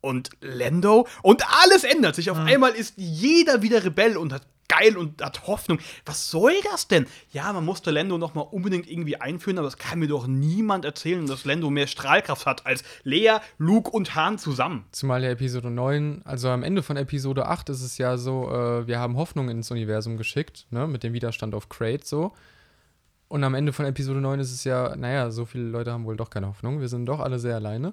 und 0.00 0.30
Lando 0.40 1.06
und 1.22 1.42
alles 1.62 1.84
ändert 1.84 2.14
sich. 2.14 2.30
Auf 2.30 2.38
einmal 2.38 2.72
ist 2.72 2.94
jeder 2.96 3.62
wieder 3.62 3.84
Rebell 3.84 4.16
und 4.16 4.32
hat 4.32 4.46
geil 4.68 4.96
und 4.96 5.22
hat 5.22 5.46
Hoffnung. 5.46 5.78
Was 6.04 6.30
soll 6.30 6.54
das 6.70 6.88
denn? 6.88 7.06
Ja, 7.32 7.52
man 7.52 7.64
musste 7.64 7.90
Lando 7.90 8.18
noch 8.18 8.34
mal 8.34 8.42
unbedingt 8.42 8.88
irgendwie 8.90 9.20
einführen, 9.20 9.58
aber 9.58 9.68
es 9.68 9.78
kann 9.78 9.98
mir 9.98 10.08
doch 10.08 10.26
niemand 10.26 10.84
erzählen, 10.84 11.26
dass 11.26 11.44
Lando 11.44 11.70
mehr 11.70 11.86
Strahlkraft 11.86 12.46
hat 12.46 12.66
als 12.66 12.84
Lea, 13.02 13.38
Luke 13.58 13.90
und 13.90 14.14
Han 14.14 14.38
zusammen. 14.38 14.84
Zumal 14.92 15.24
ja 15.24 15.30
Episode 15.30 15.70
9, 15.70 16.22
also 16.24 16.48
am 16.48 16.62
Ende 16.62 16.82
von 16.82 16.96
Episode 16.96 17.46
8 17.46 17.70
ist 17.70 17.82
es 17.82 17.98
ja 17.98 18.16
so, 18.16 18.50
äh, 18.50 18.86
wir 18.86 18.98
haben 18.98 19.16
Hoffnung 19.16 19.48
ins 19.48 19.70
Universum 19.70 20.16
geschickt, 20.16 20.66
ne, 20.70 20.86
mit 20.86 21.02
dem 21.02 21.12
Widerstand 21.12 21.54
auf 21.54 21.68
Crate 21.68 22.06
so. 22.06 22.32
Und 23.28 23.44
am 23.44 23.54
Ende 23.54 23.72
von 23.72 23.84
Episode 23.84 24.20
9 24.20 24.40
ist 24.40 24.52
es 24.52 24.64
ja, 24.64 24.96
naja, 24.96 25.30
so 25.30 25.44
viele 25.44 25.64
Leute 25.64 25.92
haben 25.92 26.04
wohl 26.04 26.16
doch 26.16 26.30
keine 26.30 26.46
Hoffnung. 26.46 26.80
Wir 26.80 26.88
sind 26.88 27.06
doch 27.06 27.20
alle 27.20 27.38
sehr 27.38 27.56
alleine. 27.56 27.92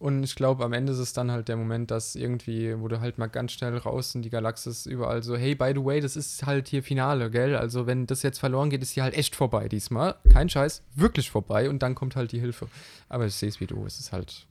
Und 0.00 0.22
ich 0.22 0.34
glaube, 0.34 0.64
am 0.64 0.72
Ende 0.72 0.92
ist 0.94 0.98
es 0.98 1.12
dann 1.12 1.30
halt 1.30 1.48
der 1.48 1.58
Moment, 1.58 1.90
dass 1.90 2.16
irgendwie, 2.16 2.74
wo 2.80 2.88
du 2.88 3.00
halt 3.00 3.18
mal 3.18 3.26
ganz 3.26 3.52
schnell 3.52 3.76
raus 3.76 4.14
in 4.14 4.22
die 4.22 4.30
Galaxis 4.30 4.86
überall 4.86 5.22
so, 5.22 5.36
hey, 5.36 5.54
by 5.54 5.72
the 5.74 5.84
way, 5.84 6.00
das 6.00 6.16
ist 6.16 6.46
halt 6.46 6.68
hier 6.68 6.82
Finale, 6.82 7.30
gell? 7.30 7.54
Also, 7.54 7.86
wenn 7.86 8.06
das 8.06 8.22
jetzt 8.22 8.38
verloren 8.38 8.70
geht, 8.70 8.80
ist 8.80 8.92
hier 8.92 9.02
halt 9.02 9.12
echt 9.12 9.36
vorbei 9.36 9.68
diesmal. 9.68 10.14
Kein 10.32 10.48
Scheiß, 10.48 10.82
wirklich 10.94 11.30
vorbei. 11.30 11.68
Und 11.68 11.82
dann 11.82 11.94
kommt 11.94 12.16
halt 12.16 12.32
die 12.32 12.40
Hilfe. 12.40 12.68
Aber 13.10 13.26
ich 13.26 13.34
sehe 13.34 13.50
es 13.50 13.60
wie 13.60 13.66
du, 13.66 13.84
es 13.84 14.00
ist 14.00 14.10
halt 14.10 14.46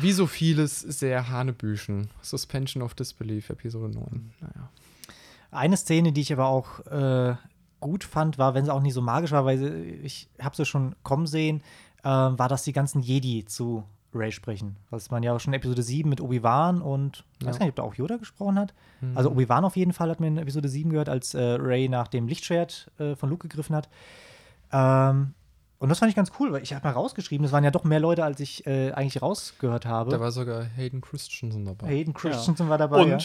wie 0.00 0.12
so 0.12 0.28
vieles 0.28 0.80
sehr 0.80 1.28
Hanebüchen. 1.28 2.08
Suspension 2.22 2.84
of 2.84 2.94
Disbelief, 2.94 3.50
Episode 3.50 3.92
9. 3.94 4.32
Naja. 4.40 4.70
Eine 5.50 5.76
Szene, 5.76 6.12
die 6.12 6.20
ich 6.20 6.32
aber 6.32 6.46
auch 6.46 6.86
äh, 6.86 7.34
gut 7.80 8.04
fand, 8.04 8.38
war, 8.38 8.54
wenn 8.54 8.64
sie 8.64 8.72
auch 8.72 8.80
nicht 8.80 8.94
so 8.94 9.02
magisch 9.02 9.32
war, 9.32 9.44
weil 9.44 10.00
ich 10.02 10.28
habe 10.40 10.56
sie 10.56 10.64
schon 10.64 10.94
kommen 11.02 11.26
sehen, 11.26 11.62
äh, 12.06 12.38
war, 12.38 12.48
dass 12.48 12.62
die 12.64 12.72
ganzen 12.72 13.02
Jedi 13.02 13.44
zu 13.44 13.84
Ray 14.14 14.32
sprechen. 14.32 14.76
Was 14.90 15.10
man 15.10 15.22
ja 15.22 15.34
auch 15.34 15.40
schon 15.40 15.52
in 15.52 15.58
Episode 15.58 15.82
7 15.82 16.08
mit 16.08 16.20
Obi-Wan 16.22 16.80
und 16.80 17.24
ich 17.40 17.46
weiß 17.46 17.56
Ja. 17.56 17.58
gar 17.58 17.66
nicht, 17.66 17.72
ob 17.72 17.76
da 17.76 17.82
auch 17.82 17.94
Yoda 17.94 18.16
gesprochen 18.16 18.58
hat. 18.58 18.72
Mhm. 19.02 19.16
Also 19.16 19.30
Obi-Wan 19.30 19.64
auf 19.64 19.76
jeden 19.76 19.92
Fall 19.92 20.08
hat 20.10 20.20
man 20.20 20.28
in 20.30 20.38
Episode 20.38 20.68
7 20.70 20.88
gehört, 20.90 21.08
als 21.10 21.34
äh, 21.34 21.42
Ray 21.42 21.88
nach 21.90 22.08
dem 22.08 22.26
Lichtschwert 22.28 22.90
äh, 22.98 23.14
von 23.16 23.28
Luke 23.28 23.46
gegriffen 23.48 23.76
hat. 23.76 23.88
Ähm, 24.72 25.34
und 25.78 25.88
das 25.90 25.98
fand 25.98 26.08
ich 26.08 26.16
ganz 26.16 26.32
cool, 26.40 26.52
weil 26.52 26.62
ich 26.62 26.72
habe 26.72 26.86
mal 26.86 26.94
rausgeschrieben, 26.94 27.44
es 27.44 27.52
waren 27.52 27.62
ja 27.64 27.70
doch 27.70 27.84
mehr 27.84 28.00
Leute, 28.00 28.24
als 28.24 28.40
ich 28.40 28.66
äh, 28.66 28.92
eigentlich 28.92 29.20
rausgehört 29.20 29.84
habe. 29.84 30.10
Da 30.10 30.20
war 30.20 30.30
sogar 30.30 30.64
Hayden 30.64 31.02
Christensen 31.02 31.66
dabei. 31.66 31.88
Hayden 31.88 32.14
Christensen 32.14 32.70
war 32.70 32.78
dabei. 32.78 33.02
und 33.02 33.10
ja. 33.10 33.18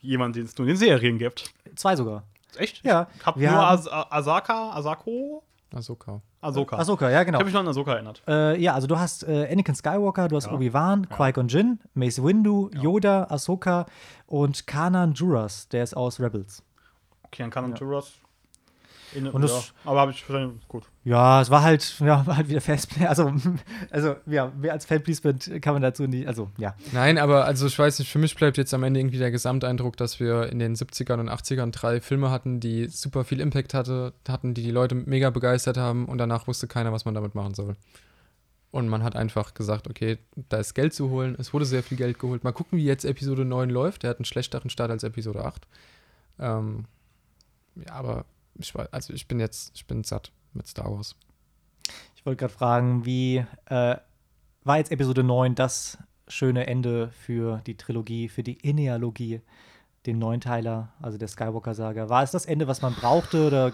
jemand, 0.00 0.36
den 0.36 0.44
es 0.44 0.56
nur 0.58 0.66
in 0.66 0.74
den 0.74 0.76
Serien 0.78 1.16
gibt. 1.18 1.50
Zwei 1.74 1.96
sogar. 1.96 2.24
Echt? 2.58 2.84
Ja. 2.84 3.06
Ich 3.18 3.24
hab 3.26 3.38
Wir 3.38 3.50
nur 3.50 3.58
haben- 3.60 3.78
As 3.78 3.88
Asaka, 3.90 4.70
Asako, 4.72 5.42
Ahsoka. 5.74 6.20
Ahsoka. 6.46 6.76
Ahsoka, 6.76 7.10
ja, 7.10 7.20
Ich 7.20 7.26
genau. 7.26 7.38
habe 7.38 7.44
mich 7.44 7.54
noch 7.54 7.60
an 7.60 7.68
Ahsoka 7.68 7.92
erinnert. 7.94 8.22
Äh, 8.26 8.60
ja, 8.60 8.74
also 8.74 8.86
du 8.86 8.98
hast 8.98 9.22
äh, 9.28 9.48
Anakin 9.52 9.74
Skywalker, 9.74 10.28
du 10.28 10.36
hast 10.36 10.46
Ja. 10.46 10.52
Obi-Wan, 10.52 11.06
Ja. 11.10 11.16
Qui-Gon 11.16 11.48
Jinn, 11.48 11.80
Mace 11.94 12.22
Windu, 12.22 12.70
Yoda, 12.80 13.24
Ahsoka 13.30 13.86
und 14.26 14.66
Kanan 14.66 15.12
Juras, 15.14 15.68
der 15.68 15.82
ist 15.84 15.96
aus 15.96 16.20
Rebels. 16.20 16.62
Okay, 17.26 17.42
dann 17.42 17.50
kann 17.50 17.68
man 17.70 17.74
Juras. 17.78 18.12
In, 19.16 19.28
Und 19.28 19.42
das- 19.42 19.72
ja, 19.84 19.90
aber 19.90 20.00
habe 20.00 20.10
ich 20.12 20.28
wahrscheinlich 20.28 20.68
gut. 20.68 20.84
Ja, 21.04 21.40
es 21.40 21.50
war 21.50 21.62
halt, 21.62 21.98
ja, 22.00 22.26
war 22.26 22.36
halt 22.36 22.48
wieder 22.48 22.60
Festplay. 22.60 23.06
Also, 23.06 23.32
also 23.90 24.16
ja, 24.26 24.52
wer 24.56 24.72
als 24.72 24.84
Fanplacement 24.84 25.62
kann 25.62 25.72
man 25.72 25.82
dazu 25.82 26.06
nicht, 26.06 26.28
also 26.28 26.50
ja. 26.58 26.74
Nein, 26.92 27.18
aber 27.18 27.44
also 27.44 27.66
ich 27.66 27.78
weiß 27.78 27.98
nicht, 27.98 28.10
für 28.10 28.18
mich 28.18 28.34
bleibt 28.36 28.58
jetzt 28.58 28.74
am 28.74 28.82
Ende 28.82 29.00
irgendwie 29.00 29.18
der 29.18 29.30
Gesamteindruck, 29.30 29.96
dass 29.96 30.20
wir 30.20 30.50
in 30.50 30.58
den 30.58 30.74
70ern 30.74 31.20
und 31.20 31.30
80ern 31.30 31.70
drei 31.72 32.00
Filme 32.00 32.30
hatten, 32.30 32.60
die 32.60 32.86
super 32.88 33.24
viel 33.24 33.40
Impact 33.40 33.72
hatte, 33.74 34.12
hatten, 34.28 34.52
die 34.54 34.62
die 34.62 34.70
Leute 34.70 34.94
mega 34.94 35.30
begeistert 35.30 35.76
haben 35.78 36.06
und 36.06 36.18
danach 36.18 36.46
wusste 36.46 36.66
keiner, 36.66 36.92
was 36.92 37.04
man 37.04 37.14
damit 37.14 37.34
machen 37.34 37.54
soll. 37.54 37.76
Und 38.72 38.88
man 38.88 39.02
hat 39.02 39.16
einfach 39.16 39.54
gesagt, 39.54 39.88
okay, 39.88 40.18
da 40.50 40.58
ist 40.58 40.74
Geld 40.74 40.92
zu 40.92 41.08
holen. 41.08 41.34
Es 41.38 41.54
wurde 41.54 41.64
sehr 41.64 41.82
viel 41.82 41.96
Geld 41.96 42.18
geholt. 42.18 42.44
Mal 42.44 42.52
gucken, 42.52 42.76
wie 42.78 42.84
jetzt 42.84 43.06
Episode 43.06 43.44
9 43.46 43.70
läuft. 43.70 44.02
Der 44.02 44.10
hat 44.10 44.18
einen 44.18 44.26
schlechteren 44.26 44.68
Start 44.68 44.90
als 44.90 45.02
Episode 45.02 45.44
8. 45.46 45.66
Ähm, 46.38 46.84
ja, 47.76 47.92
aber 47.94 48.26
ich 48.58 48.74
war, 48.74 48.88
also 48.92 49.12
ich 49.12 49.28
bin 49.28 49.40
jetzt, 49.40 49.72
ich 49.74 49.86
bin 49.86 50.04
satt 50.04 50.32
mit 50.52 50.66
Star 50.66 50.90
Wars. 50.90 51.16
Ich 52.16 52.26
wollte 52.26 52.40
gerade 52.40 52.52
fragen, 52.52 53.04
wie 53.04 53.44
äh, 53.66 53.96
war 54.64 54.78
jetzt 54.78 54.90
Episode 54.90 55.22
9 55.22 55.54
das 55.54 55.98
schöne 56.28 56.66
Ende 56.66 57.10
für 57.10 57.60
die 57.66 57.76
Trilogie, 57.76 58.28
für 58.28 58.42
die 58.42 58.54
Inealogie, 58.54 59.40
den 60.06 60.18
Neunteiler, 60.18 60.92
also 61.00 61.18
der 61.18 61.28
Skywalker-Saga? 61.28 62.08
War 62.08 62.22
es 62.22 62.32
das 62.32 62.46
Ende, 62.46 62.66
was 62.66 62.82
man 62.82 62.94
brauchte 62.94 63.46
oder 63.46 63.72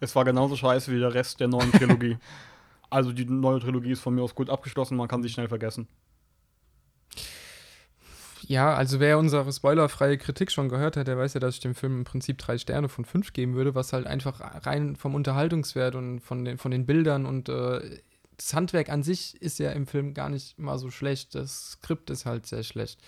Es 0.00 0.14
war 0.16 0.24
genauso 0.24 0.56
scheiße 0.56 0.90
wie 0.92 0.98
der 0.98 1.12
Rest 1.12 1.40
der 1.40 1.48
neuen 1.48 1.70
Trilogie. 1.72 2.16
also 2.90 3.12
die 3.12 3.24
neue 3.24 3.60
Trilogie 3.60 3.92
ist 3.92 4.00
von 4.00 4.14
mir 4.14 4.22
aus 4.22 4.34
gut 4.34 4.48
abgeschlossen, 4.48 4.96
man 4.96 5.08
kann 5.08 5.22
sie 5.22 5.28
schnell 5.28 5.48
vergessen. 5.48 5.86
Ja, 8.52 8.74
also 8.74 9.00
wer 9.00 9.18
unsere 9.18 9.50
spoilerfreie 9.50 10.18
Kritik 10.18 10.52
schon 10.52 10.68
gehört 10.68 10.98
hat, 10.98 11.06
der 11.06 11.16
weiß 11.16 11.32
ja, 11.32 11.40
dass 11.40 11.54
ich 11.54 11.60
dem 11.60 11.74
Film 11.74 12.00
im 12.00 12.04
Prinzip 12.04 12.36
drei 12.36 12.58
Sterne 12.58 12.90
von 12.90 13.06
fünf 13.06 13.32
geben 13.32 13.54
würde, 13.54 13.74
was 13.74 13.94
halt 13.94 14.06
einfach 14.06 14.42
rein 14.66 14.94
vom 14.94 15.14
Unterhaltungswert 15.14 15.94
und 15.94 16.20
von 16.20 16.44
den, 16.44 16.58
von 16.58 16.70
den 16.70 16.84
Bildern 16.84 17.24
und 17.24 17.48
äh, 17.48 18.02
das 18.36 18.52
Handwerk 18.52 18.90
an 18.90 19.02
sich 19.02 19.40
ist 19.40 19.58
ja 19.58 19.70
im 19.70 19.86
Film 19.86 20.12
gar 20.12 20.28
nicht 20.28 20.58
mal 20.58 20.76
so 20.78 20.90
schlecht. 20.90 21.34
Das 21.34 21.70
Skript 21.72 22.10
ist 22.10 22.26
halt 22.26 22.44
sehr 22.44 22.62
schlecht. 22.62 23.00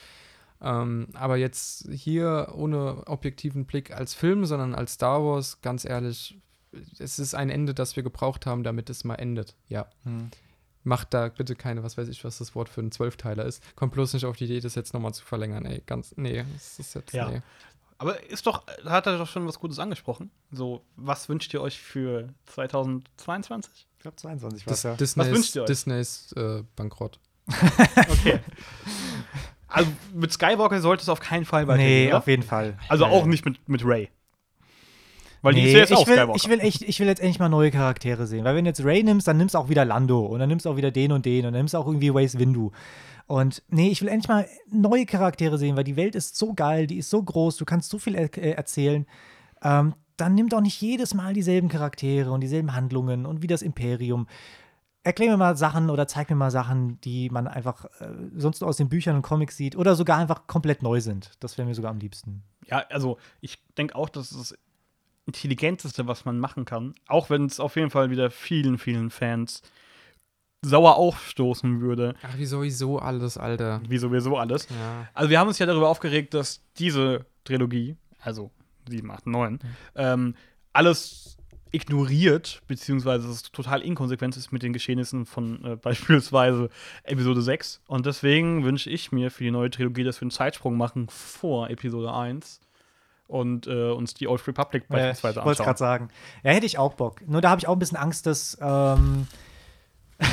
Ähm, 0.62 1.08
aber 1.12 1.36
jetzt 1.36 1.90
hier 1.92 2.54
ohne 2.54 3.06
objektiven 3.06 3.66
Blick 3.66 3.90
als 3.90 4.14
Film, 4.14 4.46
sondern 4.46 4.74
als 4.74 4.94
Star 4.94 5.22
Wars, 5.22 5.60
ganz 5.60 5.84
ehrlich, 5.84 6.40
es 6.98 7.18
ist 7.18 7.34
ein 7.34 7.50
Ende, 7.50 7.74
das 7.74 7.96
wir 7.96 8.02
gebraucht 8.02 8.46
haben, 8.46 8.62
damit 8.62 8.88
es 8.88 9.04
mal 9.04 9.16
endet. 9.16 9.56
Ja. 9.68 9.90
Macht 10.84 11.14
da 11.14 11.28
bitte 11.28 11.54
keine, 11.56 11.82
was 11.82 11.96
weiß 11.96 12.08
ich, 12.08 12.22
was 12.24 12.38
das 12.38 12.54
Wort 12.54 12.68
für 12.68 12.80
einen 12.82 12.92
Zwölfteiler 12.92 13.44
ist. 13.46 13.62
Kommt 13.74 13.92
bloß 13.94 14.12
nicht 14.14 14.26
auf 14.26 14.36
die 14.36 14.44
Idee, 14.44 14.60
das 14.60 14.74
jetzt 14.74 14.92
nochmal 14.94 15.14
zu 15.14 15.24
verlängern, 15.24 15.64
ey. 15.64 15.82
Ganz, 15.86 16.14
nee, 16.16 16.44
das 16.54 16.78
ist 16.78 16.94
jetzt, 16.94 17.12
Ja. 17.14 17.28
nee. 17.30 17.40
Aber 17.96 18.22
ist 18.28 18.46
doch, 18.46 18.64
da 18.84 18.90
hat 18.90 19.06
er 19.06 19.16
doch 19.18 19.28
schon 19.28 19.46
was 19.46 19.58
Gutes 19.58 19.78
angesprochen. 19.78 20.30
So, 20.50 20.84
was 20.96 21.28
wünscht 21.28 21.54
ihr 21.54 21.62
euch 21.62 21.78
für 21.78 22.28
2022? 22.46 23.86
ich 23.96 24.02
glaube 24.02 24.16
22 24.16 24.64
Dis 24.64 24.82
ja. 24.82 24.94
Disney, 24.94 25.20
Was 25.22 25.28
ist, 25.28 25.34
wünscht 25.34 25.56
ihr 25.56 25.62
euch? 25.62 25.66
Disney 25.66 26.00
ist 26.00 26.36
äh, 26.36 26.62
bankrott. 26.76 27.18
Okay. 28.10 28.40
also 29.68 29.90
mit 30.12 30.32
Skywalker 30.32 30.80
sollte 30.80 31.02
es 31.02 31.08
auf 31.08 31.20
keinen 31.20 31.44
Fall 31.44 31.62
Nee, 31.62 31.68
weitergehen, 31.68 32.08
oder? 32.08 32.18
auf 32.18 32.26
jeden 32.26 32.42
Fall. 32.42 32.78
Also 32.88 33.04
Ja, 33.04 33.10
auch 33.10 33.24
nicht 33.26 33.44
mit, 33.44 33.66
mit 33.68 33.84
Ray. 33.84 34.10
Weil 35.44 35.54
die 35.54 35.60
nee, 35.60 35.66
ist 35.66 35.72
ja 35.74 35.78
jetzt 35.80 35.92
auch 35.92 36.00
ich 36.00 36.08
will, 36.08 36.14
Skywalker. 36.14 36.36
ich 36.36 36.48
will 36.48 36.60
echt, 36.60 36.82
ich 36.82 37.00
will 37.00 37.06
jetzt 37.06 37.20
endlich 37.20 37.38
mal 37.38 37.50
neue 37.50 37.70
Charaktere 37.70 38.26
sehen. 38.26 38.44
Weil 38.44 38.56
wenn 38.56 38.64
du 38.64 38.70
jetzt 38.70 38.82
Ray 38.82 39.02
nimmst, 39.02 39.28
dann 39.28 39.36
nimmst 39.36 39.54
du 39.54 39.58
auch 39.58 39.68
wieder 39.68 39.84
Lando 39.84 40.24
und 40.24 40.38
dann 40.38 40.48
nimmst 40.48 40.64
du 40.64 40.70
auch 40.70 40.76
wieder 40.76 40.90
den 40.90 41.12
und 41.12 41.26
den 41.26 41.44
und 41.44 41.52
dann 41.52 41.60
nimmst 41.60 41.74
du 41.74 41.78
auch 41.78 41.86
irgendwie 41.86 42.14
Waze 42.14 42.38
Windu. 42.38 42.70
Und 43.26 43.62
nee, 43.68 43.90
ich 43.90 44.00
will 44.00 44.08
endlich 44.08 44.28
mal 44.28 44.48
neue 44.70 45.04
Charaktere 45.04 45.58
sehen, 45.58 45.76
weil 45.76 45.84
die 45.84 45.96
Welt 45.96 46.14
ist 46.14 46.36
so 46.36 46.54
geil, 46.54 46.86
die 46.86 46.96
ist 46.96 47.10
so 47.10 47.22
groß, 47.22 47.58
du 47.58 47.66
kannst 47.66 47.90
so 47.90 47.98
viel 47.98 48.14
er 48.14 48.34
äh, 48.38 48.52
erzählen. 48.52 49.06
Ähm, 49.62 49.94
dann 50.16 50.34
nimm 50.34 50.48
doch 50.48 50.62
nicht 50.62 50.80
jedes 50.80 51.12
Mal 51.12 51.34
dieselben 51.34 51.68
Charaktere 51.68 52.32
und 52.32 52.40
dieselben 52.40 52.74
Handlungen 52.74 53.26
und 53.26 53.42
wie 53.42 53.46
das 53.46 53.60
Imperium. 53.60 54.26
Erklär 55.02 55.30
mir 55.30 55.36
mal 55.36 55.58
Sachen 55.58 55.90
oder 55.90 56.06
zeig 56.08 56.30
mir 56.30 56.36
mal 56.36 56.50
Sachen, 56.50 56.98
die 57.02 57.28
man 57.28 57.46
einfach 57.48 57.84
äh, 58.00 58.08
sonst 58.34 58.62
aus 58.62 58.78
den 58.78 58.88
Büchern 58.88 59.16
und 59.16 59.22
Comics 59.22 59.58
sieht 59.58 59.76
oder 59.76 59.94
sogar 59.94 60.16
einfach 60.16 60.46
komplett 60.46 60.82
neu 60.82 61.02
sind. 61.02 61.32
Das 61.40 61.58
wäre 61.58 61.68
mir 61.68 61.74
sogar 61.74 61.90
am 61.90 61.98
liebsten. 61.98 62.42
Ja, 62.66 62.84
also 62.88 63.18
ich 63.42 63.62
denke 63.76 63.94
auch, 63.94 64.08
das 64.08 64.30
ist 64.30 64.52
das 64.52 64.58
Intelligenteste, 65.26 66.06
was 66.06 66.24
man 66.24 66.38
machen 66.38 66.64
kann. 66.64 66.94
Auch 67.06 67.30
wenn 67.30 67.46
es 67.46 67.60
auf 67.60 67.76
jeden 67.76 67.90
Fall 67.90 68.10
wieder 68.10 68.30
vielen, 68.30 68.78
vielen 68.78 69.10
Fans 69.10 69.62
sauer 70.64 70.96
aufstoßen 70.96 71.80
würde, 71.80 72.14
Ach, 72.22 72.38
wie 72.38 72.46
sowieso 72.46 72.98
alles, 72.98 73.36
Alter. 73.38 73.82
wie 73.88 73.98
sowieso 73.98 74.36
alles. 74.38 74.68
Ja. 74.70 75.08
Also 75.12 75.30
wir 75.30 75.38
haben 75.38 75.48
uns 75.48 75.58
ja 75.58 75.66
darüber 75.66 75.88
aufgeregt, 75.88 76.34
dass 76.34 76.62
diese 76.78 77.26
Trilogie, 77.44 77.96
also 78.20 78.50
7, 78.88 79.10
8, 79.10 79.26
9, 79.26 79.58
ähm, 79.94 80.34
alles 80.72 81.36
ignoriert, 81.70 82.62
beziehungsweise 82.68 83.28
es 83.28 83.42
total 83.42 83.82
inkonsequent 83.82 84.36
ist 84.36 84.52
mit 84.52 84.62
den 84.62 84.72
Geschehnissen 84.72 85.26
von 85.26 85.62
äh, 85.64 85.76
beispielsweise 85.82 86.70
Episode 87.02 87.42
6. 87.42 87.82
Und 87.86 88.06
deswegen 88.06 88.64
wünsche 88.64 88.88
ich 88.90 89.12
mir 89.12 89.30
für 89.30 89.44
die 89.44 89.50
neue 89.50 89.70
Trilogie, 89.70 90.04
dass 90.04 90.20
wir 90.20 90.22
einen 90.22 90.30
Zeitsprung 90.30 90.76
machen 90.76 91.08
vor 91.08 91.68
Episode 91.70 92.12
1 92.14 92.60
und 93.26 93.66
äh, 93.66 93.90
uns 93.90 94.14
die 94.14 94.28
Old 94.28 94.46
Republic 94.46 94.82
Äh, 94.82 94.84
ich 94.84 94.88
beispielsweise 94.88 95.36
wollte 95.44 95.50
es 95.50 95.58
gerade 95.58 95.70
anschauen. 95.70 95.86
sagen. 95.86 96.08
Ja, 96.42 96.50
hätte 96.52 96.66
ich 96.66 96.78
auch 96.78 96.94
Bock. 96.94 97.20
Nur 97.26 97.40
da 97.40 97.50
habe 97.50 97.58
ich 97.60 97.66
auch 97.68 97.72
ein 97.74 97.78
bisschen 97.78 97.96
Angst, 97.98 98.26
dass. 98.26 98.56
Ähm, 98.60 99.26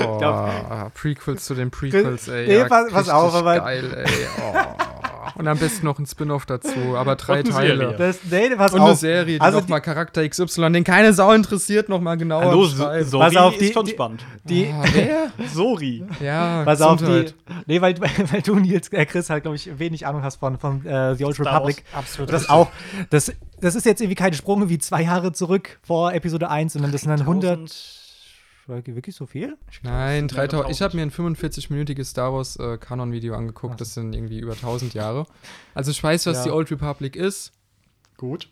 Oh, 0.00 0.90
Prequels 0.94 1.44
zu 1.44 1.54
den 1.54 1.70
Prequels, 1.70 2.28
ey. 2.28 2.46
Nee, 2.46 2.58
ja, 2.58 2.68
pass- 2.68 2.90
pass 2.92 3.08
auf, 3.08 3.34
aber- 3.34 3.58
Geil, 3.60 4.04
ey. 4.06 4.26
Oh. 4.40 4.52
Und 5.34 5.48
am 5.48 5.58
besten 5.58 5.86
noch 5.86 5.98
ein 5.98 6.06
Spin-off 6.06 6.46
dazu, 6.46 6.96
aber 6.96 7.16
drei 7.16 7.42
Teile. 7.42 7.76
Serie. 7.76 7.96
das, 7.96 8.18
nee, 8.30 8.50
pass 8.56 8.72
Und 8.72 8.80
auf. 8.80 8.86
eine 8.88 8.96
Serie, 8.96 9.24
die 9.38 9.40
also 9.40 9.60
noch 9.60 9.68
mal 9.68 9.80
Charakter 9.80 10.28
XY, 10.28 10.72
den 10.72 10.84
keine 10.84 11.12
Sau 11.12 11.32
interessiert, 11.32 11.88
noch 11.88 12.00
mal 12.00 12.16
genauer 12.16 12.44
Hallo. 12.44 12.64
Sori 12.66 13.04
Pass 13.24 13.36
auf, 13.36 13.56
die- 13.58 13.64
ist 13.66 13.74
schon 13.74 13.86
spannend. 13.86 14.24
die, 14.44 14.66
Ah, 14.72 14.84
wer? 14.92 15.32
Sori. 15.52 16.04
Ja, 16.20 16.64
Pass 16.64 16.80
auf, 16.82 17.00
die. 17.02 17.26
Nee, 17.66 17.80
weil, 17.80 17.98
weil 18.32 18.42
du, 18.42 18.56
Nils, 18.56 18.88
äh, 18.92 19.06
Chris, 19.06 19.30
halt, 19.30 19.42
glaube 19.44 19.56
ich, 19.56 19.78
wenig 19.78 20.06
Ahnung 20.06 20.22
hast 20.22 20.36
von, 20.36 20.58
von 20.58 20.84
äh, 20.86 21.14
The 21.16 21.24
Old 21.24 21.34
Star 21.36 21.54
Republic. 21.54 21.84
Absolut. 21.92 22.32
Das 22.32 22.48
auch. 22.50 22.68
Das, 23.10 23.32
das 23.60 23.74
ist 23.74 23.86
jetzt 23.86 24.00
irgendwie 24.00 24.16
kein 24.16 24.34
Sprung 24.34 24.68
wie 24.68 24.78
zwei 24.78 25.02
Jahre 25.02 25.32
zurück 25.32 25.78
vor 25.82 26.12
Episode 26.14 26.50
1, 26.50 26.72
sondern 26.74 26.92
das 26.92 27.02
sind 27.02 27.10
dann 27.10 27.20
100. 27.20 28.01
Wirklich 28.66 29.16
so 29.16 29.26
viel? 29.26 29.58
Nein, 29.82 30.28
das 30.28 30.36
sind 30.36 30.52
3000. 30.52 30.70
Ich 30.70 30.82
habe 30.82 30.96
mir 30.96 31.02
ein 31.02 31.10
45-minütiges 31.10 32.04
Star 32.04 32.32
Wars 32.32 32.56
äh, 32.56 32.78
Kanon-Video 32.78 33.34
angeguckt. 33.34 33.80
Das 33.80 33.94
sind 33.94 34.14
irgendwie 34.14 34.38
über 34.38 34.52
1000 34.52 34.94
Jahre. 34.94 35.26
Also 35.74 35.90
ich 35.90 36.02
weiß, 36.02 36.26
was 36.26 36.38
Ja. 36.38 36.44
die 36.44 36.50
Old 36.52 36.70
Republic 36.70 37.16
ist. 37.16 37.52
Gut. 38.16 38.48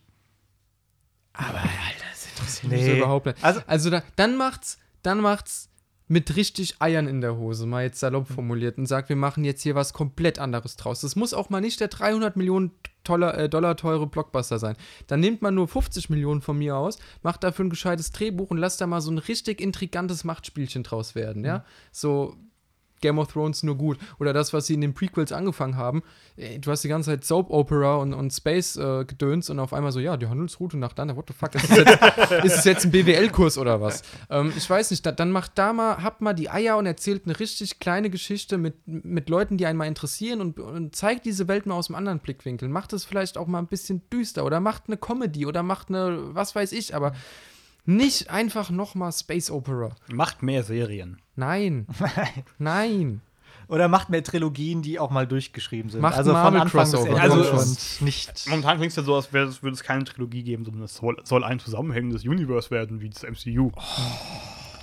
Nee. 2.63 2.77
Nee. 2.85 2.97
überhaupt 2.99 3.27
nicht. 3.27 3.43
Also- 3.43 3.61
Also, 3.67 3.91
da, 3.91 4.03
dann 4.17 4.37
macht's, 4.37 4.79
dann 5.03 5.21
macht's 5.21 5.70
mit 6.11 6.35
richtig 6.35 6.83
Eiern 6.83 7.07
in 7.07 7.21
der 7.21 7.37
Hose, 7.37 7.67
mal 7.67 7.85
jetzt 7.85 8.01
salopp 8.01 8.27
formuliert, 8.27 8.79
und 8.79 8.87
sagt, 8.87 9.09
wir 9.11 9.17
machen 9.17 9.45
jetzt 9.45 9.63
hier 9.63 9.77
was 9.77 9.93
komplett 9.93 10.41
anderes 10.41 10.75
draus. 10.75 11.03
Das 11.03 11.15
muss 11.15 11.33
auch 11.33 11.51
mal 11.51 11.61
nicht 11.61 11.79
der 11.79 11.87
300 11.87 12.37
Millionen 12.37 12.73
Dollar, 13.05 13.39
äh, 13.39 13.49
Dollar 13.49 13.77
teure 13.77 14.09
Blockbuster 14.09 14.59
sein. 14.59 14.75
Dann 15.07 15.21
nimmt 15.21 15.41
man 15.41 15.55
nur 15.55 15.69
50 15.69 16.11
Millionen 16.11 16.41
von 16.41 16.59
mir 16.59 16.77
aus, 16.77 16.99
macht 17.23 17.45
dafür 17.45 17.65
ein 17.65 17.71
gescheites 17.71 18.11
Drehbuch 18.11 18.51
und 18.51 18.59
lasst 18.59 18.81
da 18.81 18.89
mal 18.89 19.01
so 19.01 19.13
ein 19.13 19.19
richtig 19.19 19.61
intrigantes 19.61 20.25
Machtspielchen 20.25 20.83
draus 20.83 21.15
werden, 21.15 21.45
ja? 21.45 21.65
So 21.93 22.37
Game 23.01 23.19
of 23.19 23.33
Thrones 23.33 23.63
nur 23.63 23.77
gut. 23.77 23.99
Oder 24.19 24.33
das, 24.33 24.53
was 24.53 24.67
sie 24.67 24.75
in 24.75 24.81
den 24.81 24.95
Prequels 24.95 25.33
angefangen 25.33 25.77
haben. 25.77 26.03
Ey, 26.37 26.61
Du 26.61 26.71
hast 26.71 26.83
die 26.85 26.89
ganze 26.89 27.11
Zeit 27.11 27.25
Soap 27.25 27.51
Opera 27.51 27.97
und, 27.97 28.15
und 28.15 28.33
Space 28.33 28.77
äh, 28.77 29.05
gedöns 29.05 29.51
und 29.51 29.59
auf 29.59 29.73
einmal 29.73 29.93
so, 29.93 30.01
ja, 30.01 30.17
die 30.17 30.27
Handelsroute 30.27 30.77
nach 30.77 30.93
dann, 30.93 31.15
what 31.17 31.27
the 31.29 31.35
fuck, 31.35 31.55
ist 31.55 31.71
es 31.71 31.77
jetzt, 31.77 32.33
ist 32.45 32.59
es 32.59 32.65
jetzt 32.65 32.85
ein 32.85 32.91
BWL-Kurs 32.91 33.59
oder 33.59 33.81
was? 33.81 34.03
Ähm, 34.29 34.53
ich 34.57 34.69
weiß 34.69 34.91
nicht, 34.91 35.05
da, 35.05 35.13
dann 35.13 35.31
macht 35.31 35.53
da 35.57 35.73
mal, 35.73 36.03
habt 36.03 36.21
mal 36.21 36.35
die 36.35 36.51
Eier 36.51 36.77
und 36.77 36.87
erzählt 36.87 37.23
eine 37.25 37.39
richtig 37.39 37.79
kleine 37.79 38.11
Geschichte 38.11 38.59
mit, 38.59 38.75
mit 38.87 39.29
Leuten, 39.29 39.57
die 39.57 39.67
einen 39.67 39.79
mal 39.79 39.87
interessieren 39.87 40.41
und, 40.41 40.59
und 40.59 40.95
zeigt 40.95 41.25
diese 41.25 41.49
Welt 41.49 41.67
mal 41.67 41.75
aus 41.75 41.89
einem 41.89 41.97
anderen 41.97 42.19
Blickwinkel. 42.21 42.69
Macht 42.69 42.93
es 42.93 43.05
vielleicht 43.05 43.39
auch 43.39 43.47
mal 43.47 43.59
ein 43.59 43.67
bisschen 43.67 44.03
düster 44.11 44.45
oder 44.45 44.61
macht 44.61 44.85
eine 44.87 44.97
Comedy 44.97 45.47
oder 45.47 45.63
macht 45.63 45.89
eine, 45.89 46.35
was 46.35 46.55
weiß 46.55 46.73
ich, 46.73 46.95
aber 46.95 47.13
nicht 47.85 48.31
einfach 48.31 48.71
nochmal 48.71 49.13
Space 49.13 49.51
Opera. 49.51 49.91
Macht 50.13 50.43
mehr 50.43 50.63
Serien. 50.63 51.21
Nein. 51.37 51.87
Nein. 52.59 53.21
Oder 53.69 53.87
macht 53.89 54.11
mehr 54.11 54.25
Trilogien, 54.25 54.83
die 54.83 54.99
auch 54.99 55.11
mal 55.11 55.27
durchgeschrieben 55.29 55.91
sind. 55.91 56.01
Macht 56.01 56.17
also 56.17 56.33
von 56.33 56.43
Marvel 56.43 56.61
Anfang 56.63 56.83
bis 56.83 56.91
Crossover, 56.93 57.11
Ende 57.11 57.23
Also 57.23 57.51
und 57.53 58.03
nicht. 58.03 58.47
Momentan 58.49 58.77
klingt 58.79 58.91
es 58.91 58.97
ja 58.97 59.03
so, 59.05 59.15
als 59.15 59.33
würde 59.33 59.71
es 59.71 59.83
keine 59.85 60.05
Trilogie 60.05 60.43
geben, 60.43 60.65
sondern 60.65 60.83
es 60.83 60.95
soll, 60.95 61.17
soll 61.25 61.45
ein 61.45 61.61
zusammenhängendes 61.61 62.25
Universe 62.25 62.71
werden, 62.73 63.01
wie 63.01 63.11
das 63.11 63.23
MCU. 63.23 63.71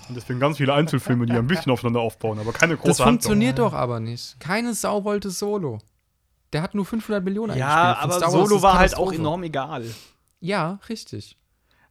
Und 0.08 0.16
deswegen 0.16 0.39
ganz 0.39 0.56
viele 0.58 0.74
Einzelfilme, 0.74 1.26
die 1.26 1.34
ein 1.34 1.48
bisschen 1.48 1.70
aufeinander 1.72 2.00
aufbauen, 2.00 2.39
aber 2.39 2.54
keine 2.54 2.78
große 2.78 2.88
Das 2.88 3.00
Handlung. 3.00 3.14
funktioniert 3.16 3.60
doch 3.60 3.74
aber 3.74 4.00
nicht. 4.00 4.39
Keine 4.39 4.74
Sau 4.74 5.04
wollte 5.04 5.32
Solo. 5.32 5.80
Der 6.54 6.62
hat 6.62 6.74
nur 6.74 6.86
500 6.86 7.22
Millionen 7.22 7.58
Ja, 7.58 7.91
eingespielt. 8.00 8.24
Von 8.24 8.24
aber 8.36 8.48
Solo 8.48 8.62
war 8.62 8.80
halt 8.80 8.95
auch 8.95 9.12
enorm 9.12 9.43
egal. 9.43 9.84
Ja, 10.39 10.80
richtig. 10.88 11.36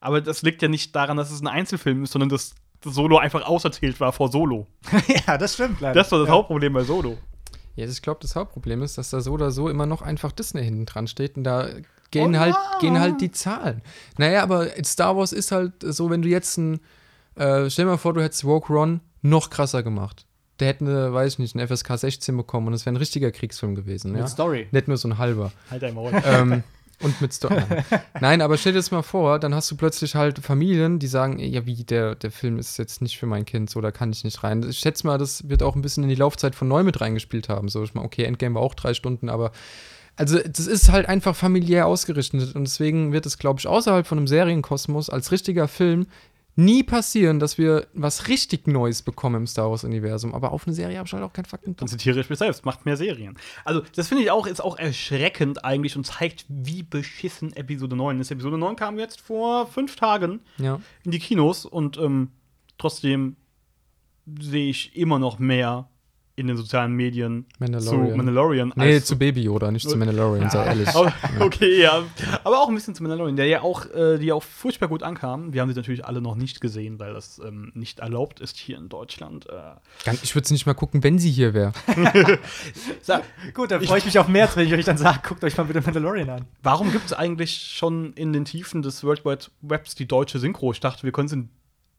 Aber 0.06 0.20
das 0.20 0.42
liegt 0.42 0.62
ja 0.62 0.68
nicht 0.68 0.94
daran, 0.94 1.16
dass 1.16 1.32
es 1.32 1.40
ein 1.40 1.48
Einzelfilm 1.48 2.04
ist, 2.04 2.12
sondern 2.12 2.28
dass 2.28 2.54
das 2.80 2.94
Solo 2.94 3.18
einfach 3.18 3.44
auserzählt 3.44 3.98
war 3.98 4.12
vor 4.12 4.30
Solo. 4.30 4.68
ja, 5.26 5.36
das 5.36 5.54
stimmt 5.54 5.80
leider. 5.80 5.94
Das 5.94 6.12
war 6.12 6.20
das 6.20 6.28
ja. 6.28 6.34
Hauptproblem 6.34 6.72
bei 6.72 6.84
Solo. 6.84 7.18
Ja, 7.74 7.86
ich 7.86 8.02
glaube, 8.02 8.20
das 8.22 8.36
Hauptproblem 8.36 8.82
ist, 8.82 8.98
dass 8.98 9.10
da 9.10 9.20
so 9.20 9.32
oder 9.32 9.50
so 9.50 9.68
immer 9.68 9.84
noch 9.84 10.02
einfach 10.02 10.30
Disney 10.30 10.62
hinten 10.62 10.86
dran 10.86 11.08
steht 11.08 11.36
und 11.36 11.42
da 11.42 11.68
gehen, 12.12 12.36
Oh 12.36 12.38
halt, 12.38 12.54
gehen 12.80 13.00
halt 13.00 13.20
die 13.20 13.32
Zahlen. 13.32 13.82
Naja, 14.16 14.44
aber 14.44 14.68
Star 14.84 15.16
Wars 15.16 15.32
ist 15.32 15.50
halt 15.50 15.72
so, 15.80 16.08
wenn 16.08 16.22
du 16.22 16.28
jetzt 16.28 16.56
ein, 16.56 16.74
äh, 17.34 17.68
stell 17.68 17.86
dir 17.86 17.90
mal 17.90 17.98
vor, 17.98 18.14
du 18.14 18.22
hättest 18.22 18.44
Rogue 18.44 18.76
One 18.76 19.00
noch 19.22 19.50
krasser 19.50 19.82
gemacht. 19.82 20.24
Der 20.60 20.68
hätte, 20.68 20.84
eine, 20.84 21.12
weiß 21.12 21.32
ich 21.32 21.38
nicht, 21.40 21.56
eine 21.56 21.66
FSK 21.66 21.98
16 21.98 22.36
bekommen 22.36 22.68
und 22.68 22.74
es 22.74 22.86
wäre 22.86 22.94
ein 22.94 22.98
richtiger 22.98 23.32
Kriegsfilm 23.32 23.74
gewesen. 23.74 24.12
Mit 24.12 24.20
ja? 24.20 24.28
Story. 24.28 24.68
Nicht 24.70 24.86
nur 24.86 24.98
so 24.98 25.08
ein 25.08 25.18
halber. 25.18 25.50
Halt 25.68 25.82
einmal. 25.82 26.22
ähm, 26.24 26.62
und 27.02 27.20
mit 27.20 27.32
Story. 27.32 27.62
Nein, 28.20 28.40
aber 28.40 28.56
stell 28.56 28.72
dir 28.72 28.78
das 28.78 28.90
mal 28.90 29.02
vor, 29.02 29.38
dann 29.38 29.54
hast 29.54 29.70
du 29.70 29.76
plötzlich 29.76 30.14
halt 30.14 30.38
Familien, 30.38 30.98
die 30.98 31.06
sagen, 31.06 31.38
ja, 31.38 31.66
wie, 31.66 31.84
der, 31.84 32.14
der 32.14 32.30
Film 32.30 32.58
ist 32.58 32.78
jetzt 32.78 33.02
nicht 33.02 33.18
für 33.18 33.26
mein 33.26 33.44
Kind, 33.44 33.70
so, 33.70 33.80
da 33.80 33.90
kann 33.90 34.12
ich 34.12 34.24
nicht 34.24 34.42
rein. 34.42 34.64
Ich 34.68 34.78
schätze 34.78 35.06
mal, 35.06 35.18
das 35.18 35.48
wird 35.48 35.62
auch 35.62 35.76
ein 35.76 35.82
bisschen 35.82 36.04
in 36.04 36.08
die 36.08 36.14
Laufzeit 36.14 36.54
von 36.54 36.68
neu 36.68 36.82
mit 36.82 37.00
reingespielt 37.00 37.48
haben. 37.48 37.68
So, 37.68 37.82
ich 37.82 37.94
meine, 37.94 38.06
okay, 38.06 38.24
Endgame 38.24 38.54
war 38.54 38.62
auch 38.62 38.74
drei 38.74 38.94
Stunden, 38.94 39.28
aber 39.28 39.52
also 40.16 40.38
das 40.38 40.66
ist 40.66 40.90
halt 40.90 41.08
einfach 41.08 41.36
familiär 41.36 41.86
ausgerichtet 41.86 42.54
und 42.54 42.64
deswegen 42.64 43.12
wird 43.12 43.26
es, 43.26 43.36
glaube 43.36 43.60
ich, 43.60 43.66
außerhalb 43.66 44.06
von 44.06 44.16
einem 44.18 44.26
Serienkosmos 44.26 45.10
als 45.10 45.30
richtiger 45.30 45.68
Film 45.68 46.06
nie 46.56 46.82
passieren, 46.82 47.38
dass 47.38 47.58
wir 47.58 47.86
was 47.92 48.28
richtig 48.28 48.66
Neues 48.66 49.02
bekommen 49.02 49.36
im 49.42 49.46
Star 49.46 49.70
Wars-Universum. 49.70 50.34
Aber 50.34 50.52
auf 50.52 50.66
eine 50.66 50.74
Serie 50.74 50.96
habe 50.98 51.06
ich 51.06 51.12
halt 51.12 51.22
auch 51.22 51.32
keinen 51.32 51.44
Fakten. 51.44 51.76
Dann 51.76 51.86
zitiere 51.86 52.18
ich 52.18 52.30
mich 52.30 52.38
selbst, 52.38 52.64
macht 52.64 52.86
mehr 52.86 52.96
Serien. 52.96 53.36
Also, 53.64 53.82
das 53.94 54.08
finde 54.08 54.24
ich 54.24 54.30
auch, 54.30 54.46
ist 54.46 54.60
auch 54.64 54.78
erschreckend 54.78 55.64
eigentlich 55.64 55.96
und 55.96 56.04
zeigt, 56.04 56.46
wie 56.48 56.82
beschissen 56.82 57.52
Episode 57.54 57.94
9 57.94 58.18
ist. 58.20 58.30
Episode 58.30 58.58
9 58.58 58.74
kam 58.76 58.98
jetzt 58.98 59.20
vor 59.20 59.66
fünf 59.66 59.96
Tagen 59.96 60.40
Ja. 60.58 60.80
in 61.04 61.10
die 61.10 61.18
Kinos 61.18 61.66
und 61.66 61.98
ähm, 61.98 62.30
trotzdem 62.78 63.36
sehe 64.40 64.70
ich 64.70 64.96
immer 64.96 65.18
noch 65.18 65.38
mehr 65.38 65.88
in 66.36 66.46
den 66.48 66.56
sozialen 66.58 66.92
Medien 66.92 67.46
Mandalorian. 67.58 68.10
zu 68.10 68.16
Mandalorian. 68.16 68.72
Nee, 68.76 68.94
als 68.94 69.06
zu 69.06 69.18
Baby 69.18 69.42
Yoda, 69.42 69.70
nicht 69.70 69.88
zu 69.88 69.96
Mandalorian, 69.96 70.50
sei 70.50 70.66
ehrlich. 70.66 70.88
Okay, 71.40 71.80
ja. 71.82 72.02
Aber 72.44 72.60
auch 72.60 72.68
ein 72.68 72.74
bisschen 72.74 72.94
zu 72.94 73.02
Mandalorian, 73.02 73.36
der 73.36 73.46
ja 73.46 73.62
auch, 73.62 73.86
äh, 73.94 74.18
die 74.18 74.32
auch 74.32 74.42
furchtbar 74.42 74.88
gut 74.88 75.02
ankam. 75.02 75.54
Wir 75.54 75.62
haben 75.62 75.70
sie 75.70 75.74
natürlich 75.76 76.04
alle 76.04 76.20
noch 76.20 76.34
nicht 76.36 76.60
gesehen, 76.60 76.98
weil 76.98 77.14
das 77.14 77.40
ähm, 77.44 77.72
nicht 77.74 78.00
erlaubt 78.00 78.40
ist 78.40 78.58
hier 78.58 78.76
in 78.76 78.90
Deutschland. 78.90 79.46
Äh, 79.48 80.12
Ich 80.22 80.34
würde 80.34 80.44
es 80.44 80.50
nicht 80.50 80.66
mal 80.66 80.74
gucken, 80.74 81.02
wenn 81.02 81.18
sie 81.18 81.30
hier 81.30 81.54
wäre. 81.54 81.72
sag, 83.02 83.22
Gut, 83.54 83.70
dann 83.70 83.80
freue 83.82 83.98
ich 83.98 84.04
mich 84.04 84.18
auf 84.18 84.28
März, 84.28 84.56
wenn 84.56 84.66
ich 84.66 84.74
euch 84.74 84.84
dann 84.84 84.98
sage, 84.98 85.20
guckt 85.26 85.42
euch 85.42 85.56
mal 85.56 85.64
bitte 85.64 85.80
Mandalorian 85.80 86.28
an. 86.28 86.44
warum 86.62 86.92
gibt 86.92 87.06
es 87.06 87.12
eigentlich 87.12 87.72
schon 87.76 88.12
in 88.12 88.32
den 88.32 88.44
Tiefen 88.44 88.82
des 88.82 89.02
World 89.04 89.24
Wide 89.24 89.46
Webs 89.62 89.94
die 89.94 90.06
deutsche 90.06 90.38
Synchro? 90.38 90.70
Ich 90.72 90.80
dachte, 90.80 91.02
wir 91.04 91.12
können 91.12 91.28
sie. 91.28 91.48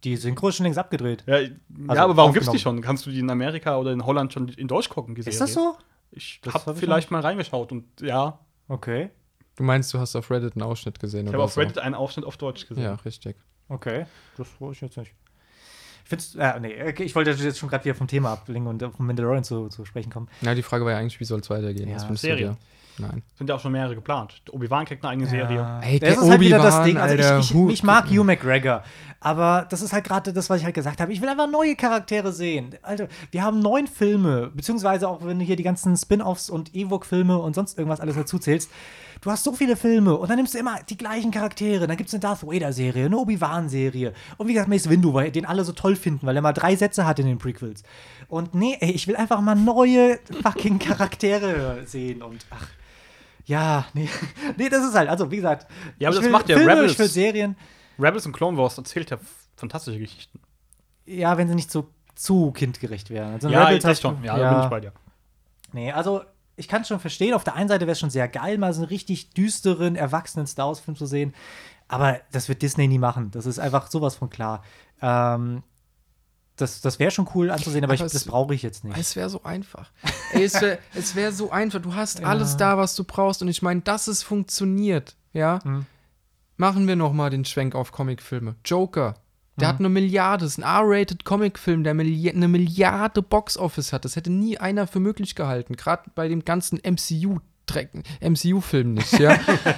Die 0.03 0.15
Synchro 0.15 0.49
ist 0.49 0.55
schon 0.57 0.65
längst 0.65 0.77
abgedreht. 0.79 1.23
Ja, 1.27 1.35
Also 1.35 1.51
ja 1.93 2.03
aber 2.03 2.15
warum 2.17 2.33
gibt 2.33 2.45
es 2.45 2.51
die 2.51 2.59
schon? 2.59 2.81
Kannst 2.81 3.05
du 3.05 3.09
die 3.09 3.19
in 3.19 3.29
Amerika 3.29 3.77
oder 3.77 3.91
in 3.91 4.05
Holland 4.05 4.31
schon 4.33 4.47
in 4.49 4.67
Deutsch 4.67 4.89
gucken? 4.89 5.15
Die 5.15 5.19
Ist 5.21 5.25
Serie? 5.25 5.39
das 5.39 5.53
so? 5.53 5.75
Ich 6.11 6.39
Das 6.43 6.53
habe 6.53 6.65
hab 6.67 6.73
ich 6.75 6.79
vielleicht 6.79 7.11
mal 7.11 7.21
reingeschaut 7.21 7.71
und 7.71 7.85
ja, 8.01 8.39
Okay. 8.67 9.09
Du 9.55 9.63
meinst, 9.63 9.93
du 9.93 9.99
hast 9.99 10.15
auf 10.15 10.29
Reddit 10.29 10.53
einen 10.55 10.63
Ausschnitt 10.63 10.99
gesehen 10.99 11.21
ich 11.21 11.29
oder 11.29 11.37
habe 11.39 11.45
auf 11.45 11.53
so? 11.53 11.61
Reddit 11.61 11.79
einen 11.79 11.95
Ausschnitt 11.95 12.25
auf 12.25 12.37
Deutsch 12.37 12.67
gesehen. 12.67 12.83
Ja, 12.83 12.95
richtig. 12.95 13.35
Okay. 13.69 14.05
Das 14.37 14.47
freue 14.47 14.73
ich 14.73 14.81
jetzt 14.81 14.97
nicht. 14.97 15.13
Ich 16.03 16.09
find's, 16.09 16.35
äh, 16.35 16.59
nee, 16.59 16.81
okay, 16.89 17.03
ich 17.03 17.15
wollte 17.15 17.31
jetzt 17.31 17.57
schon 17.57 17.67
gerade 17.69 17.83
wieder 17.83 17.95
vom 17.95 18.07
Thema 18.07 18.33
ablenken 18.33 18.67
und 18.67 18.83
auf 18.83 18.97
Mandalorian 18.99 19.43
zu, 19.43 19.67
zu 19.67 19.83
sprechen 19.83 20.09
kommen. 20.11 20.29
Na, 20.41 20.53
die 20.53 20.61
Frage 20.61 20.85
war 20.85 20.91
ja 20.91 20.99
eigentlich, 20.99 21.19
wie 21.19 21.25
soll 21.25 21.39
es 21.39 21.49
weitergehen? 21.49 21.89
Ja, 21.89 21.99
Serie. 22.15 22.55
Nein. 22.99 23.23
Sind 23.35 23.49
ja 23.49 23.55
auch 23.55 23.59
schon 23.59 23.71
mehrere 23.71 23.95
geplant. 23.95 24.41
Obi-Wan 24.51 24.85
kriegt 24.85 25.03
eine 25.03 25.11
eigene 25.11 25.27
Serie. 25.27 25.79
Ey, 25.81 25.99
das 25.99 26.15
der 26.15 26.23
ist 26.23 26.29
halt 26.29 26.39
wieder 26.41 26.57
das 26.57 26.83
Ding. 26.83 26.97
Also 26.97 27.15
Alter, 27.15 27.39
ich, 27.39 27.53
ich, 27.53 27.69
ich 27.69 27.83
mag 27.83 28.09
Hugh 28.09 28.23
McGregor, 28.23 28.83
aber 29.19 29.67
das 29.69 29.81
ist 29.81 29.93
halt 29.93 30.03
gerade 30.05 30.33
das, 30.33 30.49
was 30.49 30.59
ich 30.59 30.65
halt 30.65 30.75
gesagt 30.75 30.99
habe. 30.99 31.11
Ich 31.13 31.21
will 31.21 31.29
einfach 31.29 31.49
neue 31.49 31.75
Charaktere 31.75 32.31
sehen. 32.31 32.75
Alter, 32.81 33.07
wir 33.31 33.43
haben 33.43 33.59
neun 33.59 33.87
Filme, 33.87 34.51
beziehungsweise 34.53 35.07
auch 35.07 35.23
wenn 35.25 35.39
du 35.39 35.45
hier 35.45 35.55
die 35.55 35.63
ganzen 35.63 35.95
Spin-offs 35.95 36.49
und 36.49 36.75
Ewok-Filme 36.75 37.37
und 37.37 37.55
sonst 37.55 37.77
irgendwas 37.77 37.99
alles 37.99 38.15
dazu 38.15 38.39
zählst. 38.39 38.69
Du 39.21 39.31
hast 39.31 39.43
so 39.43 39.51
viele 39.51 39.75
Filme 39.75 40.15
und 40.15 40.29
dann 40.29 40.37
nimmst 40.37 40.53
du 40.53 40.59
immer 40.59 40.79
die 40.87 40.97
gleichen 40.97 41.31
Charaktere. 41.31 41.87
Dann 41.87 41.97
gibt 41.97 42.09
es 42.09 42.13
eine 42.13 42.21
Darth 42.21 42.45
Vader-Serie, 42.45 43.05
eine 43.05 43.17
Obi-Wan-Serie 43.17 44.13
und 44.37 44.47
wie 44.47 44.53
gesagt 44.53 44.69
Mace 44.69 44.89
Windu, 44.89 45.13
weil 45.13 45.31
den 45.31 45.45
alle 45.45 45.63
so 45.63 45.71
toll 45.71 45.95
finden, 45.95 46.25
weil 46.27 46.35
er 46.35 46.41
mal 46.41 46.53
drei 46.53 46.75
Sätze 46.75 47.05
hat 47.05 47.17
in 47.19 47.25
den 47.25 47.39
Prequels. 47.39 47.81
Und 48.27 48.53
nee, 48.53 48.77
ey, 48.79 48.91
ich 48.91 49.07
will 49.07 49.15
einfach 49.15 49.41
mal 49.41 49.55
neue 49.55 50.19
fucking 50.43 50.79
Charaktere 50.79 51.81
sehen 51.85 52.21
und 52.21 52.45
ach. 52.51 52.67
Ja, 53.47 53.85
nee. 53.93 54.07
nee, 54.57 54.69
das 54.69 54.85
ist 54.85 54.93
halt, 54.95 55.09
also 55.09 55.29
wie 55.31 55.37
gesagt, 55.37 55.67
Ja, 55.99 56.09
aber 56.09 56.19
das 56.21 56.29
macht 56.29 56.47
ja 56.49 56.57
Filme, 56.57 56.73
Rebels. 56.73 56.91
ich 56.93 56.99
will 56.99 57.07
Serien. 57.07 57.55
Rebels 57.99 58.25
und 58.25 58.33
Clone 58.33 58.57
Wars 58.57 58.77
erzählt 58.77 59.09
ja 59.09 59.17
fantastische 59.55 59.97
Geschichten. 59.99 60.39
ja, 61.05 61.35
wenn 61.37 61.47
sie 61.47 61.55
nicht 61.55 61.71
so 61.71 61.89
zu 62.15 62.51
kindgerecht 62.51 63.09
wären. 63.09 63.33
Also 63.33 63.49
Ja, 63.49 63.65
Rebels 63.65 63.83
das 63.83 64.01
schon. 64.01 64.23
Ja, 64.23 64.37
da 64.37 64.53
bin 64.53 64.63
ich 64.63 64.69
bei 64.69 64.79
dir. 64.81 64.91
Nee, 65.73 65.91
also 65.91 66.21
ich 66.55 66.67
kann 66.67 66.81
es 66.81 66.87
schon 66.87 66.99
verstehen. 66.99 67.33
Auf 67.33 67.43
der 67.43 67.55
einen 67.55 67.69
Seite 67.69 67.81
wäre 67.85 67.91
es 67.93 67.99
schon 67.99 68.09
sehr 68.09 68.27
geil, 68.27 68.57
mal 68.57 68.73
so 68.73 68.81
einen 68.81 68.89
richtig 68.89 69.31
düsteren, 69.31 69.95
erwachsenen 69.95 70.47
Star 70.47 70.67
Wars-Film 70.67 70.95
zu 70.97 71.05
sehen. 71.05 71.33
Aber 71.87 72.19
das 72.31 72.49
wird 72.49 72.61
Disney 72.61 72.87
nie 72.87 72.97
machen. 72.99 73.31
Das 73.31 73.45
ist 73.45 73.59
einfach 73.59 73.87
sowas 73.87 74.15
von 74.15 74.29
klar. 74.29 74.63
Ähm, 75.01 75.63
das 76.57 76.81
das 76.81 76.99
wäre 76.99 77.11
schon 77.11 77.29
cool 77.35 77.49
anzusehen, 77.51 77.83
aber, 77.85 77.93
Aber 77.93 78.01
ich, 78.01 78.05
es- 78.07 78.11
das 78.13 78.25
brauche 78.25 78.53
ich 78.53 78.61
jetzt 78.63 78.83
nicht. 78.83 78.97
Es 78.97 79.15
wäre 79.15 79.29
so 79.29 79.43
einfach. 79.43 79.89
Ey, 80.33 80.43
es 80.43 80.53
wäre 80.61 80.77
wär 81.15 81.31
so 81.31 81.51
einfach. 81.51 81.81
Du 81.81 81.95
hast 81.95 82.23
alles 82.23 82.57
da, 82.57 82.77
was 82.77 82.95
du 82.95 83.03
brauchst. 83.05 83.41
Und 83.41 83.47
ich 83.47 83.61
meine, 83.61 83.81
dass 83.81 84.07
es 84.07 84.23
funktioniert, 84.23 85.15
ja. 85.33 85.59
Mhm. 85.63 85.85
Machen 86.57 86.87
wir 86.87 86.95
noch 86.95 87.13
mal 87.13 87.29
den 87.29 87.45
Schwenk 87.45 87.75
auf 87.75 87.91
Comicfilme. 87.91 88.55
Joker. 88.65 89.15
Der 89.59 89.67
Mhm. 89.67 89.71
hat 89.73 89.79
eine 89.79 89.89
Milliarde, 89.89 90.45
ist 90.45 90.57
ein 90.57 90.63
R-rated 90.63 91.23
Comicfilm, 91.23 91.83
der 91.83 91.93
Milli 91.93 92.29
eine 92.29 92.47
Milliarde 92.47 93.21
Box-Office 93.21 93.93
hat. 93.93 94.05
Das 94.05 94.15
hätte 94.15 94.31
nie 94.31 94.57
einer 94.57 94.87
für 94.87 94.99
möglich 94.99 95.35
gehalten. 95.35 95.75
Gerade 95.75 96.09
bei 96.15 96.27
dem 96.27 96.43
ganzen 96.45 96.79
MCU 96.83 97.39
MCU-Film 98.21 98.93
nicht, 98.93 99.19
ja. 99.19 99.37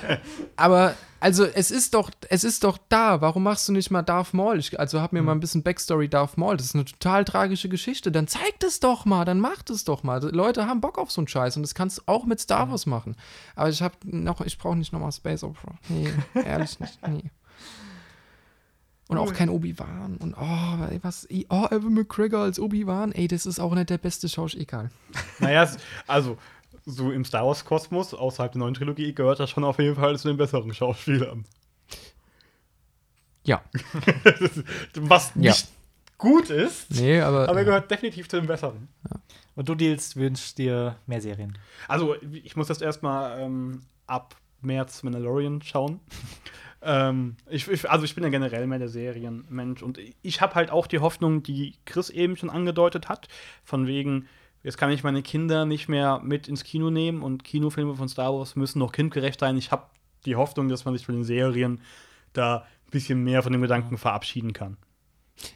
Aber 0.55 0.93
also 1.19 1.45
es 1.45 1.71
ist 1.71 1.93
doch, 1.93 2.11
es 2.29 2.43
ist 2.43 2.63
doch 2.63 2.77
da. 2.89 3.21
Warum 3.21 3.43
machst 3.43 3.67
du 3.67 3.71
nicht 3.73 3.91
mal 3.91 4.01
Darth 4.01 4.33
Maul? 4.33 4.59
Ich, 4.59 4.79
also 4.79 5.01
hab 5.01 5.13
mir 5.13 5.21
mal 5.21 5.33
ein 5.33 5.39
bisschen 5.39 5.63
Backstory 5.63 6.07
Darth 6.07 6.37
Maul. 6.37 6.57
Das 6.57 6.67
ist 6.67 6.75
eine 6.75 6.85
total 6.85 7.25
tragische 7.25 7.69
Geschichte. 7.69 8.11
Dann 8.11 8.27
zeig 8.27 8.59
das 8.59 8.79
doch 8.79 9.05
mal, 9.05 9.25
dann 9.25 9.39
mach 9.39 9.61
das 9.61 9.83
doch 9.83 10.03
mal. 10.03 10.19
Die 10.19 10.27
Leute 10.27 10.67
haben 10.67 10.81
Bock 10.81 10.97
auf 10.97 11.11
so 11.11 11.21
einen 11.21 11.27
Scheiß 11.27 11.57
und 11.57 11.63
das 11.63 11.75
kannst 11.75 11.99
du 11.99 12.01
auch 12.05 12.25
mit 12.25 12.39
Star 12.39 12.69
Wars 12.69 12.85
machen. 12.85 13.15
Aber 13.55 13.69
ich 13.69 13.81
hab 13.81 13.93
noch, 14.05 14.41
ich 14.41 14.57
brauche 14.57 14.77
nicht 14.77 14.93
nochmal 14.93 15.11
Space 15.11 15.43
Opera. 15.43 15.75
Nee, 15.89 16.11
ehrlich 16.45 16.79
nicht. 16.79 16.99
Nee. 17.07 17.31
Und 19.09 19.17
auch 19.17 19.33
kein 19.33 19.49
Obi-Wan. 19.49 20.17
Und 20.17 20.35
oh, 20.39 20.85
ey, 20.87 20.99
was, 21.01 21.27
oh, 21.49 21.65
Evan 21.71 21.95
McGregor 21.95 22.41
als 22.41 22.59
Obi-Wan. 22.59 23.11
Ey, 23.11 23.27
das 23.27 23.47
ist 23.47 23.59
auch 23.59 23.73
nicht 23.73 23.89
der 23.89 23.97
beste 23.97 24.29
Schauspieler. 24.29 24.61
Egal. 24.61 24.91
Naja, 25.39 25.67
also, 26.05 26.37
so 26.89 27.11
im 27.11 27.23
Star 27.25 27.45
Wars-Kosmos, 27.45 28.13
außerhalb 28.13 28.51
der 28.51 28.59
neuen 28.59 28.73
Trilogie, 28.73 29.13
gehört 29.13 29.39
das 29.39 29.49
schon 29.49 29.63
auf 29.63 29.79
jeden 29.79 29.95
Fall 29.95 30.17
zu 30.17 30.27
den 30.27 30.37
besseren 30.37 30.73
Schauspielern. 30.73 31.45
Ja. 33.43 33.61
Was 34.95 35.31
Ja. 35.35 35.51
nicht 35.51 35.67
gut 36.17 36.49
ist, 36.49 36.91
Nee, 36.91 37.21
aber. 37.21 37.47
aber 37.47 37.59
er 37.59 37.65
gehört 37.65 37.89
definitiv 37.91 38.27
zu 38.27 38.37
den 38.37 38.47
besseren. 38.47 38.89
Und 39.55 39.69
du, 39.69 39.75
Deals, 39.75 40.15
wünschst 40.15 40.57
dir 40.57 40.97
mehr 41.07 41.21
Serien. 41.21 41.57
Also, 41.87 42.15
ich 42.43 42.55
muss 42.55 42.69
jetzt 42.69 42.81
erstmal 42.81 43.39
ähm, 43.41 43.81
ab 44.07 44.35
März 44.61 45.03
Mandalorian 45.03 45.61
schauen. 45.61 45.99
ähm, 46.81 47.37
ich, 47.49 47.67
ich, 47.69 47.89
also, 47.89 48.03
ich 48.05 48.15
bin 48.15 48.23
ja 48.23 48.29
generell 48.29 48.67
mehr 48.67 48.79
der 48.79 48.89
Serienmensch 48.89 49.81
und 49.81 49.99
ich 50.21 50.41
habe 50.41 50.55
halt 50.55 50.71
auch 50.71 50.87
die 50.87 50.99
Hoffnung, 50.99 51.41
die 51.43 51.75
Chris 51.85 52.09
eben 52.09 52.35
schon 52.35 52.49
angedeutet 52.49 53.07
hat, 53.09 53.27
von 53.63 53.87
wegen, 53.87 54.27
jetzt 54.63 54.77
kann 54.77 54.91
ich 54.91 55.03
meine 55.03 55.21
Kinder 55.21 55.65
nicht 55.65 55.87
mehr 55.87 56.19
mit 56.23 56.47
ins 56.47 56.63
Kino 56.63 56.89
nehmen 56.89 57.21
und 57.21 57.43
Kinofilme 57.43 57.95
von 57.95 58.09
Star 58.09 58.33
Wars 58.33 58.55
müssen 58.55 58.79
noch 58.79 58.91
kindgerecht 58.91 59.39
sein. 59.39 59.57
Ich 59.57 59.71
habe 59.71 59.85
die 60.25 60.35
Hoffnung, 60.35 60.69
dass 60.69 60.85
man 60.85 60.95
sich 60.95 61.05
von 61.05 61.15
den 61.15 61.23
Serien 61.23 61.81
da 62.33 62.57
ein 62.57 62.91
bisschen 62.91 63.23
mehr 63.23 63.43
von 63.43 63.51
dem 63.51 63.61
Gedanken 63.61 63.97
verabschieden 63.97 64.53
kann. 64.53 64.77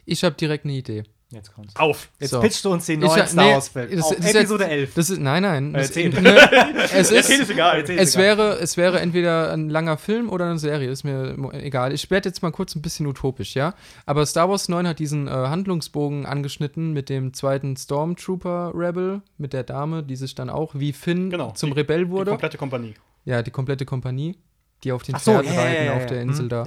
ich 0.06 0.24
habe 0.24 0.34
direkt 0.36 0.64
eine 0.64 0.74
Idee. 0.74 1.04
Jetzt 1.34 1.52
kommt's. 1.54 1.74
Auf! 1.76 2.08
Jetzt 2.18 2.30
So. 2.30 2.40
pitchst 2.40 2.64
du 2.64 2.70
uns 2.72 2.86
den 2.86 3.02
Ich- 3.02 3.08
neuen 3.08 3.26
Star 3.26 3.44
nee, 3.44 3.52
Wars-Film. 3.54 3.90
das- 3.90 4.02
Auf 4.04 4.16
das 4.16 4.24
ist 4.26 4.34
Episode 4.34 4.64
jetzt- 4.64 4.72
11. 4.72 4.94
Das 4.94 5.10
ist, 5.10 5.20
nein, 5.20 5.42
nein. 5.42 5.74
Äh, 5.74 5.78
Das, 5.78 5.94
ne, 5.94 6.04
es 6.94 7.10
ist, 7.10 7.50
egal. 7.50 7.80
Es 7.82 8.14
egal. 8.14 8.22
wäre, 8.24 8.58
es 8.60 8.76
wäre 8.76 9.00
entweder 9.00 9.52
ein 9.52 9.68
langer 9.68 9.96
Film 9.98 10.30
oder 10.30 10.46
eine 10.46 10.58
Serie, 10.58 10.88
ist 10.90 11.04
mir 11.04 11.36
egal. 11.52 11.92
Ich 11.92 12.10
werde 12.10 12.28
jetzt 12.28 12.42
mal 12.42 12.52
kurz 12.52 12.74
ein 12.74 12.82
bisschen 12.82 13.06
utopisch, 13.06 13.54
ja. 13.54 13.74
Aber 14.06 14.24
Star 14.26 14.48
Wars 14.48 14.68
9 14.68 14.86
hat 14.86 14.98
diesen 14.98 15.26
äh, 15.26 15.30
Handlungsbogen 15.30 16.24
angeschnitten 16.26 16.92
mit 16.92 17.08
dem 17.08 17.34
zweiten 17.34 17.76
Stormtrooper 17.76 18.72
Rebel, 18.74 19.20
mit 19.36 19.52
der 19.52 19.64
Dame, 19.64 20.02
die 20.02 20.16
sich 20.16 20.34
dann 20.34 20.48
auch 20.50 20.74
wie 20.74 20.92
Finn 20.92 21.30
Genau, 21.30 21.50
zum 21.50 21.70
die- 21.70 21.80
Rebell 21.80 22.04
Die 22.04 22.10
wurde. 22.10 22.30
komplette 22.30 22.58
Kompanie. 22.58 22.94
Ja, 23.24 23.42
die 23.42 23.50
komplette 23.50 23.84
Kompanie, 23.84 24.36
die 24.84 24.92
auf 24.92 25.02
den 25.02 25.14
Ach 25.16 25.20
so, 25.20 25.32
Pferden 25.32 25.52
ja, 25.54 25.60
reiten 25.60 25.84
ja, 25.86 25.94
auf 25.94 26.06
der 26.06 26.20
Insel 26.22 26.42
Hm, 26.44 26.48
da. 26.50 26.64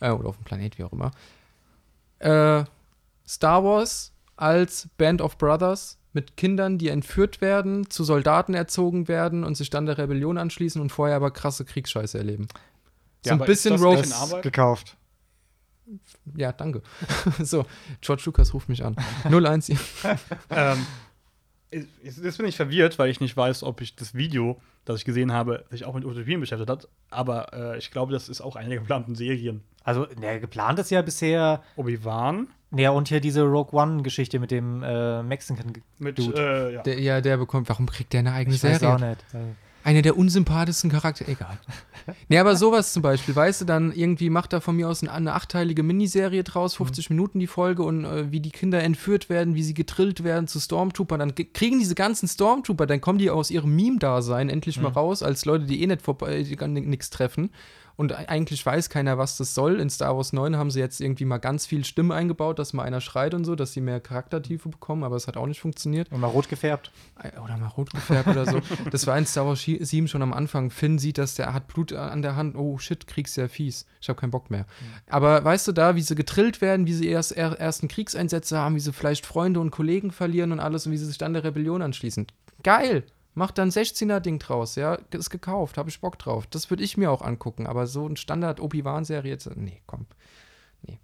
Äh, 0.00 0.10
oder 0.10 0.28
auf 0.30 0.36
dem 0.36 0.44
Planet, 0.44 0.76
wie 0.78 0.84
auch 0.84 0.92
immer. 0.92 1.10
Äh, 2.18 2.64
Star 3.30 3.62
Wars 3.62 4.12
als 4.34 4.88
Band 4.98 5.22
of 5.22 5.38
Brothers 5.38 5.98
mit 6.12 6.36
Kindern, 6.36 6.78
die 6.78 6.88
entführt 6.88 7.40
werden, 7.40 7.88
zu 7.88 8.02
Soldaten 8.02 8.54
erzogen 8.54 9.06
werden 9.06 9.44
und 9.44 9.54
sich 9.54 9.70
dann 9.70 9.86
der 9.86 9.98
Rebellion 9.98 10.36
anschließen 10.36 10.82
und 10.82 10.90
vorher 10.90 11.14
aber 11.14 11.30
krasse 11.30 11.64
Kriegsscheiße 11.64 12.18
erleben. 12.18 12.48
So 13.22 13.28
Ja, 13.28 13.32
ein 13.34 13.38
aber 13.38 13.46
bisschen 13.46 13.74
ist 13.76 13.84
das 13.84 14.32
Rogue. 14.32 14.40
Gekauft. 14.40 14.96
Ja, 16.36 16.50
danke. 16.50 16.82
so, 17.42 17.66
George 18.00 18.22
Lucas 18.26 18.52
ruft 18.52 18.68
mich 18.68 18.84
an. 18.84 18.96
01. 19.24 19.68
ähm, 20.50 20.86
jetzt 21.70 22.18
jetzt 22.24 22.38
bin 22.38 22.46
ich 22.46 22.56
verwirrt, 22.56 22.98
weil 22.98 23.10
ich 23.10 23.20
nicht 23.20 23.36
weiß, 23.36 23.62
ob 23.62 23.80
ich 23.80 23.94
das 23.94 24.14
Video, 24.14 24.60
das 24.84 24.98
ich 24.98 25.04
gesehen 25.04 25.32
habe, 25.32 25.64
sich 25.70 25.84
auch 25.84 25.94
mit 25.94 26.04
Utopien 26.04 26.40
beschäftigt 26.40 26.70
hat. 26.70 26.88
Aber 27.10 27.52
äh, 27.52 27.78
ich 27.78 27.92
glaube, 27.92 28.12
das 28.12 28.28
ist 28.28 28.40
auch 28.40 28.56
eine 28.56 28.70
der 28.70 28.78
geplanten 28.78 29.14
Serien. 29.14 29.62
Also, 29.84 30.06
ne, 30.18 30.40
geplant 30.40 30.80
ist 30.80 30.90
ja 30.90 31.02
bisher. 31.02 31.62
Obi-Wan 31.76 32.48
Ja, 32.76 32.90
und 32.90 33.08
hier 33.08 33.20
diese 33.20 33.42
Rogue 33.42 33.72
One-Geschichte 33.80 34.38
mit 34.38 34.50
dem 34.50 34.82
äh, 34.82 35.22
Mexican. 35.22 35.72
mit, 35.98 36.18
Dude. 36.18 36.40
äh, 36.70 36.74
ja. 36.74 36.82
Der, 36.82 37.00
ja, 37.00 37.20
der 37.20 37.36
bekommt, 37.36 37.68
warum 37.68 37.86
kriegt 37.86 38.12
der 38.12 38.20
eine 38.20 38.32
eigene 38.32 38.54
Ich 38.54 38.62
weiß 38.62 38.78
Serie? 38.78 38.94
auch 38.94 39.00
nicht. 39.00 39.24
Äh, 39.34 39.38
Eine 39.82 40.02
der 40.02 40.16
unsympathischsten 40.16 40.90
Charaktere, 40.90 41.32
egal. 41.32 41.58
nee, 42.28 42.38
aber 42.38 42.54
sowas 42.54 42.92
zum 42.92 43.02
Beispiel, 43.02 43.34
weißt 43.34 43.62
du, 43.62 43.64
dann 43.64 43.92
irgendwie 43.92 44.28
macht 44.30 44.52
er 44.52 44.60
von 44.60 44.76
mir 44.76 44.88
aus 44.88 45.02
eine, 45.02 45.10
eine 45.10 45.32
achteilige 45.32 45.82
Miniserie 45.82 46.44
draus, 46.44 46.74
50 46.76 47.08
Minuten 47.10 47.40
die 47.40 47.46
Folge 47.46 47.82
und 47.82 48.04
äh, 48.04 48.30
wie 48.30 48.40
die 48.40 48.50
Kinder 48.50 48.82
entführt 48.82 49.28
werden, 49.30 49.54
wie 49.56 49.62
sie 49.62 49.74
getrillt 49.74 50.22
werden 50.22 50.46
zu 50.46 50.60
Stormtrooper, 50.60 51.16
dann 51.18 51.34
ge- 51.34 51.48
kriegen 51.52 51.78
diese 51.80 51.94
ganzen 51.94 52.28
Stormtrooper, 52.28 52.86
dann 52.86 53.00
kommen 53.00 53.18
die 53.18 53.30
aus 53.30 53.50
ihrem 53.50 53.74
Meme-Dasein 53.74 54.48
endlich 54.50 54.80
mal 54.80 54.92
raus, 54.92 55.22
als 55.22 55.44
Leute, 55.46 55.64
die 55.64 55.82
eh 55.82 55.86
nicht 55.86 56.02
vorbei, 56.02 56.42
die 56.42 56.56
gar 56.56 56.68
nichts 56.68 57.08
treffen. 57.10 57.50
Und 58.00 58.12
e- 58.12 58.14
eigentlich 58.14 58.64
weiß 58.64 58.88
keiner, 58.88 59.18
was 59.18 59.36
das 59.36 59.54
soll. 59.54 59.78
In 59.78 59.90
Star 59.90 60.16
Wars 60.16 60.32
9 60.32 60.56
haben 60.56 60.70
sie 60.70 60.80
jetzt 60.80 61.02
irgendwie 61.02 61.26
mal 61.26 61.36
ganz 61.36 61.66
viel 61.66 61.84
Stimmen 61.84 62.12
eingebaut, 62.12 62.58
dass 62.58 62.72
mal 62.72 62.84
einer 62.84 63.02
schreit 63.02 63.34
und 63.34 63.44
so, 63.44 63.54
dass 63.54 63.74
sie 63.74 63.82
mehr 63.82 64.00
Charaktertiefe 64.00 64.70
bekommen, 64.70 65.04
aber 65.04 65.16
es 65.16 65.28
hat 65.28 65.36
auch 65.36 65.46
nicht 65.46 65.60
funktioniert. 65.60 66.10
und 66.10 66.18
mal 66.18 66.28
rot 66.28 66.48
gefärbt. 66.48 66.92
Oder 67.44 67.58
mal 67.58 67.66
rot 67.66 67.90
gefärbt 67.90 68.28
oder 68.28 68.46
so. 68.46 68.60
Das 68.90 69.06
war 69.06 69.18
in 69.18 69.26
Star 69.26 69.44
Wars 69.44 69.60
7 69.60 70.08
schon 70.08 70.22
am 70.22 70.32
Anfang. 70.32 70.70
Finn 70.70 70.98
sieht, 70.98 71.18
dass 71.18 71.34
der 71.34 71.52
hat 71.52 71.68
Blut 71.68 71.92
an 71.92 72.22
der 72.22 72.36
Hand. 72.36 72.56
Oh 72.56 72.78
shit, 72.78 73.06
Krieg 73.06 73.26
ist 73.26 73.34
sehr 73.34 73.50
fies. 73.50 73.84
Ich 74.00 74.08
habe 74.08 74.18
keinen 74.18 74.30
Bock 74.30 74.50
mehr. 74.50 74.64
Aber 75.10 75.44
weißt 75.44 75.68
du 75.68 75.72
da, 75.72 75.94
wie 75.94 76.00
sie 76.00 76.14
getrillt 76.14 76.62
werden, 76.62 76.86
wie 76.86 76.94
sie 76.94 77.06
erst 77.06 77.32
er, 77.32 77.60
ersten 77.60 77.88
Kriegseinsätze 77.88 78.56
haben, 78.56 78.76
wie 78.76 78.80
sie 78.80 78.94
vielleicht 78.94 79.26
Freunde 79.26 79.60
und 79.60 79.72
Kollegen 79.72 80.10
verlieren 80.10 80.52
und 80.52 80.60
alles 80.60 80.86
und 80.86 80.92
wie 80.92 80.96
sie 80.96 81.04
sich 81.04 81.18
dann 81.18 81.34
der 81.34 81.44
Rebellion 81.44 81.82
anschließen. 81.82 82.26
Geil! 82.62 83.04
Macht 83.34 83.58
dann 83.58 83.70
16er-Ding 83.70 84.38
draus, 84.40 84.74
ja. 84.74 84.94
Ist 85.12 85.30
gekauft, 85.30 85.78
habe 85.78 85.88
ich 85.88 86.00
Bock 86.00 86.18
drauf. 86.18 86.46
Das 86.48 86.68
würde 86.70 86.82
ich 86.82 86.96
mir 86.96 87.10
auch 87.10 87.22
angucken. 87.22 87.66
Aber 87.66 87.86
so 87.86 88.06
ein 88.06 88.16
Standard-Obi-Wan-Serie 88.16 89.30
jetzt. 89.30 89.48
Nee, 89.56 89.80
komm. 89.86 90.06
Nee. 90.82 90.98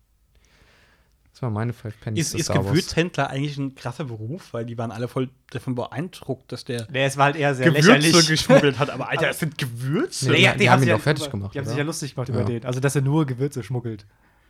Das 1.33 1.43
war 1.43 1.51
meine 1.51 1.73
Five 1.73 1.95
Pennies. 2.01 2.35
Ist, 2.35 2.41
ist. 2.41 2.53
Gewürzhändler 2.53 3.31
eigentlich 3.31 3.57
ein 3.59 3.75
krasser 3.75 4.05
Beruf? 4.05 4.53
Weil 4.53 4.65
die 4.67 4.77
waren 4.77 4.91
alle 4.91 5.07
voll 5.07 5.29
davon 5.51 5.75
beeindruckt, 5.77 6.51
dass 6.51 6.65
der 6.65 6.89
Nee, 6.91 7.05
es 7.05 7.17
war 7.17 7.27
halt 7.27 7.37
eher 7.37 7.55
sehr 7.55 7.67
Gewürze 7.71 7.93
lächerlich. 7.97 8.27
geschmuggelt 8.29 8.79
hat. 8.81 8.91
Aber 8.91 9.09
Alter, 9.09 9.29
es 9.31 9.39
sind 9.39 9.57
Gewürze? 9.57 10.31
Nee, 10.33 10.53
die 10.59 10.69
haben 10.69 10.81
ihn 10.83 10.87
sich 10.87 10.93
doch 10.95 11.01
fertig 11.01 11.25
über- 11.27 11.31
gemacht, 11.33 11.55
Die 11.55 11.59
haben 11.59 11.65
sich 11.67 11.75
oder? 11.75 11.83
ja 11.83 11.87
lustig 11.87 12.15
gemacht 12.15 12.29
Ja. 12.29 12.35
über 12.35 12.45
den. 12.45 12.65
Also, 12.65 12.81
dass 12.81 12.97
er 12.97 13.03
nur 13.03 13.25
Gewürze 13.27 13.63
schmuggelt. 13.63 14.05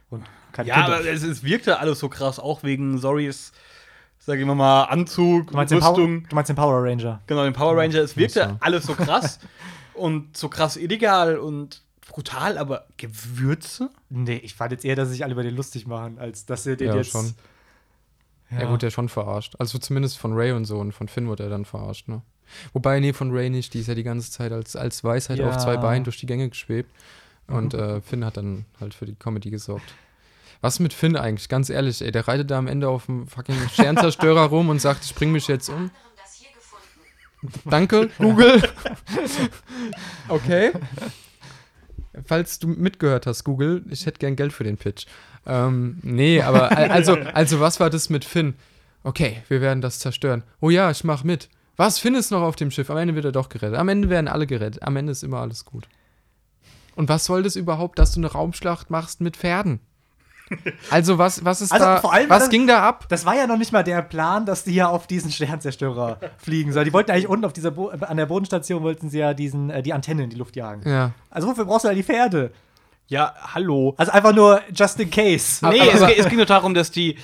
Und 0.09 0.25
keine 0.53 0.69
Ja, 0.69 0.77
Kinder. 0.83 0.97
aber 0.99 1.07
es, 1.07 1.23
es 1.25 1.43
wirkte 1.43 1.79
alles 1.81 1.99
so 1.99 2.09
krass, 2.09 2.39
auch 2.39 2.63
wegen 2.63 2.97
Sorrys, 2.99 3.53
sag 4.27 4.39
ich 4.39 4.45
mal, 4.45 4.85
Anzug, 4.85 5.49
du, 5.51 5.57
meinst 5.57 5.73
den 5.73 5.81
Power, 5.81 5.91
Rüstung. 5.97 6.27
du 6.29 6.35
meinst 6.35 6.49
den 6.49 6.57
Power 6.57 6.83
Ranger. 6.85 7.21
Genau, 7.27 7.45
den 7.45 7.53
Power 7.53 7.77
Ranger. 7.77 8.01
Es 8.03 8.17
wirkte 8.17 8.49
so. 8.51 8.57
alles 8.61 8.85
so 8.85 8.95
krass 8.95 9.39
und 9.95 10.37
so 10.37 10.49
krass 10.49 10.77
illegal 10.77 11.39
und 11.39 11.83
brutal, 12.09 12.59
aber 12.59 12.87
Gewürze? 12.97 13.91
Nee, 14.11 14.37
ich 14.39 14.55
fand 14.55 14.73
jetzt 14.73 14.85
eher, 14.85 14.97
dass 14.97 15.09
sich 15.11 15.23
alle 15.25 15.33
über 15.33 15.43
den 15.43 15.55
lustig 15.57 15.87
machen, 15.87 16.19
als 16.19 16.45
dass 16.47 16.65
sie 16.65 16.77
den 16.77 16.89
Ja, 16.89 16.97
jetzt. 16.97 17.11
schon. 17.11 17.35
Ja. 18.51 18.59
Er 18.59 18.71
wurde 18.71 18.87
ja 18.87 18.91
schon 18.91 19.09
verarscht. 19.09 19.55
Also 19.59 19.79
zumindest 19.79 20.19
von 20.19 20.33
Ray 20.35 20.53
und 20.53 20.65
so 20.67 20.79
und 20.79 20.93
von 20.93 21.09
Finn 21.09 21.27
wurde 21.29 21.43
er 21.45 21.51
dann 21.51 21.65
verarscht, 21.65 22.09
ne? 22.09 22.23
Wobei, 22.73 23.01
nee, 23.01 23.13
von 23.13 23.33
Ray 23.33 23.51
nicht, 23.51 23.75
die 23.75 23.81
ist 23.81 23.89
ja 23.89 23.97
die 23.97 24.05
ganze 24.05 24.31
Zeit 24.31 24.53
als, 24.53 24.77
als 24.77 25.03
Weisheit 25.03 25.39
Ja. 25.39 25.49
auf 25.49 25.57
zwei 25.59 25.77
Beinen 25.77 26.05
durch 26.05 26.19
die 26.19 26.27
Gänge 26.27 26.49
geschwebt. 26.49 26.93
Und 27.49 27.75
äh, 27.75 28.01
Finn 28.01 28.25
hat 28.25 28.37
dann 28.37 28.67
halt 28.81 28.95
für 28.95 29.05
die 29.07 29.15
Comedy 29.17 29.51
gesorgt. 29.51 29.95
Was 30.61 30.81
mit 30.81 30.93
Finn 30.93 31.17
eigentlich? 31.17 31.49
Ganz 31.49 31.71
ehrlich, 31.71 32.03
ey, 32.03 32.11
der 32.13 32.27
reitet 32.27 32.51
da 32.51 32.59
am 32.59 32.67
Ende 32.67 32.89
auf 32.89 33.07
dem 33.07 33.27
fucking 33.29 33.57
Sternzerstörer 33.73 34.43
rum 34.47 34.69
und 34.69 34.81
sagt, 34.81 35.05
ich 35.05 35.15
bring 35.15 35.33
mich 35.33 35.49
jetzt 35.49 35.69
um. 35.69 35.91
Danke, 37.65 38.09
Google. 38.19 38.63
okay. 40.29 40.73
Falls 42.25 42.59
du 42.59 42.69
mitgehört 42.69 43.27
hast, 43.27 43.45
Google, 43.45 43.85
ich 43.91 44.07
hätte 44.07 44.19
gern 44.19 44.37
Geld 44.37 44.53
für 44.53 44.65
den 44.65 44.79
Pitch. 44.79 45.07
Ähm, 45.47 45.99
nee, 46.03 46.41
aber 46.41 46.77
al- 46.77 46.91
also, 46.91 47.13
also 47.15 47.61
was 47.61 47.79
war 47.79 47.91
das 47.91 48.09
mit 48.09 48.25
Finn? 48.25 48.55
Okay, 49.05 49.43
wir 49.49 49.61
werden 49.61 49.83
das 49.83 49.99
zerstören. 49.99 50.43
Oh 50.61 50.71
ja, 50.71 50.91
ich 50.91 51.05
mach 51.05 51.23
mit. 51.25 51.49
Was, 51.77 51.99
Finn 51.99 52.15
ist 52.15 52.31
noch 52.31 52.41
auf 52.41 52.57
dem 52.57 52.71
Schiff? 52.71 52.91
Am 52.91 52.97
Ende 52.97 53.15
wird 53.15 53.27
er 53.27 53.33
doch 53.33 53.51
gerettet. 53.51 53.79
Am 53.79 53.89
Ende 53.91 54.09
werden 54.09 54.29
alle 54.29 54.47
gerettet. 54.47 54.83
Am 54.83 54.97
Ende 54.97 55.13
ist 55.13 55.23
immer 55.23 55.39
alles 55.41 55.65
gut. 55.67 55.87
Und 56.97 57.11
was 57.11 57.27
soll 57.27 57.43
das 57.43 57.55
überhaupt, 57.55 57.99
dass 57.99 58.13
du 58.13 58.21
eine 58.21 58.33
Raumschlacht 58.33 58.89
machst 58.91 59.21
mit 59.21 59.37
Pferden? 59.37 59.81
Also 60.91 61.19
was, 61.19 61.45
was 61.45 61.61
ist 61.61 61.73
Also 61.73 61.85
da, 61.85 61.97
vor 62.01 62.13
allem 62.13 62.31
was 62.31 62.45
das- 62.45 62.51
ging 62.51 62.67
da 62.67 62.83
ab? 62.83 63.07
Das 63.09 63.25
war 63.27 63.35
ja 63.35 63.47
noch 63.47 63.59
nicht 63.59 63.73
mal 63.73 63.83
der 63.83 64.03
Plan, 64.03 64.47
dass 64.47 64.65
die 64.65 64.75
ja 64.75 64.89
auf 64.89 65.07
diesen 65.07 65.31
Sternzerstörer 65.33 66.19
fliegen 66.39 66.73
sollen. 66.73 66.85
Die 66.85 66.93
wollten 66.93 67.11
eigentlich 67.11 67.29
unten 67.29 67.45
auf 67.45 67.53
dieser 67.53 67.71
Bo 67.73 67.89
an 67.89 68.17
der 68.17 68.27
Bodenstation 68.27 68.83
wollten 68.83 69.11
sie 69.11 69.19
ja 69.19 69.35
diesen, 69.35 69.71
äh, 69.71 69.83
die 69.83 69.93
Antenne 69.93 70.25
in 70.25 70.31
die 70.31 70.37
Luft 70.37 70.55
jagen. 70.57 70.89
Ja. 70.89 71.13
Also 71.31 71.49
wofür 71.49 71.65
brauchst 71.65 71.85
du 71.85 71.89
da 71.89 71.95
die 71.95 72.03
Pferde? 72.05 72.53
Ja, 73.09 73.35
hallo. 73.55 73.95
Also 73.97 74.13
einfach 74.13 74.35
nur 74.35 74.61
just 74.75 74.99
in 75.01 75.11
case. 75.11 75.65
Nee, 75.69 75.79
es, 75.93 76.01
ge- 76.01 76.17
es 76.19 76.27
ging 76.29 76.37
nur 76.37 76.47
darum, 76.47 76.75
dass 76.75 76.91
die. 76.91 77.17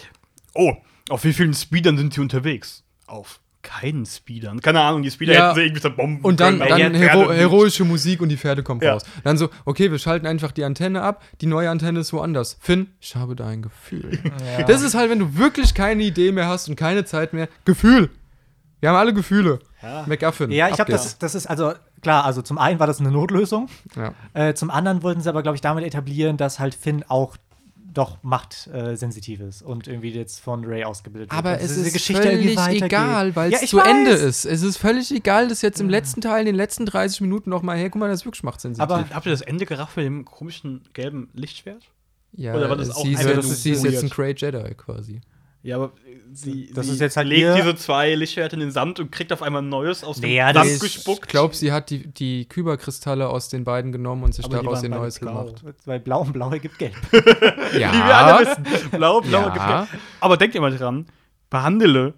Oh, 0.54 0.72
auf 1.10 1.24
wie 1.24 1.32
vielen 1.32 1.54
Speedern 1.54 1.96
sind 1.96 2.14
die 2.16 2.20
unterwegs? 2.20 2.84
Auf 3.06 3.40
keinen 3.62 4.04
Speedern. 4.06 4.60
Keine 4.60 4.80
Ahnung, 4.80 5.02
die 5.02 5.10
Speeder 5.10 5.32
Ja. 5.34 5.44
hätten 5.46 5.54
sie 5.56 5.62
irgendwie 5.62 5.80
zerbomben 5.82 6.24
Und 6.24 6.40
dann, 6.40 6.58
können, 6.58 6.68
dann 6.78 6.94
hero 6.94 7.30
heroische 7.32 7.84
Musik 7.84 8.20
und 8.20 8.28
die 8.28 8.36
Pferde 8.36 8.62
kommen 8.62 8.80
Ja. 8.82 8.92
raus. 8.94 9.02
Dann 9.24 9.36
so, 9.38 9.48
okay, 9.64 9.90
wir 9.90 9.98
schalten 9.98 10.26
einfach 10.26 10.50
die 10.52 10.64
Antenne 10.64 11.02
ab, 11.02 11.22
die 11.40 11.46
neue 11.46 11.70
Antenne 11.70 12.00
ist 12.00 12.12
woanders. 12.12 12.56
Finn, 12.60 12.88
ich 13.00 13.14
habe 13.16 13.36
da 13.36 13.46
ein 13.48 13.62
Gefühl. 13.62 14.18
Ja. 14.58 14.64
Das 14.64 14.82
ist 14.82 14.94
halt, 14.94 15.10
wenn 15.10 15.18
du 15.20 15.36
wirklich 15.38 15.74
keine 15.74 16.02
Idee 16.02 16.32
mehr 16.32 16.48
hast 16.48 16.68
und 16.68 16.76
keine 16.76 17.04
Zeit 17.04 17.32
mehr. 17.32 17.48
Gefühl. 17.64 18.10
Wir 18.80 18.88
haben 18.88 18.96
alle 18.96 19.14
Gefühle. 19.14 19.60
Ja. 19.80 20.04
McGuffin. 20.06 20.50
Ja, 20.50 20.68
ich 20.68 20.74
glaube, 20.74 20.90
das, 20.90 21.18
das 21.18 21.34
ist 21.36 21.46
also 21.46 21.72
klar, 22.02 22.24
also 22.24 22.42
zum 22.42 22.58
einen 22.58 22.80
war 22.80 22.86
das 22.88 22.98
eine 23.00 23.10
Notlösung, 23.12 23.68
Ja. 23.96 24.12
äh, 24.34 24.54
zum 24.54 24.70
anderen 24.70 25.02
wollten 25.04 25.20
sie 25.20 25.28
aber, 25.28 25.42
glaube 25.42 25.54
ich, 25.54 25.60
damit 25.60 25.84
etablieren, 25.84 26.36
dass 26.36 26.58
halt 26.58 26.74
Finn 26.74 27.04
auch 27.06 27.36
doch 27.92 28.22
machtsensitiv 28.22 29.40
ist 29.40 29.62
und 29.62 29.86
irgendwie 29.86 30.10
jetzt 30.10 30.40
von 30.40 30.64
Ray 30.64 30.84
ausgebildet 30.84 31.30
wird. 31.30 31.38
Aber 31.38 31.60
es 31.60 31.74
diese 31.74 31.86
ist 31.86 31.92
Geschichte 31.92 32.22
völlig 32.22 32.58
egal, 32.82 33.36
weil 33.36 33.50
Ja, 33.50 33.58
es 33.58 33.64
ich 33.64 33.70
zu 33.70 33.76
weiß. 33.78 33.86
Ende 33.86 34.10
ist. 34.12 34.44
Es 34.44 34.62
ist 34.62 34.76
völlig 34.78 35.10
egal, 35.14 35.48
dass 35.48 35.62
jetzt 35.62 35.80
im 35.80 35.88
letzten 35.88 36.20
Teil, 36.20 36.40
in 36.40 36.46
den 36.46 36.54
letzten 36.54 36.86
30 36.86 37.20
Minuten 37.20 37.50
noch 37.50 37.62
mal, 37.62 37.76
hey, 37.76 37.90
guck 37.90 38.00
mal, 38.00 38.08
das 38.08 38.20
ist 38.20 38.24
wirklich 38.26 38.42
machtsensitiv. 38.42 38.82
Aber 38.82 39.04
Habt 39.10 39.26
ihr 39.26 39.32
das 39.32 39.42
Ende 39.42 39.66
gerafft 39.66 39.96
mit 39.96 40.06
dem 40.06 40.24
komischen 40.24 40.82
gelben 40.92 41.28
Lichtschwert? 41.34 41.82
ja, 42.34 42.54
oder 42.54 42.70
war 42.70 42.76
das 42.76 42.90
auch 42.90 43.04
sie 43.04 43.12
ist, 43.12 43.24
nur 43.24 43.42
sie 43.42 43.70
ist 43.72 43.84
jetzt 43.84 44.02
ein? 44.04 44.08
Grey 44.08 44.34
Jedi 44.36 44.74
quasi. 44.74 45.20
Ja, 45.64 45.76
aber 45.76 45.92
sie, 46.32 46.72
Das 46.74 46.86
sie 46.86 46.92
ist 46.94 47.00
jetzt 47.00 47.16
halt 47.16 47.28
legt 47.28 47.42
ihr- 47.42 47.54
diese 47.54 47.76
zwei 47.76 48.14
Lichtschwerter 48.16 48.54
in 48.54 48.60
den 48.60 48.70
Sand 48.72 48.98
und 48.98 49.12
kriegt 49.12 49.32
auf 49.32 49.42
einmal 49.42 49.62
ein 49.62 49.68
neues 49.68 50.02
aus 50.02 50.16
dem 50.20 50.30
Nee, 50.30 50.36
ja, 50.36 50.52
Sand 50.52 50.80
gespuckt. 50.80 51.26
Ich 51.26 51.28
glaube, 51.28 51.54
sie 51.54 51.70
hat 51.70 51.88
die, 51.90 52.08
die 52.08 52.46
Kyberkristalle 52.46 53.28
aus 53.28 53.48
den 53.48 53.62
beiden 53.62 53.92
genommen 53.92 54.24
und 54.24 54.34
sich 54.34 54.44
aber 54.44 54.56
daraus 54.56 54.82
ihr 54.82 54.88
neues 54.88 55.20
blau. 55.20 55.44
gemacht. 55.44 55.62
Weil 55.84 56.00
blau 56.00 56.22
und 56.22 56.32
blau 56.32 56.50
ergibt 56.50 56.78
gelb. 56.80 56.94
Wie 57.12 57.24
wir 57.72 57.86
alle 58.16 58.44
Ja, 58.44 58.50
wissen. 58.50 58.90
Blau, 58.90 59.20
blau 59.20 59.40
Ja. 59.54 59.84
gefällt. 59.84 60.02
Aber 60.20 60.36
denkt 60.36 60.54
ihr 60.56 60.60
mal 60.60 60.76
dran, 60.76 61.06
behandle 61.48 62.14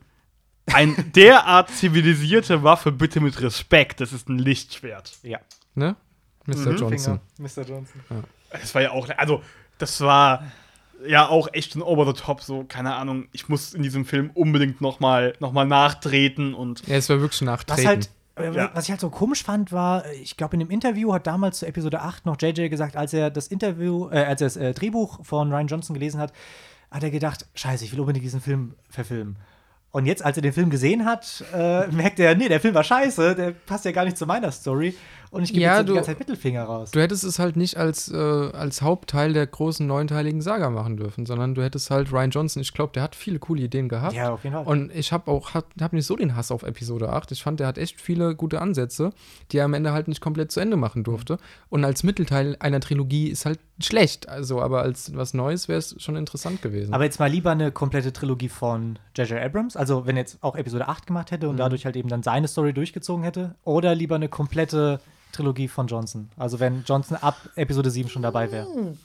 ein 0.73 0.97
derart 1.15 1.69
zivilisierte 1.69 2.63
Waffe 2.63 2.93
bitte 2.93 3.21
mit 3.21 3.43
Respekt. 3.43 4.01
Das 4.01 4.15
ist 4.15 4.29
ein 4.31 4.39
Lichtschwert. 4.39 5.13
ja. 5.23 5.39
ne? 5.75 5.97
Mr. 6.47 6.57
Mhm. 6.73 6.77
Johnson. 6.77 6.89
Finger. 6.99 7.21
Mr. 7.39 7.63
Johnson. 7.69 8.01
Das 8.51 8.75
war 8.75 8.81
ja 8.83 8.91
auch, 8.93 9.09
also, 9.19 9.43
das 9.79 10.01
war 10.01 10.45
ja 11.07 11.29
auch 11.29 11.49
echt 11.53 11.75
ein 11.77 11.83
over 11.83 12.07
the 12.07 12.13
top, 12.13 12.41
so, 12.43 12.65
keine 12.69 12.95
Ahnung. 12.95 13.27
Ich 13.33 13.49
muss 13.49 13.75
in 13.75 13.83
diesem 13.83 14.05
Film 14.05 14.31
unbedingt 14.35 14.81
nochmal 14.81 15.35
noch 15.41 15.53
mal 15.53 15.67
nachtreten 15.67 16.55
und 16.55 16.87
Ja, 16.87 16.97
es 16.97 17.09
war 17.09 17.21
wirklich 17.21 17.41
Was 17.43 17.47
nachtreten. 17.47 17.87
halt, 17.87 18.11
äh, 18.37 18.51
Ja. 18.57 18.71
was 18.75 18.85
ich 18.85 18.91
halt 18.91 19.01
so 19.01 19.11
komisch 19.11 19.43
fand, 19.43 19.73
war, 19.73 20.05
ich 20.23 20.37
glaube, 20.37 20.55
in 20.55 20.61
dem 20.61 20.71
Interview 20.71 21.13
hat 21.13 21.27
damals 21.27 21.59
zu 21.59 21.67
Episode 21.67 22.01
8 22.01 22.27
noch 22.27 22.37
JJ 22.41 22.69
gesagt, 22.69 22.97
als 22.97 23.13
er 23.13 23.31
das 23.31 23.49
Interview, 23.49 24.09
äh, 24.11 24.25
als 24.25 24.41
er 24.41 24.47
das 24.47 24.57
äh, 24.57 24.73
Drehbuch 24.75 25.25
von 25.25 25.53
Ryan 25.53 25.67
Johnson 25.67 25.95
gelesen 25.95 26.21
hat, 26.21 26.33
hat 26.91 27.03
er 27.03 27.11
gedacht, 27.11 27.47
scheiße, 27.55 27.85
ich 27.85 27.93
will 27.93 28.01
unbedingt 28.01 28.25
diesen 28.25 28.41
Film 28.41 28.75
verfilmen. 28.89 29.37
Und 29.91 30.07
jetzt, 30.07 30.25
als 30.25 30.37
er 30.37 30.43
den 30.43 30.53
Film 30.53 30.71
gesehen 30.71 31.05
hat, 31.05 31.45
äh, 31.55 31.87
merkt 31.93 32.19
er, 32.19 32.35
nee, 32.35 32.49
der 32.49 32.61
Film 32.61 32.75
war 32.75 32.83
scheiße, 32.83 33.35
der 33.37 33.51
passt 33.53 33.85
ja 33.85 33.93
gar 33.93 34.05
nicht 34.05 34.17
zu 34.19 34.27
meiner 34.27 34.51
Story. 34.51 34.95
Und 35.35 35.43
ich 35.43 35.53
gebe 35.53 35.63
Ja, 35.63 35.75
jetzt 35.79 35.83
die 35.83 35.87
du- 35.89 35.95
ganze 35.95 36.11
Zeit 36.11 36.19
Mittelfinger 36.21 36.63
raus. 36.65 36.91
Du 36.93 37.01
hättest 37.01 37.25
es 37.25 37.39
halt 37.39 37.57
nicht 37.57 37.77
als, 37.77 38.11
äh, 38.11 38.17
als 38.17 38.83
Hauptteil 38.83 39.33
der 39.33 39.47
großen 39.47 39.87
neunteiligen 39.87 40.41
Saga 40.41 40.71
machen 40.71 40.97
dürfen, 40.97 41.27
sondern 41.27 41.55
du 41.55 41.63
hättest 41.63 41.91
halt 41.91 42.13
Ryan 42.13 42.31
Johnson, 42.31 42.63
ich 42.63 42.73
glaube, 42.73 42.93
der 42.93 43.03
hat 43.03 43.17
viele 43.17 43.39
coole 43.41 43.63
Ideen 43.63 43.89
gehabt. 43.89 44.15
ja, 44.15 44.33
auf 44.33 44.45
jeden 44.45 44.55
Fall. 44.55 44.65
Und 44.65 44.95
ich 44.95 45.13
habe 45.13 45.31
auch 45.31 45.53
hab, 45.55 45.67
hab 45.81 45.93
nicht 45.93 46.07
so 46.07 46.17
den 46.17 46.37
Hass 46.37 46.51
auf 46.51 46.63
Episode 46.63 47.11
8. 47.13 47.33
Ich 47.33 47.43
fand, 47.43 47.59
der 47.61 47.67
hat 47.67 47.79
echt 47.79 48.01
viele 48.01 48.35
gute 48.37 48.61
Ansätze, 48.61 49.11
die 49.53 49.59
er 49.59 49.65
am 49.65 49.75
Ende 49.75 49.93
halt 49.93 50.09
nicht 50.09 50.21
komplett 50.21 50.53
zu 50.53 50.61
Ende 50.61 50.77
machen 50.77 51.03
durfte. 51.05 51.39
Und 51.69 51.85
als 51.85 52.05
Mittelteil 52.05 52.57
einer 52.61 52.81
Trilogie 52.81 53.29
ist 53.29 53.45
halt 53.45 53.59
schlecht. 53.81 54.29
Also, 54.29 54.63
aber 54.63 54.83
als 54.83 55.17
was 55.17 55.35
Neues 55.35 55.67
wäre 55.69 55.81
es 55.81 55.97
schon 55.99 56.15
interessant 56.15 56.63
gewesen. 56.63 56.95
Aber 56.95 57.03
jetzt 57.03 57.19
mal 57.19 57.27
lieber 57.29 57.51
eine 57.51 57.73
komplette 57.73 58.13
Trilogie 58.13 58.49
von 58.49 59.01
J.J. 59.17 59.41
Abrams, 59.43 59.77
also 59.77 60.07
wenn 60.07 60.17
er 60.17 60.21
jetzt 60.21 60.39
auch 60.43 60.55
Episode 60.55 60.87
8 60.87 61.09
gemacht 61.09 61.33
hätte 61.33 61.47
Mhm. 61.47 61.51
und 61.51 61.57
dadurch 61.57 61.85
halt 61.85 61.97
eben 61.97 62.09
dann 62.09 62.23
seine 62.23 62.47
Story 62.47 62.73
durchgezogen 62.73 63.25
hätte, 63.25 63.57
oder 63.65 63.95
lieber 63.97 64.15
eine 64.15 64.29
komplette 64.29 65.01
Trilogie 65.35 65.69
von 65.69 65.87
Johnson. 65.87 66.31
Also 66.37 66.61
wenn 66.61 66.85
Johnson 66.85 67.17
ab 67.17 67.37
Episode 67.57 67.91
7 67.91 68.09
schon 68.09 68.23
dabei 68.23 68.51
wäre. 68.51 68.67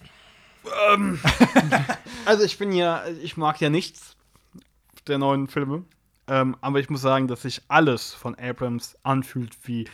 Also 2.25 2.43
ich 2.43 2.57
bin 2.57 2.73
ja, 2.73 3.05
ich 3.23 3.37
mag 3.37 3.59
ja 3.61 3.69
nichts 3.69 4.15
der 5.07 5.17
neuen 5.17 5.47
Filme, 5.47 5.83
ähm, 6.27 6.55
aber 6.61 6.79
ich 6.79 6.89
muss 6.89 7.01
sagen, 7.01 7.27
dass 7.27 7.41
sich 7.41 7.61
alles 7.69 8.13
von 8.13 8.35
Abrams 8.35 8.95
anfühlt 9.03 9.57
wie 9.63 9.87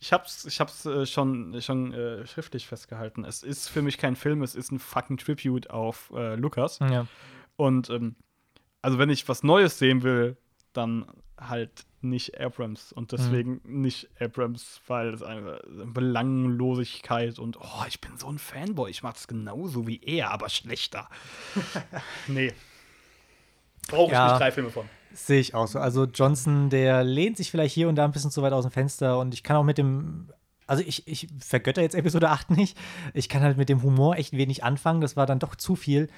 ich 0.00 0.12
hab's, 0.12 0.46
ich 0.46 0.60
hab's 0.60 0.86
äh, 0.86 1.04
schon, 1.04 1.60
schon 1.60 1.92
äh, 1.92 2.26
schriftlich 2.26 2.66
festgehalten. 2.66 3.24
Es 3.24 3.42
ist 3.42 3.68
für 3.68 3.82
mich 3.82 3.98
kein 3.98 4.16
Film, 4.16 4.42
es 4.42 4.54
ist 4.54 4.72
ein 4.72 4.78
fucking 4.78 5.18
Tribute 5.18 5.68
auf 5.68 6.10
äh, 6.14 6.36
Lucas. 6.36 6.78
Ja. 6.78 7.06
Und 7.56 7.90
ähm, 7.90 8.16
also 8.80 8.98
wenn 8.98 9.10
ich 9.10 9.28
was 9.28 9.42
Neues 9.42 9.78
sehen 9.78 10.02
will, 10.02 10.38
dann 10.72 11.04
halt 11.40 11.84
nicht 12.02 12.40
Abrams. 12.40 12.92
Und 12.92 13.12
deswegen 13.12 13.60
nicht 13.64 14.08
Abrams, 14.20 14.80
weil 14.86 15.12
es 15.12 15.22
eine 15.22 15.60
Belanglosigkeit 15.86 17.38
und 17.38 17.58
oh, 17.60 17.84
ich 17.88 18.00
bin 18.00 18.16
so 18.16 18.28
ein 18.28 18.38
Fanboy, 18.38 18.90
ich 18.90 19.02
mach 19.02 19.12
das 19.12 19.26
genauso 19.28 19.86
wie 19.86 20.00
er, 20.02 20.30
aber 20.30 20.48
schlechter. 20.48 21.08
nee. 22.26 22.52
Brauche 23.88 24.06
ich 24.06 24.12
Ja. 24.12 24.28
nicht 24.30 24.40
drei 24.40 24.52
Filme 24.52 24.70
von. 24.70 24.88
Sehe 25.12 25.40
ich 25.40 25.54
auch 25.54 25.66
so. 25.66 25.78
Also 25.80 26.04
Johnson, 26.04 26.70
der 26.70 27.02
lehnt 27.02 27.36
sich 27.36 27.50
vielleicht 27.50 27.74
hier 27.74 27.88
und 27.88 27.96
da 27.96 28.04
ein 28.04 28.12
bisschen 28.12 28.30
zu 28.30 28.42
weit 28.42 28.52
aus 28.52 28.64
dem 28.64 28.70
Fenster 28.70 29.18
und 29.18 29.34
ich 29.34 29.42
kann 29.42 29.56
auch 29.56 29.64
mit 29.64 29.76
dem, 29.76 30.28
also 30.68 30.84
ich, 30.86 31.06
ich 31.08 31.26
vergötter 31.40 31.82
jetzt 31.82 31.96
Episode 31.96 32.30
8 32.30 32.50
nicht. 32.52 32.78
Ich 33.12 33.28
kann 33.28 33.42
halt 33.42 33.56
mit 33.56 33.68
dem 33.68 33.82
Humor 33.82 34.16
echt 34.16 34.32
wenig 34.36 34.62
anfangen. 34.62 35.00
Das 35.00 35.16
war 35.16 35.26
dann 35.26 35.40
doch 35.40 35.56
zu 35.56 35.74
viel. 35.74 36.08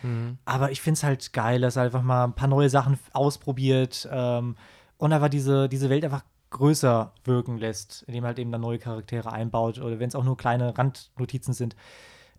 Aber 0.45 0.71
ich 0.71 0.83
finde 0.83 0.99
es 0.99 1.05
halt 1.05 1.33
geil, 1.33 1.63
dass 1.63 1.77
er 1.77 1.85
einfach 1.85 2.03
mal 2.03 2.25
ein 2.25 2.35
paar 2.35 2.49
neue 2.49 2.69
Sachen 2.69 2.99
ausprobiert 3.15 4.07
ähm, 4.13 4.57
und 5.03 5.13
einfach 5.13 5.29
diese, 5.29 5.69
diese 5.69 5.91
Welt 5.91 6.05
einfach 6.05 6.23
größer 6.51 7.13
wirken 7.25 7.59
lässt, 7.59 8.05
indem 8.07 8.25
halt 8.25 8.39
eben 8.39 8.53
dann 8.53 8.61
neue 8.61 8.79
Charaktere 8.79 9.33
einbaut 9.33 9.81
oder 9.81 9.99
wenn 9.99 10.07
es 10.09 10.15
auch 10.15 10.23
nur 10.23 10.37
kleine 10.37 10.79
Randnotizen 10.79 11.55
sind. 11.55 11.75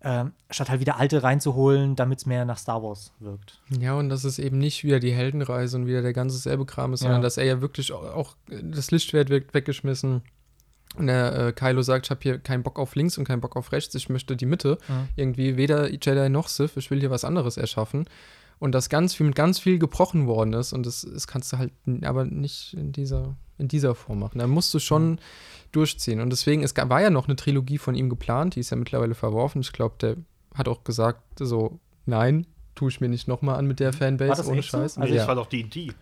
Ähm, 0.00 0.32
statt 0.50 0.70
halt 0.70 0.80
wieder 0.80 0.98
alte 0.98 1.22
reinzuholen, 1.22 1.94
damit 1.94 2.20
es 2.20 2.26
mehr 2.26 2.46
nach 2.46 2.56
Star 2.56 2.82
Wars 2.82 3.12
wirkt. 3.20 3.60
Ja, 3.80 3.94
und 3.94 4.08
dass 4.08 4.24
es 4.24 4.38
eben 4.38 4.56
nicht 4.58 4.82
wieder 4.82 4.98
die 4.98 5.12
Heldenreise 5.12 5.76
und 5.76 5.86
wieder 5.86 6.00
der 6.00 6.14
ganze 6.14 6.38
selbe 6.38 6.64
Kram 6.64 6.94
ist, 6.94 7.00
sondern 7.00 7.20
Ja. 7.20 7.24
dass 7.24 7.36
er 7.36 7.44
ja 7.44 7.60
wirklich 7.60 7.92
auch, 7.92 8.02
auch 8.14 8.36
das 8.48 8.90
Lichtschwert 8.90 9.28
wird 9.28 9.52
weggeschmissen. 9.52 10.22
Und 10.96 11.06
der 11.06 11.34
äh, 11.48 11.52
Kylo 11.52 11.82
sagt, 11.82 12.06
ich 12.06 12.10
habe 12.10 12.20
hier 12.22 12.38
keinen 12.38 12.62
Bock 12.62 12.78
auf 12.78 12.94
links 12.94 13.18
und 13.18 13.24
keinen 13.24 13.40
Bock 13.42 13.56
auf 13.56 13.72
rechts, 13.72 13.94
ich 13.94 14.08
möchte 14.08 14.36
die 14.36 14.46
Mitte. 14.46 14.78
Mhm. 14.88 15.08
Irgendwie 15.16 15.56
weder 15.58 15.90
Jedi 15.90 16.28
noch 16.30 16.48
Sith, 16.48 16.76
ich 16.76 16.90
will 16.90 17.00
hier 17.00 17.10
was 17.10 17.24
anderes 17.24 17.56
erschaffen. 17.58 18.06
Und 18.58 18.72
dass 18.72 18.88
ganz 18.88 19.14
viel 19.14 19.26
mit 19.26 19.34
ganz 19.34 19.58
viel 19.58 19.78
gebrochen 19.78 20.26
worden 20.26 20.52
ist 20.52 20.72
und 20.72 20.86
das, 20.86 21.06
das 21.10 21.26
kannst 21.26 21.52
du 21.52 21.58
halt 21.58 21.72
aber 22.02 22.24
nicht 22.24 22.74
in 22.74 22.92
dieser, 22.92 23.36
in 23.58 23.68
dieser 23.68 23.94
Form 23.94 24.20
machen. 24.20 24.38
Da 24.38 24.46
musst 24.46 24.72
du 24.72 24.78
schon 24.78 25.18
durchziehen. 25.72 26.20
Und 26.20 26.30
deswegen, 26.30 26.62
es 26.62 26.74
war 26.76 27.02
ja 27.02 27.10
noch 27.10 27.26
eine 27.26 27.36
Trilogie 27.36 27.78
von 27.78 27.94
ihm 27.94 28.08
geplant, 28.08 28.56
die 28.56 28.60
ist 28.60 28.70
ja 28.70 28.76
mittlerweile 28.76 29.14
verworfen. 29.14 29.60
Ich 29.60 29.72
glaube, 29.72 29.96
der 30.00 30.16
hat 30.54 30.68
auch 30.68 30.84
gesagt, 30.84 31.22
so, 31.38 31.78
nein, 32.06 32.46
tue 32.74 32.90
ich 32.90 33.00
mir 33.00 33.08
nicht 33.08 33.28
nochmal 33.28 33.56
an 33.56 33.66
mit 33.66 33.80
der 33.80 33.92
Fanbase, 33.92 34.30
War 34.30 34.36
das 34.36 34.46
ohne 34.46 34.58
echt 34.58 34.70
so? 34.70 34.78
Scheiß. 34.78 34.98
Also 34.98 35.14
das 35.14 35.22
ja. 35.22 35.28
war 35.28 35.34
doch 35.34 35.46
D&D. 35.46 35.92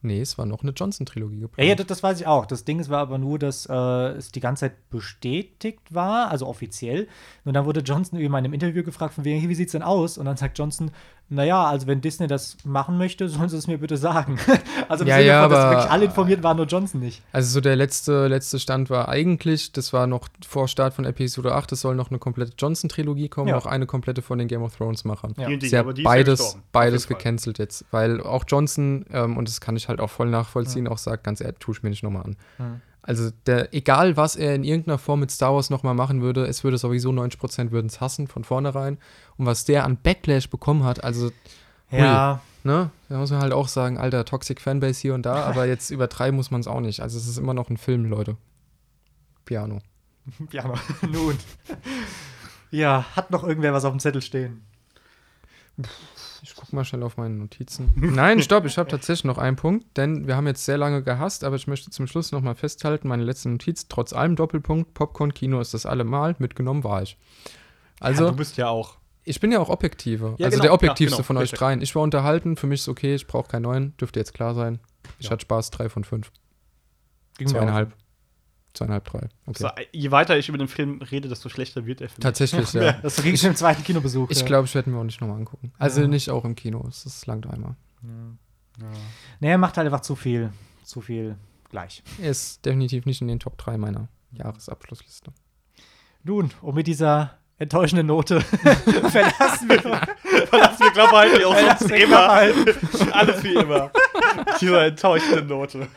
Nee, 0.00 0.20
es 0.20 0.38
war 0.38 0.46
noch 0.46 0.62
eine 0.62 0.70
Johnson-Trilogie 0.70 1.40
geplant. 1.40 1.64
Ja, 1.64 1.70
ja, 1.70 1.74
das, 1.74 1.86
das 1.86 2.02
weiß 2.04 2.20
ich 2.20 2.26
auch. 2.26 2.46
Das 2.46 2.64
Ding 2.64 2.86
war 2.88 3.00
aber 3.00 3.18
nur, 3.18 3.36
dass 3.38 3.66
äh, 3.66 3.72
es 3.72 4.30
die 4.30 4.38
ganze 4.38 4.66
Zeit 4.66 4.90
bestätigt 4.90 5.92
war, 5.92 6.30
also 6.30 6.46
offiziell. 6.46 7.08
Und 7.44 7.54
dann 7.54 7.64
wurde 7.64 7.80
Johnson 7.80 8.18
eben 8.20 8.28
in 8.28 8.36
einem 8.36 8.52
Interview 8.52 8.84
gefragt, 8.84 9.14
von 9.14 9.24
wegen, 9.24 9.40
hey, 9.40 9.48
wie 9.48 9.56
sieht's 9.56 9.72
denn 9.72 9.82
aus? 9.82 10.16
Und 10.16 10.26
dann 10.26 10.36
sagt 10.36 10.56
Johnson, 10.56 10.92
naja, 11.30 11.64
also 11.64 11.86
wenn 11.86 12.00
Disney 12.00 12.26
das 12.26 12.56
machen 12.64 12.96
möchte, 12.98 13.28
sollen 13.28 13.48
sie 13.48 13.56
es 13.56 13.66
mir 13.66 13.78
bitte 13.78 13.96
sagen. 13.96 14.38
also 14.88 15.04
im 15.04 15.08
Ja, 15.08 15.16
Sinne 15.16 15.26
ja, 15.26 15.42
von, 15.42 15.50
dass 15.50 15.58
aber- 15.60 15.70
wirklich 15.76 15.90
alle 15.90 16.04
informiert 16.06 16.42
waren, 16.42 16.56
nur 16.56 16.66
Johnson 16.66 17.00
nicht. 17.00 17.22
Also 17.32 17.50
so 17.50 17.60
der 17.60 17.76
letzte, 17.76 18.26
letzte 18.28 18.58
Stand 18.58 18.90
war 18.90 19.08
eigentlich, 19.08 19.72
das 19.72 19.92
war 19.92 20.06
noch 20.06 20.28
vor 20.46 20.68
Start 20.68 20.94
von 20.94 21.04
Episode 21.04 21.54
8, 21.54 21.72
es 21.72 21.80
soll 21.82 21.94
noch 21.94 22.10
eine 22.10 22.18
komplette 22.18 22.52
Johnson-Trilogie 22.58 23.28
kommen, 23.28 23.48
Ja. 23.48 23.54
noch 23.56 23.66
eine 23.66 23.86
komplette 23.86 24.22
von 24.22 24.38
den 24.38 24.48
Game 24.48 24.62
of 24.62 24.76
Thrones-Machern. 24.76 25.34
Ja. 25.38 25.48
D&D, 25.48 25.66
Ist 25.66 25.72
ja 25.72 25.80
aber 25.80 25.92
die 25.92 26.02
ist 26.02 26.04
ja 26.06 26.10
beides, 26.10 26.58
beides 26.72 27.06
gecancelt 27.08 27.58
jetzt, 27.58 27.84
weil 27.90 28.20
auch 28.22 28.44
Johnson, 28.48 29.04
ähm, 29.12 29.36
und 29.36 29.48
das 29.48 29.60
kann 29.60 29.76
ich 29.76 29.88
halt 29.88 30.00
auch 30.00 30.10
voll 30.10 30.28
nachvollziehen, 30.30 30.88
auch 30.88 30.98
sagt, 30.98 31.24
ganz 31.24 31.40
ehrlich, 31.40 31.58
tue 31.58 31.74
ich 31.74 31.82
mir 31.82 31.90
nicht 31.90 32.02
nochmal 32.02 32.22
an. 32.24 32.36
Mhm. 32.58 32.80
Also 33.08 33.30
der, 33.46 33.72
egal 33.72 34.18
was 34.18 34.36
er 34.36 34.54
in 34.54 34.64
irgendeiner 34.64 34.98
Form 34.98 35.20
mit 35.20 35.30
Star 35.30 35.54
Wars 35.54 35.70
nochmal 35.70 35.94
machen 35.94 36.20
würde, 36.20 36.44
es 36.44 36.62
würde 36.62 36.76
sowieso 36.76 37.08
90% 37.08 37.70
würden 37.70 37.86
es 37.86 38.02
hassen 38.02 38.28
von 38.28 38.44
vornherein. 38.44 38.98
Und 39.38 39.46
was 39.46 39.64
der 39.64 39.84
an 39.84 39.96
Backlash 39.96 40.50
bekommen 40.50 40.84
hat, 40.84 41.02
also 41.02 41.30
Ja, 41.90 42.42
Ne? 42.64 42.90
Da 43.08 43.16
muss 43.16 43.30
man 43.30 43.40
halt 43.40 43.54
auch 43.54 43.66
sagen, 43.66 43.96
alter, 43.96 44.26
Toxic 44.26 44.60
Fanbase 44.60 45.00
hier 45.00 45.14
und 45.14 45.24
da, 45.24 45.44
aber 45.44 45.64
jetzt 45.66 45.90
übertreiben 45.92 46.36
muss 46.36 46.50
man 46.50 46.60
es 46.60 46.66
auch 46.66 46.80
nicht. 46.80 47.00
Also 47.00 47.16
es 47.16 47.26
ist 47.26 47.38
immer 47.38 47.54
noch 47.54 47.70
ein 47.70 47.78
Film, 47.78 48.04
Leute. 48.04 48.36
Piano. 49.46 49.78
ja, 50.52 50.74
nun. 51.08 51.38
ja, 52.70 53.06
hat 53.16 53.30
noch 53.30 53.42
irgendwer 53.42 53.72
was 53.72 53.86
auf 53.86 53.92
dem 53.92 54.00
Zettel 54.00 54.20
stehen? 54.20 54.60
Guck 56.68 56.74
mal 56.74 56.84
schnell 56.84 57.02
auf 57.02 57.16
meine 57.16 57.34
Notizen. 57.34 57.90
Nein, 57.96 58.42
stopp, 58.42 58.66
ich 58.66 58.76
habe 58.76 58.90
tatsächlich 58.90 59.24
noch 59.24 59.38
einen 59.38 59.56
Punkt, 59.56 59.96
denn 59.96 60.26
wir 60.26 60.36
haben 60.36 60.46
jetzt 60.46 60.66
sehr 60.66 60.76
lange 60.76 61.02
gehasst, 61.02 61.44
aber 61.44 61.56
ich 61.56 61.66
möchte 61.66 61.90
zum 61.90 62.06
Schluss 62.06 62.30
noch 62.30 62.42
mal 62.42 62.54
festhalten, 62.54 63.08
meine 63.08 63.24
letzte 63.24 63.48
Notiz, 63.48 63.88
trotz 63.88 64.12
allem 64.12 64.36
Doppelpunkt, 64.36 64.92
Popcorn-Kino 64.92 65.60
ist 65.60 65.72
das 65.72 65.86
allemal, 65.86 66.36
mitgenommen 66.38 66.84
war 66.84 67.02
ich. 67.02 67.16
Also, 68.00 68.24
ja, 68.24 68.30
du 68.32 68.36
bist 68.36 68.58
ja 68.58 68.68
auch. 68.68 68.98
ich 69.24 69.40
bin 69.40 69.50
ja 69.50 69.60
auch 69.60 69.70
objektiver, 69.70 70.34
Ja, 70.38 70.46
also 70.46 70.56
genau, 70.56 70.62
der 70.62 70.72
objektivste 70.74 71.14
ja, 71.14 71.16
genau, 71.16 71.26
von 71.26 71.36
euch 71.38 71.42
richtig. 71.44 71.58
dreien. 71.58 71.80
Ich 71.80 71.94
war 71.94 72.02
unterhalten, 72.02 72.56
für 72.56 72.66
mich 72.66 72.80
ist 72.80 72.88
okay, 72.88 73.14
ich 73.14 73.26
brauche 73.26 73.48
keinen 73.48 73.62
neuen, 73.62 73.96
dürfte 73.96 74.20
jetzt 74.20 74.34
klar 74.34 74.54
sein. 74.54 74.78
Ich 75.18 75.30
hatte 75.30 75.40
Spaß, 75.42 75.70
drei 75.70 75.88
von 75.88 76.04
fünf. 76.04 76.30
Ging 77.38 77.48
Zweieinhalb. 77.48 77.94
Zweieinhalb, 78.78 79.04
drei. 79.04 79.28
Okay. 79.46 79.58
So, 79.58 79.68
je 79.90 80.10
weiter 80.12 80.38
ich 80.38 80.48
über 80.48 80.56
den 80.56 80.68
Film 80.68 81.02
rede, 81.02 81.28
desto 81.28 81.48
schlechter 81.48 81.84
wird 81.84 82.00
er 82.00 82.08
für 82.08 82.18
mich. 82.18 82.22
Tatsächlich, 82.22 82.72
ja. 82.74 82.92
Das 82.92 83.20
ging 83.20 83.36
schon 83.36 83.50
im 83.50 83.56
zweiten 83.56 83.82
Kinobesuch. 83.82 84.30
Ich 84.30 84.38
ja. 84.40 84.46
glaube, 84.46 84.66
ich 84.66 84.74
werde 84.76 84.88
mir 84.88 84.98
auch 84.98 85.04
nicht 85.04 85.20
nochmal 85.20 85.38
angucken. 85.38 85.72
Also 85.78 86.00
Ja. 86.00 86.06
nicht 86.06 86.30
auch 86.30 86.44
im 86.44 86.54
Kino, 86.54 86.86
es 86.88 87.04
ist 87.04 87.26
langt 87.26 87.48
einmal. 87.48 87.74
Nee, 89.40 89.50
er 89.50 89.58
macht 89.58 89.76
halt 89.76 89.86
einfach 89.86 90.02
zu 90.02 90.14
viel. 90.14 90.52
Zu 90.84 91.00
viel 91.00 91.36
gleich. 91.70 92.04
Er 92.22 92.30
ist 92.30 92.64
definitiv 92.64 93.04
nicht 93.04 93.20
in 93.20 93.26
den 93.26 93.40
Top 93.40 93.58
3 93.58 93.78
meiner 93.78 94.06
Jahresabschlussliste. 94.30 95.32
Nun, 96.22 96.52
und 96.62 96.76
mit 96.76 96.86
dieser 96.86 97.36
enttäuschenden 97.58 98.06
Note 98.06 98.40
verlassen 99.10 99.68
wir 99.68 99.80
Verlassen 100.46 100.86
wir 100.94 101.10
halten, 101.10 101.38
wie 101.40 101.44
auch 101.44 101.58
sonst 101.58 101.90
immer. 101.90 102.28
Alles 103.12 103.42
wie 103.42 103.54
immer. 103.54 103.90
Diese 104.60 104.80
enttäuschende 104.80 105.42
Note. 105.42 105.88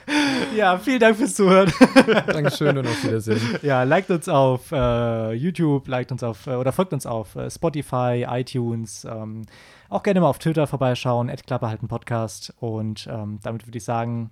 Ja, 0.55 0.77
vielen 0.77 0.99
Dank 0.99 1.17
fürs 1.17 1.35
Zuhören. 1.35 1.71
Dankeschön 2.27 2.77
und 2.77 2.87
auf 2.87 3.03
Wiedersehen. 3.03 3.41
Ja, 3.61 3.83
liked 3.83 4.09
uns 4.11 4.27
auf 4.27 4.71
äh, 4.71 5.33
YouTube, 5.33 5.87
liked 5.87 6.11
uns 6.11 6.23
auf 6.23 6.47
äh, 6.47 6.51
oder 6.51 6.71
folgt 6.71 6.93
uns 6.93 7.05
auf 7.05 7.35
äh, 7.35 7.49
Spotify, 7.49 8.25
iTunes. 8.29 9.05
Ähm, 9.05 9.45
auch 9.89 10.03
gerne 10.03 10.21
mal 10.21 10.27
auf 10.27 10.39
Twitter 10.39 10.67
vorbeischauen, 10.67 11.31
Klappe 11.45 11.67
halten 11.67 11.87
Podcast. 11.87 12.53
Und 12.59 13.07
ähm, 13.11 13.39
damit 13.43 13.67
würde 13.67 13.77
ich 13.77 13.83
sagen, 13.83 14.31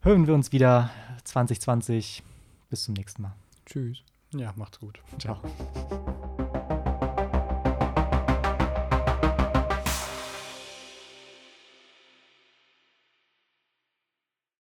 hören 0.00 0.26
wir 0.26 0.34
uns 0.34 0.52
wieder 0.52 0.90
2020. 1.24 2.22
Bis 2.70 2.84
zum 2.84 2.94
nächsten 2.94 3.22
Mal. 3.22 3.34
Tschüss. 3.66 4.02
Ja, 4.34 4.52
macht's 4.56 4.80
gut. 4.80 4.98
Ciao. 5.18 5.38